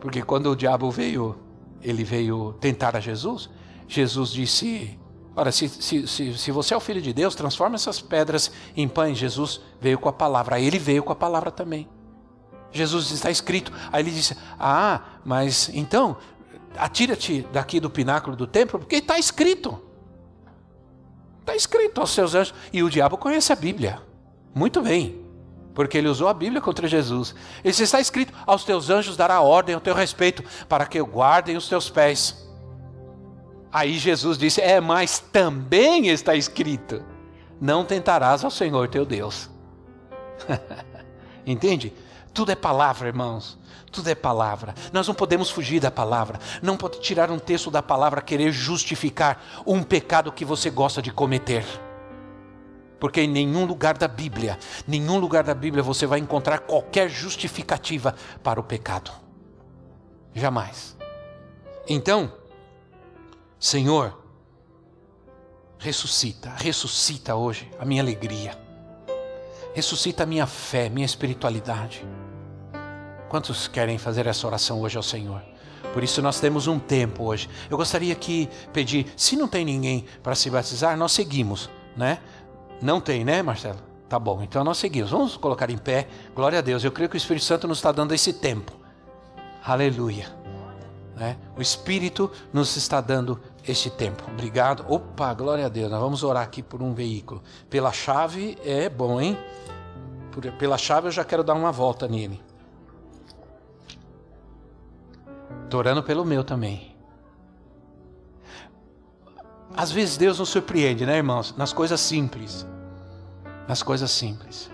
Porque 0.00 0.22
quando 0.22 0.50
o 0.50 0.56
diabo 0.56 0.90
veio, 0.90 1.36
ele 1.82 2.04
veio 2.04 2.54
tentar 2.58 2.96
a 2.96 3.00
Jesus, 3.00 3.50
Jesus 3.86 4.30
disse: 4.30 4.98
Ora, 5.36 5.52
se, 5.52 5.68
se, 5.68 6.06
se, 6.08 6.38
se, 6.38 6.50
você 6.50 6.72
é 6.72 6.76
o 6.78 6.80
filho 6.80 7.02
de 7.02 7.12
Deus, 7.12 7.34
transforma 7.34 7.76
essas 7.76 8.00
pedras 8.00 8.50
em 8.74 8.88
pães. 8.88 9.18
Jesus 9.18 9.60
veio 9.78 9.98
com 9.98 10.08
a 10.08 10.12
palavra. 10.12 10.58
Ele 10.58 10.78
veio 10.78 11.02
com 11.02 11.12
a 11.12 11.16
palavra 11.16 11.50
também. 11.50 11.86
Jesus 12.72 13.10
está 13.10 13.30
escrito. 13.30 13.70
Aí 13.92 14.02
ele 14.02 14.10
disse: 14.10 14.34
Ah, 14.58 15.02
mas 15.26 15.68
então, 15.74 16.16
atira-te 16.74 17.46
daqui 17.52 17.78
do 17.78 17.90
pináculo 17.90 18.34
do 18.34 18.46
templo, 18.46 18.78
porque 18.78 18.96
está 18.96 19.18
escrito. 19.18 19.78
Está 21.40 21.54
escrito 21.54 22.00
aos 22.00 22.12
seus 22.12 22.34
anjos. 22.34 22.54
E 22.72 22.82
o 22.82 22.88
diabo 22.88 23.18
conhece 23.18 23.52
a 23.52 23.56
Bíblia. 23.56 24.00
Muito 24.54 24.80
bem. 24.80 25.22
Porque 25.74 25.98
ele 25.98 26.08
usou 26.08 26.28
a 26.28 26.34
Bíblia 26.34 26.62
contra 26.62 26.88
Jesus. 26.88 27.34
Ele 27.62 27.74
Está 27.74 28.00
escrito: 28.00 28.32
Aos 28.46 28.64
teus 28.64 28.88
anjos 28.88 29.18
dará 29.18 29.42
ordem 29.42 29.74
ao 29.74 29.82
teu 29.82 29.94
respeito, 29.94 30.42
para 30.66 30.86
que 30.86 30.98
guardem 31.02 31.58
os 31.58 31.68
teus 31.68 31.90
pés 31.90 32.45
Aí 33.72 33.98
Jesus 33.98 34.38
disse: 34.38 34.60
É, 34.60 34.80
mas 34.80 35.18
também 35.18 36.08
está 36.08 36.34
escrito: 36.34 37.02
Não 37.60 37.84
tentarás 37.84 38.44
ao 38.44 38.50
Senhor 38.50 38.88
teu 38.88 39.04
Deus. 39.04 39.50
Entende? 41.46 41.92
Tudo 42.32 42.52
é 42.52 42.54
palavra, 42.54 43.08
irmãos. 43.08 43.58
Tudo 43.90 44.10
é 44.10 44.14
palavra. 44.14 44.74
Nós 44.92 45.08
não 45.08 45.14
podemos 45.14 45.50
fugir 45.50 45.80
da 45.80 45.90
palavra. 45.90 46.38
Não 46.60 46.76
pode 46.76 47.00
tirar 47.00 47.30
um 47.30 47.38
texto 47.38 47.70
da 47.70 47.82
palavra 47.82 48.20
querer 48.20 48.52
justificar 48.52 49.42
um 49.66 49.82
pecado 49.82 50.30
que 50.30 50.44
você 50.44 50.68
gosta 50.68 51.00
de 51.00 51.10
cometer. 51.10 51.64
Porque 53.00 53.22
em 53.22 53.28
nenhum 53.28 53.64
lugar 53.64 53.96
da 53.96 54.08
Bíblia, 54.08 54.58
nenhum 54.86 55.18
lugar 55.18 55.44
da 55.44 55.54
Bíblia 55.54 55.82
você 55.82 56.06
vai 56.06 56.18
encontrar 56.18 56.60
qualquer 56.60 57.08
justificativa 57.08 58.14
para 58.42 58.60
o 58.60 58.64
pecado. 58.64 59.10
Jamais. 60.34 60.96
Então, 61.88 62.32
Senhor, 63.58 64.22
ressuscita, 65.78 66.50
ressuscita 66.56 67.34
hoje 67.34 67.70
a 67.78 67.84
minha 67.84 68.02
alegria, 68.02 68.56
ressuscita 69.74 70.24
a 70.24 70.26
minha 70.26 70.46
fé, 70.46 70.88
minha 70.90 71.06
espiritualidade. 71.06 72.06
Quantos 73.28 73.66
querem 73.66 73.98
fazer 73.98 74.26
essa 74.26 74.46
oração 74.46 74.80
hoje 74.82 74.96
ao 74.96 75.02
Senhor? 75.02 75.42
Por 75.92 76.04
isso 76.04 76.20
nós 76.20 76.38
temos 76.38 76.66
um 76.66 76.78
tempo 76.78 77.24
hoje. 77.24 77.48
Eu 77.70 77.76
gostaria 77.78 78.14
que 78.14 78.48
pedir, 78.72 79.06
se 79.16 79.36
não 79.36 79.48
tem 79.48 79.64
ninguém 79.64 80.04
para 80.22 80.34
se 80.34 80.50
batizar, 80.50 80.96
nós 80.96 81.12
seguimos, 81.12 81.70
né? 81.96 82.18
Não 82.82 83.00
tem, 83.00 83.24
né, 83.24 83.42
Marcelo? 83.42 83.78
Tá 84.06 84.18
bom, 84.18 84.42
então 84.42 84.62
nós 84.62 84.76
seguimos. 84.76 85.10
Vamos 85.10 85.36
colocar 85.36 85.70
em 85.70 85.78
pé. 85.78 86.06
Glória 86.34 86.58
a 86.58 86.62
Deus. 86.62 86.84
Eu 86.84 86.92
creio 86.92 87.08
que 87.08 87.16
o 87.16 87.18
Espírito 87.18 87.44
Santo 87.44 87.66
nos 87.66 87.78
está 87.78 87.90
dando 87.90 88.12
esse 88.12 88.34
tempo. 88.34 88.72
Aleluia. 89.64 90.35
Né? 91.16 91.38
O 91.56 91.62
Espírito 91.62 92.30
nos 92.52 92.76
está 92.76 93.00
dando 93.00 93.40
este 93.66 93.88
tempo. 93.88 94.22
Obrigado. 94.30 94.84
Opa, 94.86 95.32
glória 95.32 95.64
a 95.64 95.68
Deus. 95.68 95.90
Nós 95.90 96.00
vamos 96.00 96.22
orar 96.22 96.42
aqui 96.42 96.62
por 96.62 96.82
um 96.82 96.92
veículo. 96.92 97.42
Pela 97.70 97.90
chave 97.90 98.58
é 98.62 98.90
bom, 98.90 99.18
hein? 99.18 99.36
Pela 100.58 100.76
chave 100.76 101.08
eu 101.08 101.12
já 101.12 101.24
quero 101.24 101.42
dar 101.42 101.54
uma 101.54 101.72
volta 101.72 102.06
nele. 102.06 102.40
Estou 105.64 105.80
orando 105.80 106.02
pelo 106.02 106.24
meu 106.24 106.44
também. 106.44 106.94
Às 109.74 109.90
vezes 109.90 110.18
Deus 110.18 110.38
nos 110.38 110.50
surpreende, 110.50 111.06
né, 111.06 111.16
irmãos? 111.16 111.54
Nas 111.56 111.72
coisas 111.72 112.00
simples. 112.00 112.66
Nas 113.66 113.82
coisas 113.82 114.10
simples. 114.10 114.70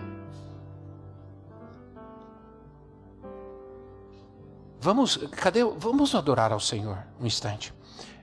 Vamos, 4.82 5.16
cadê? 5.30 5.62
Vamos 5.62 6.12
adorar 6.12 6.52
ao 6.52 6.58
Senhor 6.58 6.98
um 7.20 7.24
instante. 7.24 7.72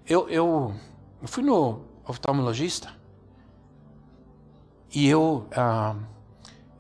Eu, 0.06 0.28
eu, 0.28 0.76
eu 1.22 1.28
fui 1.30 1.42
no 1.42 1.86
oftalmologista 2.06 2.90
e 4.94 5.08
eu, 5.08 5.48
ah, 5.56 5.96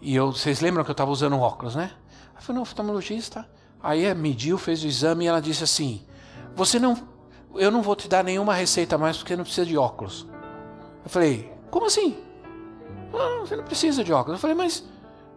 e 0.02 0.14
eu, 0.14 0.34
vocês 0.34 0.60
lembram 0.60 0.84
que 0.84 0.92
eu 0.92 0.92
estava 0.92 1.10
usando 1.10 1.40
óculos, 1.40 1.78
né? 1.78 1.94
Eu 2.36 2.42
fui 2.42 2.54
no 2.54 2.60
oftalmologista, 2.60 3.50
aí 3.82 4.14
mediu, 4.14 4.58
fez 4.58 4.84
o 4.84 4.88
exame 4.88 5.24
e 5.24 5.28
ela 5.30 5.42
disse 5.42 5.64
assim: 5.64 6.06
você 6.54 6.78
não, 6.78 6.98
eu 7.56 7.72
não 7.72 7.82
vou 7.82 7.96
te 7.96 8.10
dar 8.10 8.22
nenhuma 8.22 8.54
receita 8.54 8.98
mais 8.98 9.16
porque 9.16 9.34
não 9.34 9.46
precisa 9.46 9.66
de 9.66 9.78
óculos. 9.78 10.28
Eu 11.06 11.10
falei: 11.10 11.54
como 11.72 11.86
assim? 11.86 12.18
Ah, 13.14 13.46
você 13.46 13.56
não 13.56 13.64
precisa 13.64 14.04
de 14.04 14.12
óculos. 14.12 14.40
Eu 14.40 14.42
falei: 14.42 14.58
mas, 14.58 14.84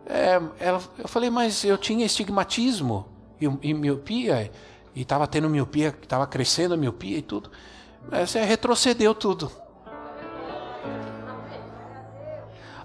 é, 0.05 0.43
ela, 0.59 0.83
eu 0.99 1.07
falei: 1.07 1.31
mas 1.31 1.63
eu 1.63 1.79
tinha 1.79 2.05
estigmatismo 2.05 3.12
e, 3.47 3.69
e 3.71 3.75
miopia, 3.75 4.51
e 4.95 5.03
estava 5.03 5.27
tendo 5.27 5.49
miopia, 5.49 5.95
estava 6.03 6.27
crescendo 6.27 6.75
a 6.75 6.77
miopia 6.77 7.19
e 7.19 7.23
tudo. 7.23 7.51
Você 8.11 8.43
retrocedeu 8.43 9.15
tudo. 9.15 9.51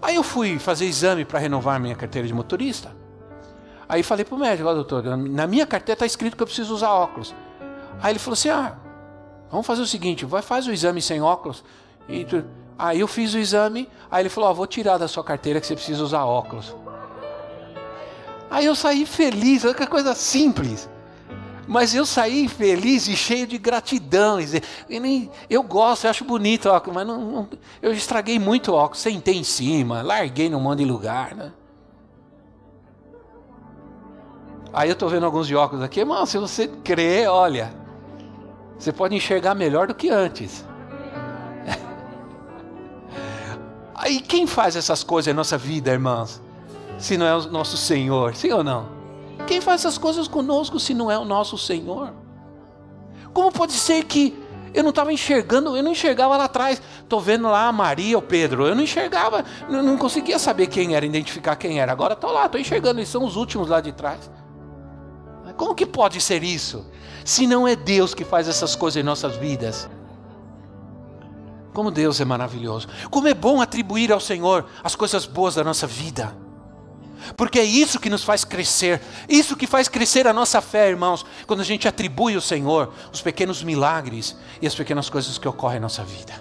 Aí 0.02 0.16
eu 0.16 0.24
fui 0.24 0.60
fazer 0.60 0.86
exame 0.86 1.26
para 1.26 1.40
renovar 1.40 1.80
minha 1.80 1.96
carteira 1.96 2.28
de 2.28 2.34
motorista. 2.34 2.96
Aí 3.90 4.04
falei 4.04 4.26
para 4.26 4.36
o 4.36 4.38
médico, 4.38 4.68
ó, 4.68 4.74
doutor, 4.74 5.04
na 5.18 5.48
minha 5.48 5.66
carteira 5.66 5.96
está 5.96 6.06
escrito 6.06 6.36
que 6.36 6.44
eu 6.44 6.48
preciso 6.48 6.74
usar 6.74 6.92
óculos. 6.92 7.34
Aí 8.02 8.12
ele 8.12 8.20
falou 8.20 8.34
assim: 8.34 8.50
ah, 8.50 8.78
vamos 9.50 9.66
fazer 9.66 9.82
o 9.82 9.88
seguinte, 9.88 10.26
vai 10.26 10.42
faz 10.42 10.68
o 10.68 10.72
exame 10.72 11.02
sem 11.02 11.22
óculos. 11.22 11.64
E 12.08 12.26
tu... 12.26 12.46
Aí 12.78 13.00
eu 13.00 13.08
fiz 13.08 13.34
o 13.34 13.40
exame, 13.40 13.90
aí 14.12 14.22
ele 14.22 14.30
falou: 14.30 14.50
ó, 14.50 14.54
vou 14.54 14.68
tirar 14.68 14.98
da 14.98 15.08
sua 15.08 15.24
carteira 15.24 15.60
que 15.60 15.66
você 15.66 15.76
precisa 15.76 16.04
usar 16.04 16.26
óculos. 16.26 16.76
Aí 18.50 18.66
eu 18.66 18.76
saí 18.76 19.06
feliz, 19.06 19.66
olha 19.66 19.74
que 19.74 19.86
coisa 19.88 20.16
simples. 20.16 20.90
Mas 21.68 21.94
eu 21.94 22.06
saí 22.06 22.48
feliz 22.48 23.10
e 23.10 23.16
cheio 23.16 23.46
de 23.46 23.58
gratidão. 23.58 24.38
Eu 25.50 25.62
gosto, 25.62 26.06
eu 26.06 26.10
acho 26.10 26.24
bonito 26.24 26.70
óculos, 26.70 26.96
mas 26.96 27.06
não, 27.06 27.20
não, 27.20 27.50
eu 27.82 27.92
estraguei 27.92 28.40
muito 28.40 28.74
óculos. 28.74 29.02
Sentei 29.02 29.36
em 29.36 29.44
cima, 29.44 30.02
larguei 30.02 30.50
num 30.50 30.62
monte 30.62 30.80
de 30.80 30.86
lugar. 30.86 31.36
Né? 31.36 31.52
Aí 34.72 34.90
eu 34.90 34.94
estou 34.94 35.10
vendo 35.10 35.26
alguns 35.26 35.46
de 35.46 35.56
óculos 35.56 35.84
aqui, 35.84 36.00
irmão, 36.00 36.26
se 36.26 36.38
você 36.38 36.68
crê, 36.68 37.28
olha, 37.28 37.74
você 38.80 38.94
pode 38.94 39.14
enxergar 39.14 39.54
melhor 39.54 39.88
do 39.88 39.96
que 39.96 40.10
antes. 40.10 40.66
Aí 43.94 44.22
quem 44.22 44.48
faz 44.48 44.78
essas 44.78 45.04
coisas 45.04 45.30
em 45.30 45.36
nossa 45.36 45.58
vida, 45.58 45.92
irmãos? 45.92 46.47
Se 46.98 47.18
não 47.18 47.26
é 47.26 47.36
o 47.36 47.50
nosso 47.50 47.78
Senhor, 47.78 48.36
sim 48.36 48.52
ou 48.52 48.64
não? 48.64 48.90
Quem 49.46 49.62
faz 49.62 49.82
essas 49.82 49.98
coisas 49.98 50.28
conosco 50.28 50.80
se 50.80 50.94
não 50.94 51.12
é 51.12 51.18
o 51.18 51.26
nosso 51.26 51.58
Senhor? 51.58 52.12
Como 53.34 53.52
pode 53.52 53.74
ser 53.74 54.04
que 54.04 54.38
eu 54.74 54.84
não 54.84 54.90
estava 54.90 55.14
enxergando, 55.14 55.76
eu 55.76 55.84
não 55.84 55.92
enxergava 55.92 56.36
lá 56.38 56.46
atrás. 56.46 56.82
Estou 57.00 57.20
vendo 57.20 57.48
lá 57.48 57.68
a 57.68 57.72
Maria, 57.72 58.18
o 58.18 58.22
Pedro. 58.22 58.68
Eu 58.68 58.76
não 58.76 58.84
enxergava, 58.84 59.44
não, 59.70 59.82
não 59.82 59.98
conseguia 59.98 60.38
saber 60.38 60.68
quem 60.68 60.96
era, 60.96 61.06
identificar 61.06 61.56
quem 61.56 61.80
era. 61.80 61.92
Agora 61.92 62.14
estou 62.14 62.32
lá, 62.32 62.46
estou 62.46 62.60
enxergando, 62.60 63.00
eles 63.00 63.10
são 63.10 63.24
os 63.24 63.36
últimos 63.36 63.70
lá 63.70 63.80
de 63.80 63.92
trás. 63.92 64.30
Como 65.56 65.74
que 65.74 65.86
pode 65.86 66.22
ser 66.22 66.44
isso? 66.44 66.86
Se 67.26 67.48
não 67.48 67.68
é 67.68 67.76
Deus 67.76 68.14
que 68.14 68.24
faz 68.24 68.48
essas 68.48 68.76
coisas 68.76 69.02
em 69.02 69.04
nossas 69.04 69.36
vidas. 69.36 69.90
Como 71.74 71.90
Deus 71.90 72.20
é 72.22 72.26
maravilhoso. 72.26 72.88
Como 73.10 73.28
é 73.28 73.34
bom 73.34 73.62
atribuir 73.62 74.12
ao 74.12 74.20
Senhor 74.20 74.66
as 74.84 74.96
coisas 74.96 75.26
boas 75.26 75.56
da 75.56 75.64
nossa 75.64 75.88
vida. 75.88 76.36
Porque 77.36 77.60
é 77.60 77.64
isso 77.64 78.00
que 78.00 78.10
nos 78.10 78.24
faz 78.24 78.44
crescer, 78.44 79.02
isso 79.28 79.56
que 79.56 79.68
faz 79.68 79.88
crescer 79.88 80.28
a 80.28 80.34
nossa 80.34 80.62
fé, 80.62 80.90
irmãos, 80.90 81.26
quando 81.46 81.62
a 81.62 81.66
gente 81.66 81.88
atribui 81.88 82.36
ao 82.36 82.42
Senhor 82.42 82.94
os 83.12 83.22
pequenos 83.22 83.64
milagres 83.64 84.36
e 84.62 84.68
as 84.68 84.76
pequenas 84.76 85.10
coisas 85.10 85.38
que 85.38 85.48
ocorrem 85.48 85.78
em 85.78 85.82
nossa 85.82 86.04
vida. 86.04 86.34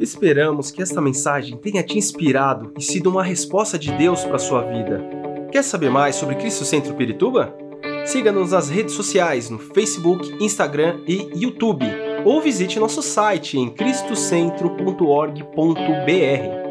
Esperamos 0.00 0.70
que 0.70 0.82
esta 0.82 1.00
mensagem 1.00 1.56
tenha 1.56 1.82
te 1.82 1.98
inspirado 1.98 2.72
e 2.78 2.82
sido 2.82 3.10
uma 3.10 3.24
resposta 3.24 3.78
de 3.78 3.90
Deus 3.92 4.22
para 4.22 4.36
a 4.36 4.40
sua 4.40 4.62
vida. 4.62 5.02
Quer 5.50 5.64
saber 5.64 5.90
mais 5.90 6.14
sobre 6.14 6.36
Cristo 6.36 6.64
Centro 6.64 6.94
Pirituba? 6.94 7.54
Siga-nos 8.04 8.52
nas 8.52 8.68
redes 8.68 8.94
sociais 8.94 9.50
no 9.50 9.58
Facebook, 9.58 10.36
Instagram 10.42 11.00
e 11.06 11.30
YouTube, 11.34 11.86
ou 12.24 12.40
visite 12.40 12.78
nosso 12.78 13.02
site 13.02 13.58
em 13.58 13.68
cristocentro.org.br. 13.70 16.67